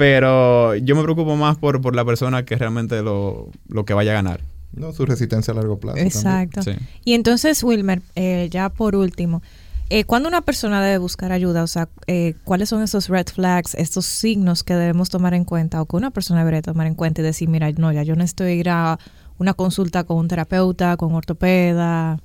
Pero 0.00 0.74
yo 0.76 0.96
me 0.96 1.02
preocupo 1.02 1.36
más 1.36 1.58
por, 1.58 1.82
por 1.82 1.94
la 1.94 2.06
persona 2.06 2.46
que 2.46 2.56
realmente 2.56 3.02
lo, 3.02 3.50
lo 3.68 3.84
que 3.84 3.92
vaya 3.92 4.12
a 4.12 4.14
ganar. 4.14 4.40
No, 4.72 4.92
su 4.92 5.04
resistencia 5.04 5.52
a 5.52 5.56
largo 5.56 5.78
plazo. 5.78 5.98
Exacto. 5.98 6.62
Sí. 6.62 6.70
Y 7.04 7.12
entonces, 7.12 7.62
Wilmer, 7.62 8.00
eh, 8.14 8.48
ya 8.50 8.70
por 8.70 8.96
último, 8.96 9.42
eh, 9.90 10.04
¿cuándo 10.04 10.30
una 10.30 10.40
persona 10.40 10.82
debe 10.82 10.96
buscar 10.96 11.32
ayuda? 11.32 11.62
O 11.62 11.66
sea, 11.66 11.90
eh, 12.06 12.32
¿cuáles 12.44 12.70
son 12.70 12.82
esos 12.82 13.08
red 13.08 13.26
flags, 13.26 13.74
estos 13.74 14.06
signos 14.06 14.64
que 14.64 14.72
debemos 14.72 15.10
tomar 15.10 15.34
en 15.34 15.44
cuenta 15.44 15.82
o 15.82 15.84
que 15.84 15.96
una 15.96 16.10
persona 16.10 16.40
debería 16.40 16.62
tomar 16.62 16.86
en 16.86 16.94
cuenta 16.94 17.20
y 17.20 17.24
decir, 17.24 17.50
mira, 17.50 17.70
no, 17.72 17.92
ya 17.92 18.02
yo 18.02 18.16
necesito 18.16 18.48
ir 18.48 18.70
a 18.70 18.98
una 19.36 19.52
consulta 19.52 20.04
con 20.04 20.16
un 20.16 20.28
terapeuta, 20.28 20.96
con 20.96 21.10
un 21.10 21.16
ortopeda? 21.16 22.18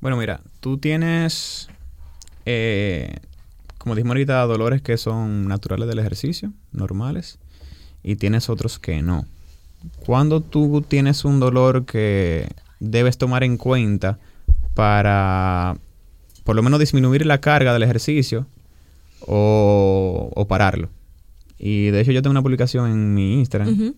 Bueno, 0.00 0.16
mira, 0.16 0.40
tú 0.58 0.76
tienes, 0.78 1.68
eh, 2.46 3.14
como 3.86 3.94
dijimos 3.94 4.14
ahorita, 4.16 4.44
dolores 4.46 4.82
que 4.82 4.96
son 4.96 5.46
naturales 5.46 5.86
del 5.86 6.00
ejercicio, 6.00 6.52
normales, 6.72 7.38
y 8.02 8.16
tienes 8.16 8.50
otros 8.50 8.80
que 8.80 9.00
no. 9.00 9.26
Cuando 10.04 10.40
tú 10.40 10.82
tienes 10.82 11.24
un 11.24 11.38
dolor 11.38 11.86
que 11.86 12.48
debes 12.80 13.16
tomar 13.16 13.44
en 13.44 13.56
cuenta 13.56 14.18
para, 14.74 15.78
por 16.42 16.56
lo 16.56 16.64
menos, 16.64 16.80
disminuir 16.80 17.24
la 17.26 17.40
carga 17.40 17.72
del 17.72 17.84
ejercicio 17.84 18.48
o, 19.20 20.32
o 20.34 20.48
pararlo. 20.48 20.90
Y 21.56 21.90
de 21.90 22.00
hecho 22.00 22.10
yo 22.10 22.22
tengo 22.22 22.32
una 22.32 22.42
publicación 22.42 22.90
en 22.90 23.14
mi 23.14 23.34
Instagram. 23.34 23.94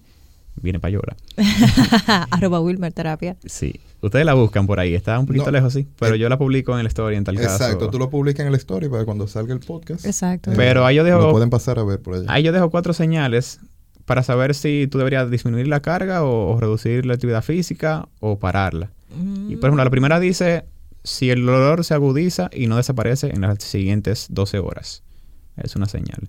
Viene 0.63 0.79
para 0.81 0.93
llorar. 0.93 1.17
Arroba 2.31 2.61
Wilmer 2.61 2.93
Terapia. 2.93 3.37
Sí, 3.45 3.81
ustedes 4.01 4.25
la 4.27 4.35
buscan 4.35 4.67
por 4.67 4.81
ahí, 4.81 4.95
está 4.95 5.19
un 5.19 5.27
poquito 5.27 5.47
No. 5.47 5.51
lejos, 5.53 5.73
sí, 5.73 5.87
pero 5.99 6.15
Eh, 6.15 6.19
yo 6.19 6.29
la 6.29 6.39
publico 6.39 6.75
en 6.75 6.81
el 6.81 6.87
story 6.87 7.17
en 7.17 7.25
tal 7.25 7.37
caso. 7.37 7.65
Exacto, 7.65 7.91
tú 7.91 7.99
lo 7.99 8.11
publicas 8.11 8.41
en 8.47 8.49
el 8.49 8.55
story 8.57 8.89
para 8.89 9.05
cuando 9.05 9.27
salga 9.27 9.53
el 9.55 9.61
podcast. 9.61 10.05
Exacto. 10.05 10.53
eh, 10.53 10.55
Pero 10.57 10.85
ahí 10.87 10.97
yo 10.97 11.05
dejo- 11.05 11.21
Lo 11.21 11.33
pueden 11.33 11.51
pasar 11.51 11.79
a 11.79 11.85
ver 11.85 12.01
por 12.01 12.15
allá. 12.15 12.25
Ahí 12.29 12.43
yo 12.43 12.53
dejo 12.53 12.71
cuatro 12.71 12.93
señales 12.93 13.61
para 14.05 14.23
saber 14.23 14.55
si 14.55 14.89
tú 14.91 14.99
deberías 14.99 15.31
disminuir 15.31 15.69
la 15.69 15.81
carga 15.81 16.25
o, 16.25 16.55
o 16.55 16.61
reducir 16.61 17.05
la 17.07 17.15
actividad 17.15 17.43
física 17.45 18.09
o 18.21 18.39
pararla. 18.39 18.91
Mm. 19.15 19.51
Y 19.53 19.57
por 19.57 19.69
ejemplo, 19.69 19.85
la 19.85 19.91
primera 19.91 20.19
dice 20.21 20.65
si 21.05 21.31
el 21.31 21.45
dolor 21.47 21.85
se 21.85 21.95
agudiza 21.95 22.51
y 22.53 22.67
no 22.67 22.77
desaparece 22.77 23.31
en 23.31 23.43
las 23.43 23.63
siguientes 23.63 24.27
12 24.31 24.59
horas. 24.59 25.03
Es 25.57 25.77
una 25.77 25.87
señal. 25.87 26.29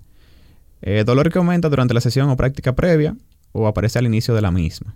Eh, 0.82 1.04
dolor 1.06 1.30
que 1.32 1.38
aumenta 1.38 1.68
durante 1.70 1.94
la 1.94 2.00
sesión 2.02 2.30
o 2.30 2.38
práctica 2.38 2.74
previa 2.74 3.15
o 3.51 3.67
aparece 3.67 3.99
al 3.99 4.05
inicio 4.05 4.33
de 4.33 4.41
la 4.41 4.51
misma. 4.51 4.95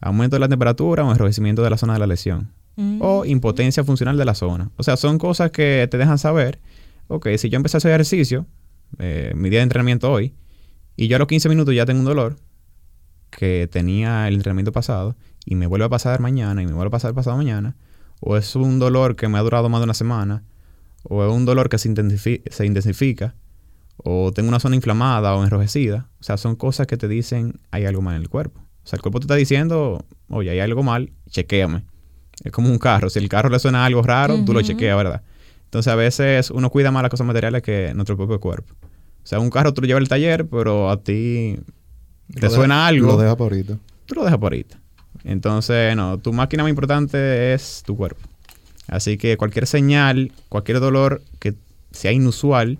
Aumento 0.00 0.36
de 0.36 0.40
la 0.40 0.48
temperatura 0.48 1.04
o 1.04 1.10
enrojecimiento 1.10 1.62
de 1.62 1.70
la 1.70 1.78
zona 1.78 1.94
de 1.94 1.98
la 1.98 2.06
lesión. 2.06 2.52
Mm. 2.76 3.02
O 3.02 3.24
impotencia 3.24 3.82
funcional 3.84 4.16
de 4.16 4.24
la 4.24 4.34
zona. 4.34 4.70
O 4.76 4.82
sea, 4.82 4.96
son 4.96 5.18
cosas 5.18 5.50
que 5.50 5.88
te 5.90 5.98
dejan 5.98 6.18
saber, 6.18 6.60
ok, 7.08 7.28
si 7.36 7.48
yo 7.48 7.56
empecé 7.56 7.76
a 7.76 7.78
hacer 7.78 7.90
ejercicio, 7.90 8.46
eh, 8.98 9.32
mi 9.34 9.50
día 9.50 9.58
de 9.58 9.64
entrenamiento 9.64 10.10
hoy, 10.10 10.34
y 10.96 11.08
yo 11.08 11.16
a 11.16 11.18
los 11.18 11.28
15 11.28 11.48
minutos 11.48 11.74
ya 11.74 11.86
tengo 11.86 12.00
un 12.00 12.06
dolor 12.06 12.36
que 13.30 13.68
tenía 13.70 14.28
el 14.28 14.34
entrenamiento 14.34 14.72
pasado, 14.72 15.16
y 15.44 15.54
me 15.54 15.66
vuelve 15.66 15.86
a 15.86 15.88
pasar 15.88 16.20
mañana, 16.20 16.62
y 16.62 16.66
me 16.66 16.72
vuelve 16.72 16.88
a 16.88 16.90
pasar 16.90 17.14
pasado 17.14 17.36
mañana, 17.36 17.76
o 18.20 18.36
es 18.36 18.54
un 18.54 18.78
dolor 18.78 19.16
que 19.16 19.28
me 19.28 19.38
ha 19.38 19.42
durado 19.42 19.68
más 19.68 19.80
de 19.80 19.84
una 19.84 19.94
semana, 19.94 20.44
o 21.02 21.24
es 21.24 21.32
un 21.32 21.44
dolor 21.44 21.68
que 21.68 21.78
se 21.78 21.88
intensifica, 21.88 23.34
o 23.98 24.32
tengo 24.32 24.48
una 24.48 24.60
zona 24.60 24.76
inflamada 24.76 25.34
o 25.34 25.44
enrojecida. 25.44 26.08
O 26.20 26.22
sea, 26.22 26.36
son 26.36 26.56
cosas 26.56 26.86
que 26.86 26.96
te 26.96 27.08
dicen 27.08 27.60
hay 27.70 27.84
algo 27.84 28.00
mal 28.02 28.16
en 28.16 28.22
el 28.22 28.28
cuerpo. 28.28 28.60
O 28.84 28.86
sea, 28.88 28.96
el 28.96 29.02
cuerpo 29.02 29.20
te 29.20 29.24
está 29.24 29.34
diciendo, 29.34 30.04
oye, 30.28 30.50
hay 30.50 30.60
algo 30.60 30.82
mal, 30.82 31.12
chequéame. 31.28 31.82
Es 32.44 32.52
como 32.52 32.70
un 32.70 32.78
carro. 32.78 33.10
Si 33.10 33.18
el 33.18 33.28
carro 33.28 33.48
le 33.50 33.58
suena 33.58 33.84
algo 33.84 34.00
raro, 34.02 34.42
tú 34.44 34.52
lo 34.54 34.62
chequeas, 34.62 34.96
¿verdad? 34.96 35.22
Entonces, 35.64 35.92
a 35.92 35.96
veces 35.96 36.50
uno 36.50 36.70
cuida 36.70 36.90
más 36.90 37.02
las 37.02 37.10
cosas 37.10 37.26
materiales 37.26 37.62
que 37.62 37.92
nuestro 37.94 38.16
propio 38.16 38.40
cuerpo. 38.40 38.72
O 38.82 39.26
sea, 39.26 39.40
un 39.40 39.50
carro 39.50 39.74
tú 39.74 39.82
lo 39.82 39.86
llevas 39.86 40.00
al 40.02 40.08
taller, 40.08 40.46
pero 40.48 40.88
a 40.90 41.02
ti 41.02 41.58
te 42.32 42.40
Lo 42.42 42.50
suena 42.50 42.76
deja- 42.76 42.86
algo, 42.86 43.06
Lo 43.08 43.16
deja 43.18 43.36
para 43.36 43.50
ahorita. 43.50 43.78
tú 44.06 44.14
lo 44.14 44.24
dejas 44.24 44.38
por 44.38 44.52
ahorita. 44.52 44.80
Entonces, 45.24 45.94
no, 45.96 46.16
tu 46.18 46.32
máquina 46.32 46.62
más 46.62 46.70
importante 46.70 47.52
es 47.52 47.82
tu 47.84 47.96
cuerpo. 47.96 48.22
Así 48.86 49.18
que 49.18 49.36
cualquier 49.36 49.66
señal, 49.66 50.32
cualquier 50.48 50.80
dolor 50.80 51.20
que 51.40 51.54
sea 51.90 52.12
inusual, 52.12 52.78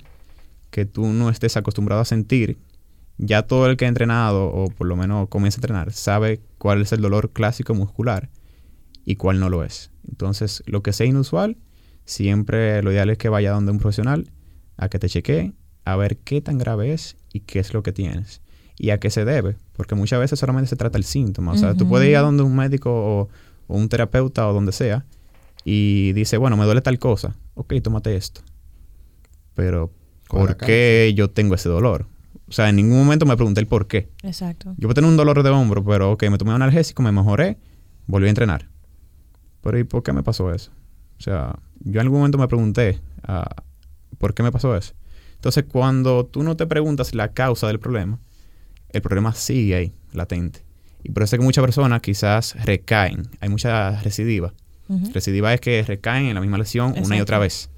que 0.71 0.85
tú 0.87 1.07
no 1.07 1.31
estés 1.31 1.57
acostumbrado 1.57 2.01
a 2.01 2.05
sentir, 2.05 2.59
ya 3.19 3.43
todo 3.43 3.67
el 3.67 3.77
que 3.77 3.85
ha 3.85 3.89
entrenado, 3.89 4.47
o 4.47 4.69
por 4.69 4.87
lo 4.87 4.97
menos 4.97 5.29
comienza 5.29 5.57
a 5.57 5.61
entrenar, 5.61 5.93
sabe 5.93 6.41
cuál 6.59 6.83
es 6.83 6.93
el 6.93 7.01
dolor 7.01 7.33
clásico 7.33 7.75
muscular 7.75 8.31
y 9.05 9.17
cuál 9.17 9.41
no 9.41 9.49
lo 9.49 9.65
es. 9.65 9.91
Entonces, 10.09 10.63
lo 10.67 10.83
que 10.83 10.93
sea 10.93 11.07
inusual, 11.07 11.57
siempre 12.05 12.83
lo 12.83 12.93
ideal 12.93 13.11
es 13.11 13.19
que 13.19 13.29
vaya 13.29 13.53
donde 13.53 13.73
un 13.73 13.79
profesional 13.79 14.31
a 14.77 14.89
que 14.89 14.99
te 14.99 15.09
chequee, 15.09 15.55
a 15.85 15.97
ver 15.97 16.19
qué 16.19 16.41
tan 16.41 16.59
grave 16.59 16.93
es 16.93 17.17
y 17.33 17.41
qué 17.41 17.59
es 17.59 17.73
lo 17.73 17.83
que 17.83 17.93
tienes 17.93 18.43
y 18.79 18.91
a 18.91 18.99
qué 18.99 19.11
se 19.11 19.25
debe, 19.25 19.57
porque 19.73 19.95
muchas 19.95 20.21
veces 20.21 20.39
solamente 20.39 20.69
se 20.69 20.77
trata 20.77 20.99
el 20.99 21.05
síntoma. 21.05 21.53
O 21.53 21.57
sea, 21.57 21.75
tú 21.75 21.89
puedes 21.89 22.09
ir 22.09 22.17
a 22.17 22.21
donde 22.21 22.45
un 22.45 22.55
médico 22.55 22.91
o, 22.93 23.29
o 23.67 23.77
un 23.77 23.89
terapeuta 23.89 24.49
o 24.49 24.53
donde 24.53 24.73
sea 24.73 25.05
y 25.65 26.13
dice, 26.13 26.37
bueno, 26.37 26.57
me 26.57 26.65
duele 26.65 26.81
tal 26.81 26.99
cosa, 26.99 27.37
ok, 27.55 27.75
tómate 27.83 28.15
esto. 28.17 28.43
Pero, 29.55 29.91
¿por 30.29 30.57
qué 30.57 31.13
yo 31.17 31.31
tengo 31.31 31.55
ese 31.55 31.69
dolor? 31.69 32.07
O 32.49 32.53
sea, 32.53 32.69
en 32.69 32.77
ningún 32.77 32.99
momento 32.99 33.27
me 33.27 33.37
pregunté 33.37 33.61
el 33.61 33.67
por 33.67 33.87
qué. 33.87 34.09
Exacto. 34.23 34.75
Yo 34.79 34.89
tener 34.95 35.09
un 35.09 35.17
dolor 35.17 35.43
de 35.43 35.51
hombro, 35.51 35.85
pero 35.85 36.13
ok, 36.13 36.25
me 36.31 36.39
tomé 36.39 36.51
un 36.51 36.63
analgésico, 36.63 37.03
me 37.03 37.13
mejoré, 37.13 37.59
volví 38.07 38.27
a 38.27 38.31
entrenar. 38.31 38.69
Pero 39.63 39.79
¿y 39.79 39.85
por 39.85 40.03
qué 40.03 40.13
me 40.13 40.23
pasó 40.23 40.53
eso? 40.53 40.71
O 41.19 41.23
sea, 41.23 41.59
yo 41.81 42.01
en 42.01 42.07
algún 42.07 42.21
momento 42.21 42.39
me 42.39 42.49
pregunté, 42.49 43.01
ah, 43.25 43.49
¿por 44.19 44.33
qué 44.35 44.43
me 44.43 44.51
pasó 44.51 44.75
eso? 44.77 44.95
Entonces, 45.35 45.65
cuando 45.71 46.25
tú 46.25 46.43
no 46.43 46.57
te 46.57 46.67
preguntas 46.67 47.15
la 47.15 47.33
causa 47.33 47.67
del 47.67 47.79
problema, 47.79 48.19
el 48.91 49.03
problema 49.03 49.35
sigue 49.35 49.75
ahí, 49.75 49.93
latente. 50.13 50.65
Y 51.05 51.13
por 51.13 51.23
eso 51.23 51.37
es 51.37 51.41
que 51.41 51.45
muchas 51.45 51.63
personas 51.63 52.01
quizás 52.01 52.57
recaen. 52.65 53.29
Hay 53.41 53.49
mucha 53.49 54.01
recidiva. 54.01 54.55
Ujú. 54.89 55.13
Recidiva 55.13 55.53
es 55.55 55.61
que 55.61 55.83
recaen 55.83 56.27
en 56.27 56.35
la 56.35 56.41
misma 56.41 56.59
lesión 56.59 56.95
una 57.03 57.17
y 57.17 57.21
otra 57.21 57.39
vez. 57.39 57.71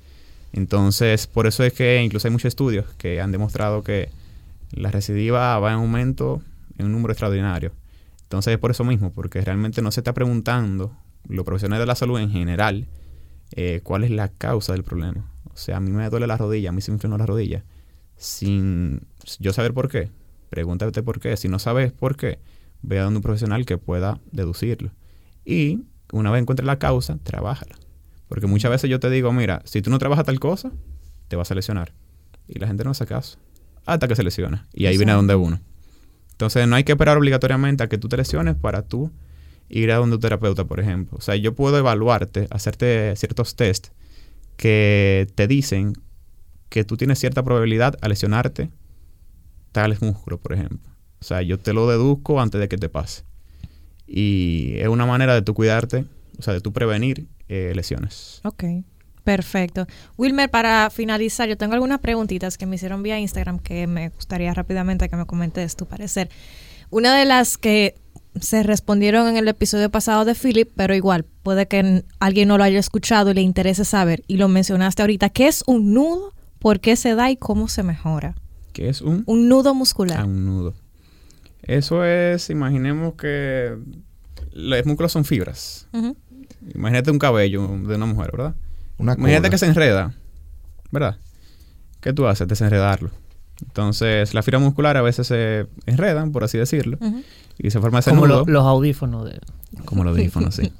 Entonces, 0.53 1.27
por 1.27 1.47
eso 1.47 1.65
es 1.65 1.73
que 1.73 2.03
incluso 2.03 2.29
hay 2.29 2.33
muchos 2.33 2.49
estudios 2.49 2.87
que 2.99 3.21
han 3.21 3.33
demostrado 3.33 3.83
que 3.83 4.11
la 4.73 4.91
recidiva 4.91 5.59
va 5.59 5.71
en 5.71 5.79
aumento 5.79 6.43
en 6.79 6.87
un 6.87 6.93
número 6.93 7.13
extraordinario. 7.13 7.73
Entonces, 8.23 8.55
es 8.55 8.59
por 8.59 8.71
eso 8.71 8.85
mismo, 8.85 9.13
porque 9.13 9.41
realmente 9.41 9.83
no 9.83 9.91
se 9.91 10.01
está 10.01 10.13
preguntando, 10.13 10.93
los 11.29 11.45
profesionales 11.45 11.83
de 11.83 11.87
la 11.87 11.95
salud 11.95 12.19
en 12.19 12.31
general, 12.31 12.87
eh, 13.53 13.81
cuál 13.83 14.05
es 14.05 14.11
la 14.11 14.29
causa 14.29 14.73
del 14.73 14.85
problema. 14.85 15.25
O 15.53 15.57
sea, 15.57 15.77
a 15.77 15.81
mí 15.81 15.91
me 15.91 16.09
duele 16.09 16.27
la 16.27 16.37
rodilla, 16.37 16.71
a 16.71 16.73
mí 16.73 16.81
se 16.81 16.93
me 16.93 17.19
la 17.19 17.27
rodilla, 17.27 17.65
sin 18.17 19.03
yo 19.39 19.53
saber 19.53 19.75
por 19.75 19.89
qué. 19.89 20.11
Pregúntate 20.49 21.03
por 21.03 21.21
qué. 21.21 21.37
Si 21.37 21.49
no 21.49 21.59
sabes 21.59 21.93
por 21.93 22.17
qué, 22.17 22.39
ve 22.83 22.99
a 22.99 23.05
donde 23.05 23.19
un 23.19 23.23
profesional 23.23 23.65
que 23.65 23.79
pueda 23.79 24.21
deducirlo. 24.33 24.91
Y 25.45 25.85
una 26.13 26.31
vez 26.31 26.43
encuentres 26.43 26.67
la 26.67 26.79
causa, 26.79 27.19
trabájala. 27.23 27.77
Porque 28.31 28.47
muchas 28.47 28.71
veces 28.71 28.89
yo 28.89 29.01
te 29.01 29.11
digo, 29.11 29.33
mira, 29.33 29.61
si 29.65 29.83
tú 29.83 29.91
no 29.91 29.99
trabajas 29.99 30.25
tal 30.25 30.39
cosa, 30.39 30.71
te 31.27 31.35
vas 31.35 31.51
a 31.51 31.55
lesionar. 31.57 31.93
Y 32.47 32.61
la 32.61 32.69
gente 32.69 32.85
no 32.85 32.93
hace 32.93 33.05
caso. 33.05 33.39
Hasta 33.85 34.07
que 34.07 34.15
se 34.15 34.23
lesiona. 34.23 34.69
Y 34.73 34.87
ahí 34.87 34.97
viene 34.97 35.11
Exacto. 35.11 35.17
donde 35.17 35.35
uno. 35.35 35.61
Entonces 36.31 36.69
no 36.69 36.77
hay 36.77 36.85
que 36.85 36.93
esperar 36.93 37.19
obligatoriamente 37.19 37.83
a 37.83 37.89
que 37.89 37.99
tú 37.99 38.09
te 38.09 38.17
lesiones 38.17 38.55
para 38.55 38.83
tú 38.83 39.11
ir 39.69 39.91
a 39.91 39.97
donde 39.97 40.15
un 40.15 40.23
terapeuta, 40.23 40.65
por 40.65 40.79
ejemplo. 40.79 41.19
O 41.19 41.21
sea, 41.21 41.35
yo 41.35 41.57
puedo 41.57 41.77
evaluarte, 41.77 42.47
hacerte 42.51 43.17
ciertos 43.17 43.57
test 43.57 43.89
que 44.57 45.27
te 45.35 45.49
dicen 45.49 45.95
que 46.69 46.85
tú 46.85 46.97
tienes 46.97 47.19
cierta 47.19 47.43
probabilidad 47.43 47.97
a 48.01 48.09
lesionarte 48.09 48.71
tales 49.73 50.03
músculos, 50.03 50.39
por 50.39 50.53
ejemplo. 50.53 50.89
O 51.21 51.25
sea, 51.25 51.43
yo 51.43 51.59
te 51.59 51.73
lo 51.73 51.89
deduzco 51.89 52.41
antes 52.41 52.61
de 52.61 52.69
que 52.69 52.79
te 52.79 52.89
pase. 52.89 53.25
Y 54.07 54.75
es 54.77 54.87
una 54.87 55.05
manera 55.05 55.35
de 55.35 55.43
tú 55.43 55.53
cuidarte, 55.53 56.05
o 56.39 56.43
sea, 56.43 56.55
de 56.55 56.61
tú 56.61 56.73
prevenir 56.73 57.27
eh, 57.51 57.73
lesiones. 57.75 58.41
Ok, 58.45 58.63
perfecto. 59.25 59.87
Wilmer, 60.17 60.49
para 60.51 60.89
finalizar, 60.91 61.49
yo 61.49 61.57
tengo 61.57 61.75
algunas 61.75 61.99
preguntitas 61.99 62.57
que 62.57 62.65
me 62.67 62.77
hicieron 62.77 63.03
vía 63.03 63.19
Instagram 63.19 63.59
que 63.59 63.87
me 63.87 64.11
gustaría 64.11 64.55
rápidamente 64.55 65.09
que 65.09 65.17
me 65.17 65.27
comentes 65.27 65.75
tu 65.77 65.87
parecer. 65.87 66.31
Una 66.91 67.17
de 67.17 67.25
las 67.25 67.59
que 67.59 67.97
se 68.41 68.63
respondieron 68.63 69.27
en 69.27 69.37
el 69.37 69.49
episodio 69.49 69.91
pasado 69.91 70.25
de 70.25 70.35
Philip, 70.37 70.71
pero 70.77 70.95
igual, 70.95 71.25
puede 71.43 71.67
que 71.67 72.05
alguien 72.21 72.47
no 72.49 72.57
lo 72.57 72.65
haya 72.65 72.79
escuchado 72.79 73.33
y 73.33 73.35
le 73.35 73.41
interese 73.41 73.85
saber, 73.85 74.23
y 74.29 74.37
lo 74.37 74.49
mencionaste 74.49 75.03
ahorita, 75.03 75.31
¿qué 75.31 75.49
es 75.49 75.65
un 75.67 75.93
nudo? 75.93 76.33
¿Por 76.61 76.79
qué 76.79 76.95
se 76.95 77.15
da 77.17 77.31
y 77.31 77.37
cómo 77.37 77.67
se 77.67 77.83
mejora? 77.83 78.37
Que 78.73 78.89
es 78.89 79.01
un, 79.01 79.25
Un 79.27 79.49
nudo 79.49 79.75
muscular. 79.75 80.21
ah, 80.21 80.25
un 80.25 80.47
nudo. 80.47 80.75
Eso 81.63 82.05
es, 82.05 82.51
imaginemos 82.51 83.15
que 83.15 83.77
los 84.53 84.87
músculos 84.87 85.13
son 85.13 85.25
fibras. 85.25 85.89
Imagínate 86.75 87.11
un 87.11 87.19
cabello 87.19 87.67
de 87.69 87.95
una 87.97 88.07
mujer, 88.07 88.31
¿verdad? 88.33 88.55
Una 88.99 89.15
Imagínate 89.15 89.43
cola. 89.43 89.51
que 89.51 89.59
se 89.59 89.67
enreda, 89.67 90.15
¿verdad? 90.91 91.17
¿qué 92.01 92.13
tú 92.13 92.27
haces? 92.27 92.49
Desenredarlo. 92.49 93.11
Entonces, 93.63 94.33
las 94.33 94.43
fibras 94.45 94.63
musculares 94.63 95.01
a 95.01 95.03
veces 95.03 95.27
se 95.27 95.67
enredan, 95.85 96.33
por 96.33 96.45
así 96.45 96.57
decirlo, 96.57 96.97
y 97.59 97.71
se 97.71 97.79
forma 97.79 97.99
ese 97.99 98.09
Como 98.11 98.27
nudo. 98.27 98.45
lo- 98.47 98.53
los 98.53 98.65
audífonos 98.65 99.27
de... 99.27 99.39
como 99.85 100.03
los 100.03 100.13
audífonos, 100.17 100.55
sí. 100.55 100.73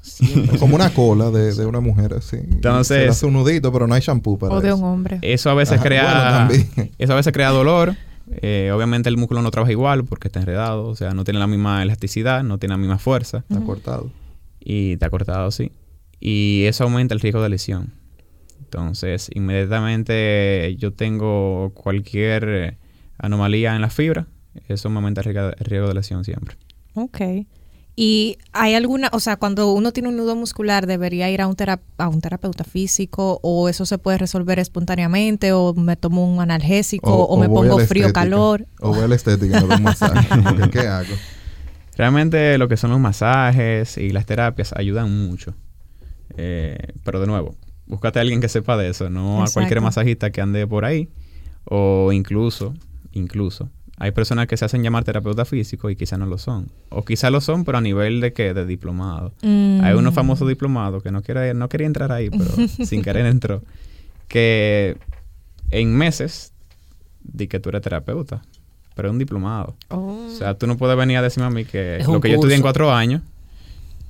Como 0.59 0.75
una 0.75 0.91
cola 0.91 1.29
de, 1.29 1.53
de 1.53 1.65
una 1.67 1.79
mujer 1.79 2.15
así. 2.15 2.37
Entonces- 2.37 3.03
Se 3.03 3.09
hace 3.09 3.25
un 3.27 3.33
nudito, 3.33 3.71
pero 3.71 3.85
no 3.85 3.93
hay 3.93 4.01
shampoo 4.01 4.39
para 4.39 4.55
O 4.55 4.61
de 4.61 4.73
un 4.73 4.83
hombre. 4.83 5.19
Eso 5.21 5.51
a 5.51 5.53
veces 5.53 5.75
Ajá, 5.75 5.83
crea... 5.83 6.47
bueno, 6.47 6.89
eso 6.97 7.13
a 7.13 7.15
veces 7.17 7.31
crea 7.33 7.49
dolor. 7.51 7.95
Eh, 8.31 8.71
obviamente 8.73 9.09
el 9.09 9.17
músculo 9.17 9.41
no 9.43 9.51
trabaja 9.51 9.71
igual 9.73 10.03
porque 10.05 10.29
está 10.29 10.39
enredado, 10.39 10.85
o 10.87 10.95
sea, 10.95 11.11
no 11.11 11.23
tiene 11.23 11.39
la 11.39 11.47
misma 11.47 11.83
elasticidad, 11.83 12.43
no 12.43 12.57
tiene 12.57 12.73
la 12.73 12.77
misma 12.77 12.97
fuerza 12.97 13.43
Está 13.49 13.59
cortado. 13.63 14.09
Y 14.63 14.93
está 14.93 15.09
cortado, 15.09 15.51
sí. 15.51 15.71
Y 16.19 16.63
eso 16.65 16.83
aumenta 16.83 17.13
el 17.13 17.19
riesgo 17.19 17.41
de 17.41 17.49
lesión. 17.49 17.93
Entonces, 18.59 19.29
inmediatamente 19.33 20.75
yo 20.77 20.93
tengo 20.93 21.71
cualquier 21.73 22.43
eh, 22.47 22.77
anomalía 23.17 23.75
en 23.75 23.81
la 23.81 23.89
fibra, 23.89 24.27
eso 24.67 24.89
me 24.89 24.97
aumenta 24.97 25.21
el 25.21 25.53
riesgo, 25.59 25.87
de 25.87 25.93
lesión 25.93 26.23
siempre. 26.23 26.55
Ok. 26.93 27.19
Y 27.93 28.37
hay 28.53 28.73
alguna, 28.75 29.09
o 29.11 29.19
sea, 29.19 29.35
cuando 29.35 29.73
uno 29.73 29.91
tiene 29.91 30.07
un 30.09 30.15
nudo 30.15 30.35
muscular, 30.35 30.87
¿debería 30.87 31.29
ir 31.29 31.41
a 31.41 31.47
un, 31.47 31.55
tera- 31.55 31.81
a 31.97 32.07
un 32.07 32.21
terapeuta 32.21 32.63
físico 32.63 33.39
o 33.43 33.67
eso 33.67 33.85
se 33.85 33.97
puede 33.97 34.17
resolver 34.17 34.59
espontáneamente 34.59 35.51
o 35.51 35.73
me 35.73 35.97
tomo 35.97 36.25
un 36.33 36.39
analgésico 36.39 37.25
o, 37.25 37.37
me 37.37 37.47
pongo 37.49 37.77
frío, 37.79 38.07
estética. 38.07 38.13
calor? 38.13 38.65
O 38.79 38.93
voy 38.93 39.03
a 39.03 39.07
la 39.09 39.15
estética 39.15 39.59
me 39.59 39.67
doy 39.67 39.75
un 39.77 39.83
masaje. 39.83 40.69
¿Qué 40.71 40.79
hago? 40.87 41.13
Realmente 42.01 42.57
lo 42.57 42.67
que 42.67 42.77
son 42.77 42.89
los 42.89 42.99
masajes 42.99 43.95
y 43.99 44.09
las 44.09 44.25
terapias 44.25 44.73
ayudan 44.75 45.27
mucho. 45.27 45.53
Eh, 46.35 46.93
pero 47.03 47.19
de 47.19 47.27
nuevo, 47.27 47.55
búscate 47.85 48.17
a 48.17 48.23
alguien 48.23 48.41
que 48.41 48.49
sepa 48.49 48.75
de 48.75 48.89
eso, 48.89 49.11
no 49.11 49.43
a 49.43 49.47
cualquier 49.47 49.81
masajista 49.81 50.31
que 50.31 50.41
ande 50.41 50.65
por 50.65 50.83
ahí. 50.83 51.09
O 51.63 52.11
incluso, 52.11 52.73
incluso, 53.11 53.69
hay 53.97 54.09
personas 54.13 54.47
que 54.47 54.57
se 54.57 54.65
hacen 54.65 54.81
llamar 54.81 55.03
terapeuta 55.03 55.45
físico 55.45 55.91
y 55.91 55.95
quizás 55.95 56.17
no 56.17 56.25
lo 56.25 56.39
son. 56.39 56.71
O 56.89 57.05
quizás 57.05 57.31
lo 57.31 57.39
son, 57.39 57.65
pero 57.65 57.77
a 57.77 57.81
nivel 57.81 58.19
de 58.19 58.33
que 58.33 58.55
de 58.55 58.65
diplomado. 58.65 59.31
Mm. 59.43 59.81
Hay 59.83 59.93
unos 59.93 60.15
famosos 60.15 60.49
diplomados 60.49 61.03
que 61.03 61.11
no 61.11 61.21
quiere, 61.21 61.53
no 61.53 61.69
quería 61.69 61.85
entrar 61.85 62.11
ahí, 62.11 62.31
pero 62.31 62.67
sin 62.83 63.03
querer 63.03 63.27
entró. 63.27 63.61
Que 64.27 64.97
en 65.69 65.95
meses 65.95 66.51
di 67.21 67.45
que 67.45 67.59
tú 67.59 67.69
eres 67.69 67.83
terapeuta, 67.83 68.41
pero 68.95 69.09
es 69.09 69.11
un 69.11 69.19
diplomado. 69.19 69.75
Oh. 69.89 70.27
O 70.27 70.29
sea, 70.29 70.55
tú 70.55 70.67
no 70.67 70.77
puedes 70.77 70.97
venir 70.97 71.17
a 71.17 71.21
decirme 71.21 71.47
a 71.47 71.49
mí 71.49 71.65
que 71.65 71.97
Es 71.97 72.07
lo 72.07 72.19
que 72.19 72.29
yo 72.29 72.35
estudié 72.35 72.55
en 72.55 72.61
cuatro 72.61 72.91
años, 72.91 73.21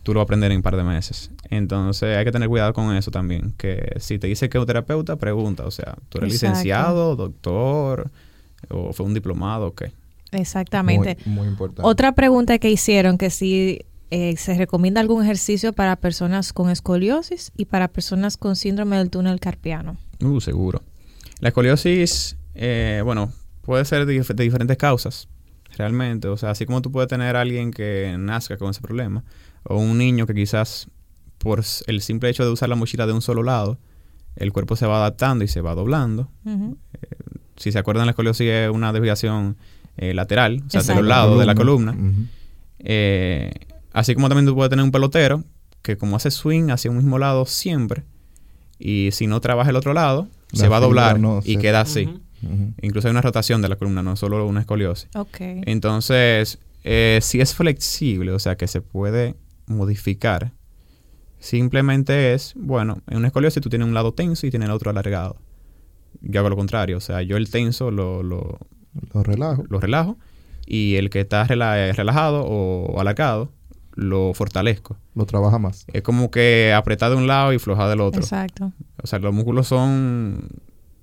tú 0.03 0.13
lo 0.13 0.19
vas 0.19 0.23
a 0.23 0.25
aprender 0.25 0.51
en 0.51 0.57
un 0.57 0.63
par 0.63 0.75
de 0.75 0.83
meses. 0.83 1.31
Entonces 1.49 2.17
hay 2.17 2.25
que 2.25 2.31
tener 2.31 2.47
cuidado 2.49 2.73
con 2.73 2.95
eso 2.95 3.11
también. 3.11 3.53
Que 3.57 3.95
si 3.99 4.19
te 4.19 4.27
dice 4.27 4.49
que 4.49 4.57
es 4.57 4.59
un 4.59 4.67
terapeuta, 4.67 5.15
pregunta. 5.17 5.65
O 5.65 5.71
sea, 5.71 5.95
¿tú 6.09 6.17
eres 6.19 6.33
Exacto. 6.33 6.53
licenciado, 6.53 7.15
doctor, 7.15 8.09
o 8.69 8.93
fue 8.93 9.05
un 9.05 9.13
diplomado 9.13 9.67
o 9.67 9.75
qué? 9.75 9.91
Exactamente. 10.31 11.17
Muy, 11.25 11.35
muy 11.35 11.47
importante. 11.47 11.81
Otra 11.83 12.13
pregunta 12.13 12.57
que 12.57 12.69
hicieron 12.69 13.17
que 13.17 13.29
si 13.29 13.81
eh, 14.11 14.35
se 14.37 14.55
recomienda 14.55 15.01
algún 15.01 15.23
ejercicio 15.23 15.73
para 15.73 15.95
personas 15.95 16.53
con 16.53 16.69
escoliosis 16.69 17.51
y 17.55 17.65
para 17.65 17.87
personas 17.87 18.37
con 18.37 18.55
síndrome 18.55 18.97
del 18.97 19.09
túnel 19.09 19.39
carpiano. 19.39 19.97
Uh, 20.21 20.39
seguro. 20.41 20.81
La 21.39 21.49
escoliosis, 21.49 22.37
eh, 22.55 23.01
bueno, 23.03 23.31
puede 23.61 23.85
ser 23.85 24.05
de, 24.05 24.19
dif- 24.21 24.33
de 24.33 24.43
diferentes 24.43 24.77
causas, 24.77 25.27
realmente. 25.77 26.27
O 26.27 26.37
sea, 26.37 26.51
así 26.51 26.65
como 26.65 26.81
tú 26.81 26.91
puedes 26.91 27.07
tener 27.09 27.35
a 27.35 27.41
alguien 27.41 27.71
que 27.71 28.15
nazca 28.19 28.57
con 28.57 28.69
ese 28.71 28.81
problema, 28.81 29.23
o 29.63 29.77
un 29.77 29.97
niño 29.97 30.25
que 30.25 30.33
quizás 30.33 30.87
por 31.37 31.63
el 31.87 32.01
simple 32.01 32.29
hecho 32.29 32.43
de 32.45 32.51
usar 32.51 32.69
la 32.69 32.75
mochila 32.75 33.05
de 33.07 33.13
un 33.13 33.21
solo 33.21 33.43
lado, 33.43 33.77
el 34.35 34.51
cuerpo 34.53 34.75
se 34.75 34.85
va 34.85 34.97
adaptando 34.97 35.43
y 35.43 35.47
se 35.47 35.61
va 35.61 35.73
doblando. 35.75 36.29
Ujú. 36.45 36.77
Si 37.57 37.71
se 37.71 37.79
acuerdan, 37.79 38.05
la 38.05 38.11
escoliosis 38.11 38.47
es 38.47 38.69
una 38.71 38.91
desviación 38.93 39.57
eh, 39.97 40.13
lateral, 40.13 40.63
o 40.65 40.69
sea, 40.69 40.79
de 40.81 40.83
Exacto. 40.85 41.01
los 41.01 41.09
lados 41.09 41.39
de 41.39 41.45
la 41.45 41.53
columna. 41.55 41.95
Eh, 42.79 43.51
así 43.93 44.15
como 44.15 44.29
también 44.29 44.45
tú 44.45 44.55
puedes 44.55 44.69
tener 44.69 44.83
un 44.85 44.91
pelotero 44.91 45.43
que 45.81 45.97
como 45.97 46.15
hace 46.15 46.31
swing 46.31 46.69
hacia 46.69 46.89
un 46.91 46.97
mismo 46.97 47.17
lado 47.19 47.45
siempre, 47.45 48.03
y 48.79 49.09
si 49.11 49.27
no 49.27 49.41
trabaja 49.41 49.69
el 49.69 49.75
otro 49.75 49.93
lado, 49.93 50.27
La 50.51 50.59
se 50.59 50.67
va 50.67 50.77
a 50.77 50.79
doblar 50.79 51.19
no 51.19 51.41
y 51.43 51.55
se- 51.55 51.59
queda 51.59 51.81
así. 51.81 52.09
Incluso 52.81 53.07
hay 53.07 53.11
una 53.11 53.21
rotación 53.21 53.61
de 53.61 53.69
la 53.69 53.75
columna, 53.75 54.01
no 54.03 54.15
solo 54.15 54.45
una 54.47 54.61
escoliosis. 54.61 55.09
Ok. 55.15 55.37
Entonces, 55.39 56.59
eh, 56.83 57.19
si 57.21 57.41
es 57.41 57.53
flexible, 57.55 58.31
o 58.31 58.39
sea 58.39 58.55
que 58.57 58.67
se 58.67 58.81
puede 58.81 59.35
modificar, 59.67 60.51
simplemente 61.39 62.33
es, 62.33 62.53
bueno, 62.55 62.97
en 63.09 63.17
una 63.17 63.27
escoliosis 63.27 63.61
tú 63.61 63.69
tienes 63.69 63.87
un 63.87 63.93
lado 63.93 64.13
tenso 64.13 64.45
y 64.47 64.49
tienes 64.51 64.67
el 64.69 64.73
otro 64.75 64.89
alargado. 64.91 65.37
Yo 66.21 66.39
hago 66.39 66.49
lo 66.49 66.55
contrario, 66.55 66.97
o 66.97 67.01
sea, 67.01 67.21
yo 67.21 67.37
el 67.37 67.49
tenso 67.49 67.89
lo, 67.91 68.21
lo, 68.23 68.59
Lo 69.13 69.23
relajo. 69.23 69.63
lo 69.69 69.79
relajo 69.79 70.17
y 70.65 70.95
el 70.95 71.09
que 71.09 71.21
está 71.21 71.45
rela- 71.47 71.93
relajado 71.93 72.43
o 72.45 72.99
alargado 72.99 73.51
lo 73.95 74.33
fortalezco. 74.33 74.97
Lo 75.15 75.25
trabaja 75.25 75.57
más. 75.59 75.85
Es 75.91 76.01
como 76.01 76.31
que 76.31 76.73
apretar 76.73 77.09
de 77.11 77.17
un 77.17 77.27
lado 77.27 77.53
y 77.53 77.59
flojar 77.59 77.89
del 77.89 78.01
otro. 78.01 78.21
Exacto. 78.21 78.71
O 79.01 79.07
sea, 79.07 79.19
los 79.19 79.33
músculos 79.33 79.67
son, 79.67 80.47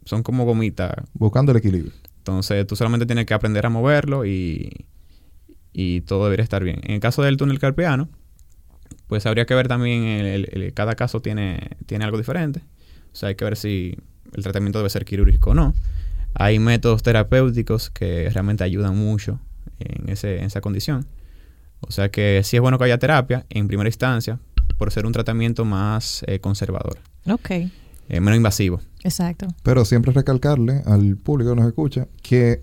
son 0.08 0.22
como 0.22 0.44
gomitas. 0.44 0.92
Buscando 1.14 1.52
el 1.52 1.58
equilibrio. 1.58 1.92
Entonces 2.18 2.66
tú 2.66 2.76
solamente 2.76 3.06
tienes 3.06 3.26
que 3.26 3.34
aprender 3.34 3.64
a 3.66 3.70
moverlo 3.70 4.24
y, 4.26 4.86
y 5.72 6.00
todo 6.02 6.24
debería 6.24 6.42
estar 6.44 6.62
bien. 6.64 6.80
En 6.84 6.92
el 6.94 7.00
caso 7.00 7.22
del 7.22 7.36
túnel 7.36 7.58
carpiano, 7.58 8.08
pues 9.06 9.24
habría 9.26 9.46
que 9.46 9.54
ver 9.54 9.68
también, 9.68 10.02
el- 10.04 10.26
el- 10.26 10.62
el- 10.62 10.74
cada 10.74 10.94
caso 10.94 11.20
tiene, 11.20 11.76
tiene 11.86 12.04
algo 12.04 12.18
diferente. 12.18 12.60
O 13.12 13.16
sea, 13.16 13.30
hay 13.30 13.34
que 13.34 13.44
ver 13.44 13.56
si 13.56 13.96
el 14.34 14.42
tratamiento 14.42 14.78
debe 14.78 14.90
ser 14.90 15.04
quirúrgico 15.04 15.50
o 15.50 15.54
no. 15.54 15.74
Hay 16.34 16.58
métodos 16.58 17.02
terapéuticos 17.02 17.88
que 17.90 18.28
realmente 18.30 18.64
ayudan 18.64 18.96
mucho 18.96 19.40
en, 19.78 20.08
ese, 20.10 20.38
en 20.38 20.44
esa 20.44 20.60
condición. 20.60 21.06
O 21.80 21.90
sea 21.90 22.10
que 22.10 22.42
sí 22.44 22.56
es 22.56 22.60
bueno 22.60 22.76
que 22.78 22.84
haya 22.84 22.98
terapia 22.98 23.46
en 23.50 23.68
primera 23.68 23.88
instancia 23.88 24.38
por 24.76 24.92
ser 24.92 25.06
un 25.06 25.12
tratamiento 25.12 25.64
más 25.64 26.22
eh, 26.26 26.38
conservador, 26.40 26.98
Ok. 27.28 27.50
Eh, 28.08 28.20
menos 28.20 28.36
invasivo. 28.36 28.80
Exacto. 29.04 29.46
Pero 29.62 29.84
siempre 29.84 30.12
recalcarle 30.12 30.82
al 30.86 31.16
público 31.16 31.50
que 31.50 31.56
nos 31.56 31.68
escucha 31.68 32.08
que 32.22 32.62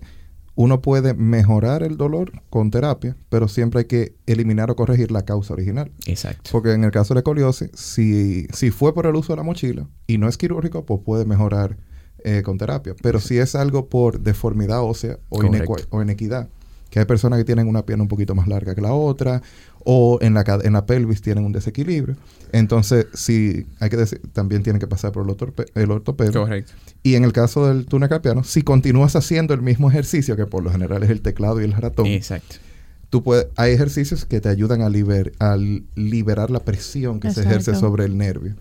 uno 0.56 0.80
puede 0.80 1.14
mejorar 1.14 1.82
el 1.82 1.96
dolor 1.96 2.42
con 2.50 2.70
terapia, 2.70 3.16
pero 3.28 3.46
siempre 3.46 3.80
hay 3.80 3.84
que 3.84 4.16
eliminar 4.26 4.70
o 4.70 4.76
corregir 4.76 5.12
la 5.12 5.24
causa 5.24 5.52
original. 5.52 5.92
Exacto. 6.06 6.50
Porque 6.50 6.72
en 6.72 6.82
el 6.82 6.90
caso 6.90 7.12
de 7.12 7.16
la 7.16 7.20
escoliosis, 7.20 7.70
si, 7.74 8.46
si 8.52 8.70
fue 8.70 8.94
por 8.94 9.06
el 9.06 9.14
uso 9.14 9.34
de 9.34 9.36
la 9.36 9.42
mochila 9.42 9.86
y 10.06 10.18
no 10.18 10.28
es 10.28 10.36
quirúrgico, 10.38 10.84
pues 10.86 11.00
puede 11.04 11.26
mejorar 11.26 11.76
eh, 12.24 12.42
con 12.42 12.56
terapia. 12.56 12.94
Pero 13.02 13.20
si 13.20 13.38
es 13.38 13.54
algo 13.54 13.88
por 13.88 14.20
deformidad 14.20 14.82
ósea 14.82 15.18
o, 15.28 15.44
inequidad, 16.02 16.48
que 16.90 16.98
hay 17.00 17.04
personas 17.04 17.38
que 17.38 17.44
tienen 17.44 17.68
una 17.68 17.84
pierna 17.84 18.02
un 18.02 18.08
poquito 18.08 18.34
más 18.34 18.46
larga 18.48 18.74
que 18.74 18.80
la 18.80 18.92
otra, 18.92 19.42
o 19.88 20.18
en 20.20 20.34
la, 20.34 20.44
en 20.64 20.72
la 20.72 20.86
pelvis 20.86 21.20
tienen 21.22 21.44
un 21.44 21.52
desequilibrio. 21.52 22.16
Entonces, 22.52 23.06
sí, 23.14 23.66
hay 23.80 23.88
que 23.90 23.96
decir, 23.96 24.20
también 24.32 24.62
tienen 24.62 24.80
que 24.80 24.86
pasar 24.86 25.12
por 25.12 25.24
el, 25.28 25.34
ortope- 25.36 25.66
el 25.74 25.90
ortopeda. 25.90 26.32
Correcto. 26.32 26.72
Y 27.02 27.14
en 27.14 27.24
el 27.24 27.32
caso 27.32 27.66
del 27.66 27.86
túnel 27.86 28.08
carpiano, 28.08 28.42
si 28.44 28.62
continúas 28.62 29.14
haciendo 29.16 29.54
el 29.54 29.62
mismo 29.62 29.90
ejercicio, 29.90 30.36
que 30.36 30.46
por 30.46 30.62
lo 30.62 30.70
general 30.70 31.02
es 31.02 31.10
el 31.10 31.22
teclado 31.22 31.60
y 31.60 31.64
el 31.64 31.72
ratón, 31.72 32.06
Exacto. 32.06 32.56
tú 33.10 33.22
puedes, 33.22 33.46
hay 33.56 33.72
ejercicios 33.72 34.24
que 34.24 34.40
te 34.40 34.48
ayudan 34.48 34.80
a, 34.82 34.88
liber- 34.88 35.32
a 35.38 35.56
liberar 35.94 36.50
la 36.50 36.60
presión 36.60 37.20
que 37.20 37.30
se 37.30 37.42
ejerce 37.42 37.74
sobre 37.74 38.04
el 38.04 38.16
nervio. 38.16 38.54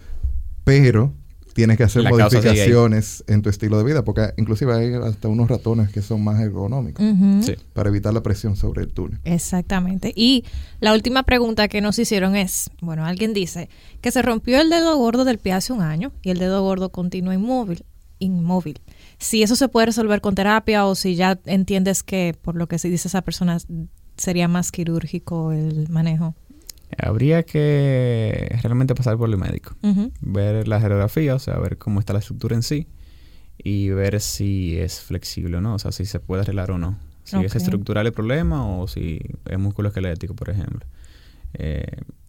Pero 0.63 1.13
tienes 1.55 1.77
que 1.77 1.83
hacer 1.83 2.03
La 2.03 2.09
modificaciones 2.09 3.23
en 3.27 3.41
tu 3.41 3.49
estilo 3.49 3.77
de 3.77 3.85
vida, 3.85 4.03
porque 4.03 4.33
inclusive 4.35 4.73
hay 4.73 4.93
hasta 4.93 5.29
unos 5.29 5.47
ratones 5.47 5.89
que 5.89 6.01
son 6.01 6.21
más 6.21 6.41
ergonómicos. 6.41 7.03
Sí. 7.45 7.55
para 7.71 7.87
evitar 7.87 8.13
la 8.13 8.21
presión 8.21 8.57
sobre 8.57 8.83
el 8.83 8.91
túnel. 8.91 9.19
Exactamente. 9.23 10.11
Y 10.13 10.43
la 10.81 10.93
última 10.93 11.23
pregunta 11.23 11.69
que 11.69 11.79
nos 11.79 11.97
hicieron 11.97 12.35
es, 12.35 12.69
bueno, 12.81 13.05
alguien 13.05 13.33
dice 13.33 13.69
que 14.01 14.11
se 14.11 14.21
rompió 14.21 14.59
el 14.59 14.69
dedo 14.69 14.97
gordo 14.97 15.23
del 15.23 15.37
pie 15.37 15.53
hace 15.53 15.71
un 15.71 15.81
año 15.81 16.11
y 16.21 16.31
el 16.31 16.39
dedo 16.39 16.61
gordo 16.61 16.89
continúa 16.89 17.33
inmóvil, 17.33 17.85
inmóvil. 18.19 18.81
Si 19.17 19.41
eso 19.41 19.55
se 19.55 19.69
puede 19.69 19.85
resolver 19.85 20.19
con 20.19 20.35
terapia 20.35 20.85
o 20.85 20.93
si 20.93 21.15
ya 21.15 21.39
entiendes 21.45 22.03
que 22.03 22.35
por 22.41 22.55
lo 22.55 22.67
que 22.67 22.79
se 22.79 22.89
dice 22.89 23.07
esa 23.07 23.21
persona 23.21 23.59
sería 24.17 24.49
más 24.49 24.73
quirúrgico 24.73 25.53
el 25.53 25.87
manejo. 25.87 26.35
Habría 26.97 27.43
que 27.43 28.57
realmente 28.61 28.95
pasar 28.95 29.17
por 29.17 29.29
el 29.29 29.37
médico. 29.37 29.75
Ver 30.21 30.67
la 30.67 30.79
radiografía, 30.79 31.35
o 31.35 31.39
sea, 31.39 31.57
ver 31.57 31.77
cómo 31.77 31.99
está 31.99 32.13
la 32.13 32.19
estructura 32.19 32.55
en 32.55 32.63
sí 32.63 32.87
y 33.57 33.89
ver 33.89 34.19
si 34.21 34.77
es 34.77 35.01
flexible 35.01 35.57
o 35.57 35.61
no, 35.61 35.75
o 35.75 35.79
sea, 35.79 35.91
si 35.91 36.05
se 36.05 36.19
puede 36.19 36.41
arreglar 36.41 36.71
o 36.71 36.77
no. 36.77 36.97
Si 37.23 37.37
es 37.43 37.55
estructural 37.55 38.05
el 38.05 38.13
problema 38.13 38.67
o 38.67 38.87
si 38.87 39.19
es 39.49 39.57
músculo 39.57 39.89
esquelético, 39.89 40.35
por 40.35 40.51
ejemplo. 40.51 40.81
Eh, 41.53 41.85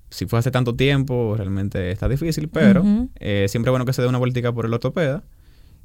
si 0.08 0.26
fue 0.26 0.38
hace 0.38 0.50
tanto 0.50 0.74
tiempo, 0.74 1.34
realmente 1.36 1.90
está 1.90 2.08
difícil, 2.08 2.48
pero 2.48 2.82
eh, 3.16 3.46
siempre 3.48 3.70
es 3.70 3.72
bueno 3.72 3.84
que 3.84 3.92
se 3.92 4.00
dé 4.00 4.08
una 4.08 4.18
vueltica 4.18 4.52
por 4.52 4.64
el 4.64 4.72
ortopeda 4.72 5.24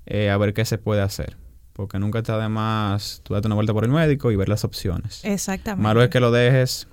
eh, 0.06 0.30
a 0.30 0.38
ver 0.38 0.54
qué 0.54 0.64
se 0.64 0.78
puede 0.78 1.02
hacer. 1.02 1.38
Porque 1.74 2.00
nunca 2.00 2.20
está 2.20 2.38
de 2.38 2.48
más 2.48 3.22
tú 3.24 3.34
date 3.34 3.48
una 3.48 3.56
vuelta 3.56 3.74
por 3.74 3.84
el 3.84 3.92
médico 3.92 4.32
y 4.32 4.36
ver 4.36 4.48
las 4.48 4.64
opciones. 4.64 5.26
Exactamente. 5.26 5.84
Malo 5.84 6.04
es 6.04 6.10
que 6.10 6.20
lo 6.20 6.32
dejes 6.32 6.88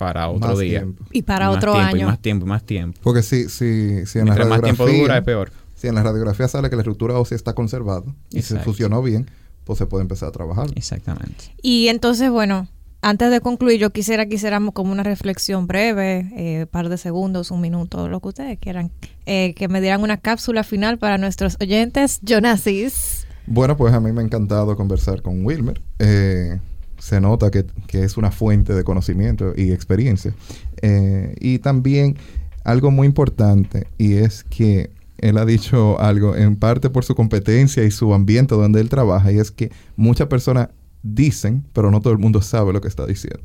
para 0.00 0.28
otro 0.30 0.48
Más 0.48 0.58
día. 0.58 0.78
tiempo. 0.80 1.04
Y 1.12 1.22
para 1.22 1.48
Más 1.48 1.56
otro 1.58 1.72
tiempo, 1.74 1.96
y 1.96 1.98
año. 2.00 2.06
más 2.08 2.18
tiempo, 2.22 2.46
y 2.46 2.48
más 2.48 2.62
tiempo. 2.64 2.98
Porque 3.02 3.22
si, 3.22 3.48
si, 3.50 4.06
si 4.06 4.18
en 4.18 4.24
la 4.26 4.34
Mientras 4.34 4.48
más 4.48 4.62
tiempo 4.62 4.86
radiografía- 4.86 5.02
dura, 5.02 5.18
es 5.18 5.24
peor. 5.24 5.52
Si 5.76 5.88
en 5.88 5.94
la 5.94 6.02
radiografía 6.02 6.48
sale 6.48 6.70
que 6.70 6.76
la 6.76 6.82
estructura 6.82 7.18
ósea 7.18 7.36
está 7.36 7.52
conservada 7.54 8.02
y 8.30 8.40
se 8.42 8.58
fusionó 8.60 9.02
bien, 9.02 9.30
pues 9.64 9.78
se 9.78 9.84
puede 9.86 10.02
empezar 10.02 10.30
a 10.30 10.32
trabajar. 10.32 10.68
Exactamente. 10.74 11.54
Y 11.62 11.88
entonces, 11.88 12.30
bueno, 12.30 12.66
antes 13.02 13.30
de 13.30 13.40
concluir, 13.40 13.78
yo 13.78 13.90
quisiera 13.90 14.26
que 14.26 14.36
hiciéramos 14.36 14.72
como 14.74 14.92
una 14.92 15.02
reflexión 15.02 15.66
breve, 15.66 16.30
eh, 16.36 16.66
par 16.70 16.88
de 16.88 16.96
segundos, 16.98 17.50
un 17.50 17.60
minuto, 17.60 18.08
lo 18.08 18.20
que 18.20 18.28
ustedes 18.28 18.58
quieran, 18.58 18.90
eh, 19.26 19.54
que 19.54 19.68
me 19.68 19.80
dieran 19.80 20.02
una 20.02 20.16
cápsula 20.18 20.64
final 20.64 20.98
para 20.98 21.18
nuestros 21.18 21.56
oyentes. 21.60 22.20
Jonasis. 22.26 23.26
Bueno, 23.46 23.76
pues 23.76 23.92
a 23.94 24.00
mí 24.00 24.12
me 24.12 24.20
ha 24.20 24.24
encantado 24.24 24.76
conversar 24.76 25.22
con 25.22 25.44
Wilmer. 25.44 25.80
Eh, 25.98 26.58
se 27.00 27.20
nota 27.20 27.50
que, 27.50 27.66
que 27.88 28.04
es 28.04 28.16
una 28.16 28.30
fuente 28.30 28.74
de 28.74 28.84
conocimiento 28.84 29.52
y 29.56 29.72
experiencia. 29.72 30.34
Eh, 30.82 31.34
y 31.40 31.58
también 31.58 32.16
algo 32.62 32.90
muy 32.90 33.06
importante, 33.06 33.88
y 33.98 34.14
es 34.14 34.44
que 34.44 34.90
él 35.18 35.38
ha 35.38 35.44
dicho 35.44 36.00
algo 36.00 36.36
en 36.36 36.56
parte 36.56 36.88
por 36.88 37.04
su 37.04 37.14
competencia 37.14 37.84
y 37.84 37.90
su 37.90 38.14
ambiente 38.14 38.54
donde 38.54 38.80
él 38.80 38.88
trabaja, 38.88 39.32
y 39.32 39.38
es 39.38 39.50
que 39.50 39.72
muchas 39.96 40.28
personas 40.28 40.68
dicen, 41.02 41.64
pero 41.72 41.90
no 41.90 42.00
todo 42.00 42.12
el 42.12 42.18
mundo 42.18 42.42
sabe 42.42 42.72
lo 42.72 42.80
que 42.80 42.88
está 42.88 43.06
diciendo. 43.06 43.42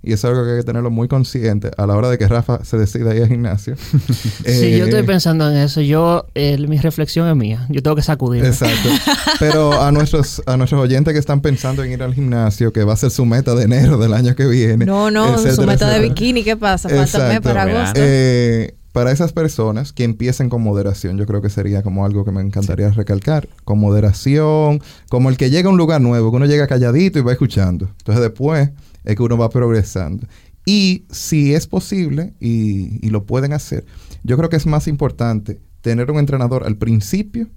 Y 0.00 0.12
eso 0.12 0.28
es 0.28 0.32
algo 0.32 0.44
que 0.46 0.52
hay 0.52 0.58
que 0.58 0.64
tenerlo 0.64 0.90
muy 0.90 1.08
consciente 1.08 1.70
a 1.76 1.84
la 1.86 1.96
hora 1.96 2.08
de 2.08 2.18
que 2.18 2.28
Rafa 2.28 2.64
se 2.64 2.78
decida 2.78 3.14
ir 3.16 3.22
al 3.22 3.28
gimnasio. 3.28 3.74
Si 4.44 4.76
yo 4.78 4.84
estoy 4.84 5.00
Eh, 5.00 5.04
pensando 5.04 5.50
en 5.50 5.56
eso, 5.56 5.80
yo, 5.80 6.26
el- 6.34 6.68
mi 6.68 6.78
reflexión 6.78 7.28
es 7.28 7.34
mía. 7.36 7.66
Yo 7.68 7.82
tengo 7.82 7.96
que 7.96 8.02
sacudir. 8.02 8.44
Exacto. 8.44 8.88
Pero 9.40 9.80
a 9.82 9.90
nuestros, 9.90 10.40
a 10.46 10.56
nuestros 10.56 10.80
oyentes 10.80 11.12
que 11.12 11.18
están 11.18 11.40
pensando 11.40 11.82
en 11.82 11.92
ir 11.92 12.02
al 12.02 12.14
gimnasio, 12.14 12.72
que 12.72 12.84
va 12.84 12.92
a 12.92 12.96
ser 12.96 13.10
su 13.10 13.24
meta 13.26 13.54
de 13.56 13.64
enero 13.64 13.98
del 13.98 14.14
año 14.14 14.34
que 14.36 14.46
viene. 14.46 14.86
No, 14.86 15.10
no, 15.10 15.36
su 15.36 15.46
etcétera, 15.48 15.66
meta 15.66 15.88
de 15.90 16.00
bikini, 16.00 16.44
¿qué 16.44 16.56
pasa? 16.56 16.88
Falta 16.88 17.40
para 17.40 17.62
agosto. 17.62 18.00
Eh, 18.02 18.74
para 18.92 19.12
esas 19.12 19.32
personas 19.32 19.92
que 19.92 20.04
empiecen 20.04 20.48
con 20.48 20.62
moderación, 20.62 21.18
yo 21.18 21.26
creo 21.26 21.42
que 21.42 21.50
sería 21.50 21.82
como 21.82 22.04
algo 22.06 22.24
que 22.24 22.30
me 22.32 22.40
encantaría 22.40 22.90
recalcar. 22.90 23.48
Con 23.64 23.78
moderación, 23.78 24.80
como 25.08 25.28
el 25.28 25.36
que 25.36 25.50
llega 25.50 25.68
a 25.68 25.72
un 25.72 25.78
lugar 25.78 26.00
nuevo, 26.00 26.30
que 26.30 26.36
uno 26.36 26.46
llega 26.46 26.66
calladito 26.66 27.18
y 27.18 27.22
va 27.22 27.32
escuchando. 27.32 27.88
Entonces 27.98 28.22
después 28.22 28.70
es 29.08 29.16
que 29.16 29.22
uno 29.22 29.38
va 29.38 29.48
progresando. 29.48 30.26
Y 30.66 31.06
si 31.10 31.54
es 31.54 31.66
posible 31.66 32.34
y, 32.40 33.04
y 33.04 33.10
lo 33.10 33.24
pueden 33.24 33.54
hacer, 33.54 33.86
yo 34.22 34.36
creo 34.36 34.50
que 34.50 34.56
es 34.56 34.66
más 34.66 34.86
importante 34.86 35.60
tener 35.80 36.10
un 36.10 36.18
entrenador 36.18 36.64
al 36.64 36.76
principio 36.76 37.48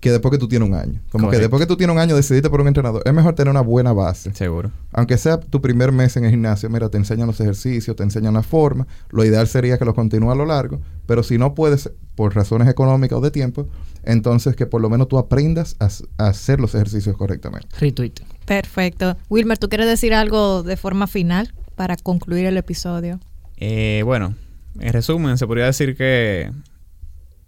que 0.00 0.10
después 0.10 0.32
que 0.32 0.38
tú 0.38 0.48
tienes 0.48 0.68
un 0.68 0.74
año. 0.74 1.00
Como 1.10 1.30
que 1.30 1.38
después 1.38 1.60
que 1.60 1.66
tú 1.66 1.76
tienes 1.76 1.94
un 1.94 2.00
año 2.00 2.16
decidiste 2.16 2.48
por 2.48 2.60
un 2.60 2.68
entrenador. 2.68 3.02
Es 3.04 3.12
mejor 3.12 3.34
tener 3.34 3.50
una 3.50 3.60
buena 3.60 3.92
base. 3.92 4.34
Seguro. 4.34 4.70
Aunque 4.92 5.18
sea 5.18 5.38
tu 5.38 5.60
primer 5.60 5.92
mes 5.92 6.16
en 6.16 6.24
el 6.24 6.30
gimnasio, 6.30 6.70
mira, 6.70 6.88
te 6.88 6.96
enseñan 6.96 7.26
los 7.26 7.38
ejercicios, 7.40 7.94
te 7.94 8.02
enseñan 8.02 8.34
la 8.34 8.42
forma. 8.42 8.86
Lo 9.10 9.24
ideal 9.24 9.46
sería 9.46 9.78
que 9.78 9.84
lo 9.84 9.94
continúe 9.94 10.30
a 10.30 10.34
lo 10.34 10.46
largo. 10.46 10.80
Pero 11.06 11.22
si 11.22 11.36
no 11.36 11.54
puedes, 11.54 11.90
por 12.14 12.34
razones 12.34 12.68
económicas 12.68 13.18
o 13.18 13.20
de 13.20 13.30
tiempo, 13.30 13.68
entonces 14.02 14.56
que 14.56 14.66
por 14.66 14.80
lo 14.80 14.88
menos 14.88 15.08
tú 15.08 15.18
aprendas 15.18 15.76
a 15.78 16.28
hacer 16.28 16.60
los 16.60 16.74
ejercicios 16.74 17.16
correctamente. 17.16 17.68
Retweet. 17.78 18.14
Perfecto. 18.46 19.16
Wilmer, 19.28 19.58
¿tú 19.58 19.68
quieres 19.68 19.86
decir 19.86 20.14
algo 20.14 20.62
de 20.62 20.76
forma 20.76 21.06
final 21.06 21.52
para 21.76 21.96
concluir 21.96 22.46
el 22.46 22.56
episodio? 22.56 23.20
Eh, 23.58 24.02
bueno, 24.04 24.34
en 24.78 24.92
resumen, 24.92 25.36
se 25.36 25.46
podría 25.46 25.66
decir 25.66 25.96
que, 25.96 26.50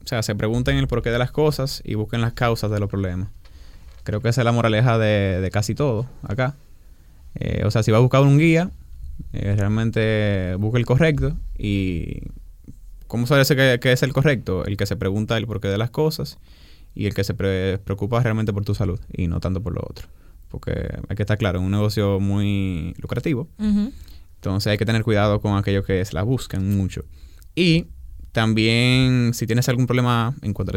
o 0.05 0.07
sea, 0.07 0.23
se 0.23 0.35
pregunten 0.35 0.77
el 0.77 0.89
porqué 0.89 1.11
de 1.11 1.19
las 1.19 1.31
cosas 1.31 1.83
y 1.85 1.95
busquen 1.95 2.21
las 2.21 2.33
causas 2.33 2.71
de 2.71 2.81
los 2.81 2.89
problemas. 2.89 3.29
Creo 4.05 4.21
que 4.21 4.29
esa 4.29 4.41
es 4.41 4.45
la 4.45 4.53
moraleja 4.53 4.99
de, 4.99 5.41
de 5.41 5.51
casi 5.51 5.75
todo 5.75 6.07
acá. 6.23 6.57
Eh, 7.35 7.63
o 7.65 7.71
sea, 7.71 7.83
si 7.83 7.91
va 7.91 7.99
a 7.99 8.01
buscar 8.01 8.23
un 8.23 8.39
guía, 8.39 8.71
eh, 9.33 9.55
realmente 9.57 10.57
busque 10.59 10.79
el 10.79 10.87
correcto 10.87 11.37
y 11.57 12.23
¿cómo 13.07 13.27
sabe 13.27 13.45
que, 13.45 13.79
que 13.81 13.93
es 13.93 14.03
el 14.03 14.13
correcto? 14.13 14.65
El 14.65 14.77
que 14.77 14.87
se 14.87 14.97
pregunta 14.97 15.37
el 15.37 15.47
porqué 15.47 15.69
de 15.69 15.79
las 15.79 15.91
cosas 15.91 16.39
y 16.95 17.07
el 17.07 17.15
que 17.15 17.25
se 17.25 17.35
pre- 17.35 17.79
preocupa 17.79 18.21
realmente 18.23 18.53
por 18.53 18.65
tu 18.65 18.75
salud 18.75 19.01
y 19.13 19.29
no 19.29 19.41
tanto 19.41 19.63
por 19.63 19.75
lo 19.75 19.83
otro. 19.89 20.09
Porque 20.49 20.89
hay 21.09 21.17
que 21.17 21.23
estar 21.23 21.39
claro, 21.39 21.61
es 21.61 21.65
un 21.65 21.71
negocio 21.71 22.21
muy 22.21 22.95
lucrativo. 22.99 23.49
Entonces 24.35 24.71
hay 24.73 24.77
que 24.77 24.85
tener 24.85 25.05
cuidado 25.05 25.41
con 25.41 25.57
aquellos 25.57 25.87
que 25.87 26.05
se 26.05 26.13
la 26.15 26.23
buscan 26.23 26.77
mucho. 26.77 27.05
Y 27.55 27.87
también 28.33 29.33
si 29.35 29.47
tienes 29.47 29.69
algún 29.69 29.87
problema 29.87 30.35
en 30.43 30.53
cuanto 30.53 30.73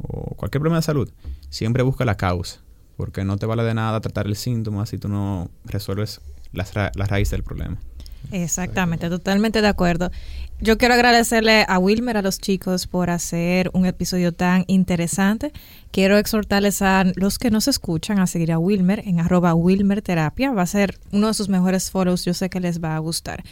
o 0.00 0.34
cualquier 0.36 0.60
problema 0.60 0.76
de 0.78 0.82
salud, 0.82 1.10
siempre 1.50 1.82
busca 1.82 2.04
la 2.04 2.16
causa. 2.16 2.60
Porque 2.96 3.22
no 3.24 3.36
te 3.36 3.46
vale 3.46 3.62
de 3.62 3.74
nada 3.74 4.00
tratar 4.00 4.26
el 4.26 4.34
síntoma 4.34 4.84
si 4.86 4.98
tú 4.98 5.08
no 5.08 5.50
resuelves 5.64 6.20
las 6.52 6.74
ra- 6.74 6.90
la 6.96 7.06
raíz 7.06 7.30
del 7.30 7.44
problema. 7.44 7.76
Exactamente, 8.32 9.08
totalmente 9.08 9.62
de 9.62 9.68
acuerdo. 9.68 10.10
Yo 10.60 10.76
quiero 10.76 10.94
agradecerle 10.94 11.64
a 11.68 11.78
Wilmer, 11.78 12.16
a 12.16 12.22
los 12.22 12.40
chicos, 12.40 12.88
por 12.88 13.10
hacer 13.10 13.70
un 13.74 13.86
episodio 13.86 14.32
tan 14.32 14.64
interesante. 14.66 15.52
Quiero 15.92 16.18
exhortarles 16.18 16.82
a 16.82 17.04
los 17.14 17.38
que 17.38 17.52
nos 17.52 17.68
escuchan 17.68 18.18
a 18.18 18.26
seguir 18.26 18.50
a 18.50 18.58
Wilmer 18.58 19.04
en 19.06 19.20
arroba 19.20 19.54
Wilmer 19.54 20.02
Terapia. 20.02 20.50
Va 20.50 20.62
a 20.62 20.66
ser 20.66 20.98
uno 21.12 21.28
de 21.28 21.34
sus 21.34 21.48
mejores 21.48 21.92
foros, 21.92 22.24
yo 22.24 22.34
sé 22.34 22.50
que 22.50 22.58
les 22.58 22.82
va 22.82 22.96
a 22.96 22.98
gustar. 22.98 23.44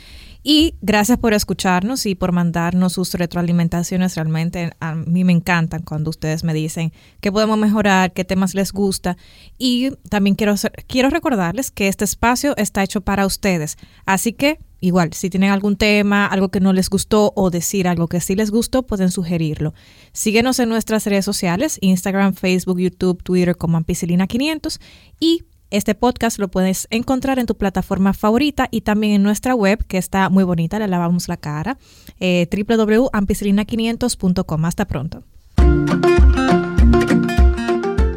Y 0.43 0.75
gracias 0.83 1.19
por 1.19 1.33
escucharnos 1.33 2.07
y 2.07 2.17
por 2.17 2.33
mandarnos 2.33 2.95
sus 2.95 3.15
retroalimentaciones. 3.15 4.17
Realmente 4.17 4.73
a 4.81 4.97
mí 4.97 5.23
me 5.23 5.33
encantan 5.33 5.83
cuando 5.83 6.11
ustedes 6.11 6.43
me 6.43 6.55
dicen 6.55 6.93
qué 7.21 7.31
podemos 7.31 7.57
mejorar, 7.57 8.15
qué 8.15 8.25
temas 8.25 8.55
les 8.57 8.73
gusta. 8.73 9.17
Y 9.59 9.93
también 10.09 10.35
quiero, 10.35 10.57
quiero 10.89 11.11
recordarles 11.11 11.71
que 11.71 11.87
este 11.87 12.05
espacio 12.05 12.57
está 12.57 12.83
hecho 12.83 13.01
para 13.01 13.27
ustedes. 13.27 13.79
Así 14.07 14.33
que, 14.33 14.59
igual, 14.81 15.13
si 15.13 15.31
tienen 15.31 15.51
algún 15.51 15.77
tema, 15.77 16.27
algo 16.27 16.51
que 16.51 16.61
no 16.61 16.73
les 16.73 16.91
gustó 16.91 17.33
o 17.37 17.51
decir 17.51 17.89
algo 17.89 18.09
que 18.09 18.21
sí 18.21 18.35
les 18.35 18.51
gustó, 18.51 18.85
pueden 18.85 19.11
sugerirlo. 19.11 19.75
Síguenos 20.13 20.59
en 20.59 20.69
nuestras 20.69 21.07
redes 21.07 21.25
sociales, 21.25 21.79
Instagram, 21.81 22.35
Facebook, 22.35 22.79
YouTube, 22.79 23.23
Twitter 23.23 23.57
como 23.57 23.79
Ampicilina500 23.79 24.81
y 25.21 25.45
este 25.71 25.95
podcast 25.95 26.39
lo 26.39 26.49
puedes 26.49 26.87
encontrar 26.91 27.39
en 27.39 27.47
tu 27.47 27.57
plataforma 27.57 28.13
favorita 28.13 28.69
y 28.71 28.83
también 28.83 29.15
en 29.15 29.23
nuestra 29.23 29.55
web, 29.55 29.85
que 29.87 29.99
está 29.99 30.29
muy 30.29 30.45
bonita, 30.45 30.79
le 30.79 30.87
lavamos 30.87 31.29
la 31.29 31.37
cara, 31.37 31.79
eh, 32.21 32.49
www.ampicilina500.com. 32.51 34.65
Hasta 34.65 34.85
pronto. 34.87 35.25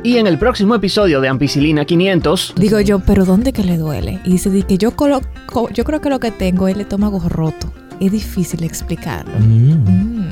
Y 0.10 0.18
en 0.18 0.26
el 0.26 0.40
próximo 0.40 0.74
episodio 0.74 1.22
de 1.22 1.28
Ampicilina 1.28 1.86
500, 1.86 2.54
Digo 2.58 2.80
yo, 2.80 2.98
pero 2.98 3.26
¿dónde 3.26 3.54
que 3.54 3.64
le 3.64 3.78
duele? 3.78 4.20
Y 4.24 4.32
dice 4.32 4.50
di 4.50 4.64
que 4.64 4.80
yo, 4.80 4.96
colo- 4.96 5.22
co- 5.46 5.70
yo 5.70 5.84
creo 5.84 6.02
que 6.02 6.10
lo 6.10 6.20
que 6.20 6.32
tengo 6.32 6.68
es 6.68 6.74
el 6.74 6.82
estómago 6.82 7.20
roto. 7.30 7.72
Es 8.00 8.12
difícil 8.12 8.64
explicarlo. 8.64 9.32
Mm. 9.40 10.30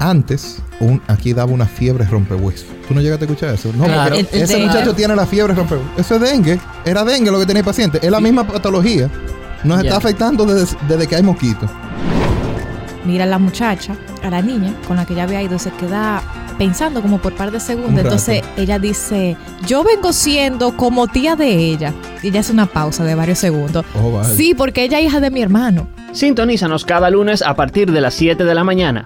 Antes, 0.00 0.60
un, 0.80 1.00
aquí 1.06 1.32
daba 1.34 1.52
una 1.52 1.66
fiebre 1.66 2.04
rompehueso. 2.04 2.64
¿Tú 2.88 2.94
no 2.94 3.00
llegaste 3.00 3.26
a 3.26 3.28
escuchar 3.28 3.54
eso? 3.54 3.70
No, 3.76 3.84
Claro. 3.84 4.02
pero 4.16 4.16
El- 4.16 4.28
el 4.32 4.42
ese 4.42 4.54
dengue. 4.54 4.66
muchacho 4.70 4.94
tiene 4.94 5.14
la 5.14 5.26
fiebre 5.26 5.54
rompehueso. 5.54 5.88
Eso 5.96 6.16
es 6.16 6.20
dengue. 6.20 6.58
Era 6.84 7.04
dengue 7.04 7.30
lo 7.30 7.38
que 7.38 7.46
tenía 7.46 7.60
el 7.60 7.64
paciente. 7.66 8.00
Es 8.02 8.10
la 8.10 8.18
misma 8.20 8.44
patología. 8.44 9.08
Nos 9.62 9.78
Ya. 9.78 9.84
está 9.84 9.98
afectando 9.98 10.44
desde, 10.44 10.76
desde 10.88 11.06
que 11.06 11.14
hay 11.14 11.22
mosquitos. 11.22 11.70
Mira 13.04 13.22
a 13.22 13.28
la 13.28 13.38
muchacha, 13.38 13.94
a 14.24 14.30
la 14.30 14.42
niña 14.42 14.74
con 14.88 14.96
la 14.96 15.06
que 15.06 15.14
ya 15.14 15.22
había 15.22 15.40
ido, 15.44 15.60
se 15.60 15.70
queda 15.70 16.20
pensando 16.58 17.02
como 17.02 17.18
por 17.18 17.34
par 17.34 17.50
de 17.50 17.60
segundos. 17.60 18.04
Entonces 18.04 18.42
ella 18.56 18.78
dice, 18.78 19.36
yo 19.66 19.84
vengo 19.84 20.12
siendo 20.12 20.76
como 20.76 21.06
tía 21.06 21.36
de 21.36 21.54
ella. 21.54 21.92
Y 22.22 22.28
ella 22.28 22.40
hace 22.40 22.52
una 22.52 22.66
pausa 22.66 23.04
de 23.04 23.14
varios 23.14 23.38
segundos. 23.38 23.84
Oh, 23.94 24.12
vale. 24.12 24.34
Sí, 24.34 24.54
porque 24.54 24.84
ella 24.84 24.98
es 24.98 25.06
hija 25.06 25.20
de 25.20 25.30
mi 25.30 25.42
hermano. 25.42 25.88
sintonízanos 26.12 26.84
cada 26.84 27.10
lunes 27.10 27.42
a 27.42 27.54
partir 27.54 27.92
de 27.92 28.00
las 28.00 28.14
7 28.14 28.44
de 28.44 28.54
la 28.54 28.64
mañana. 28.64 29.04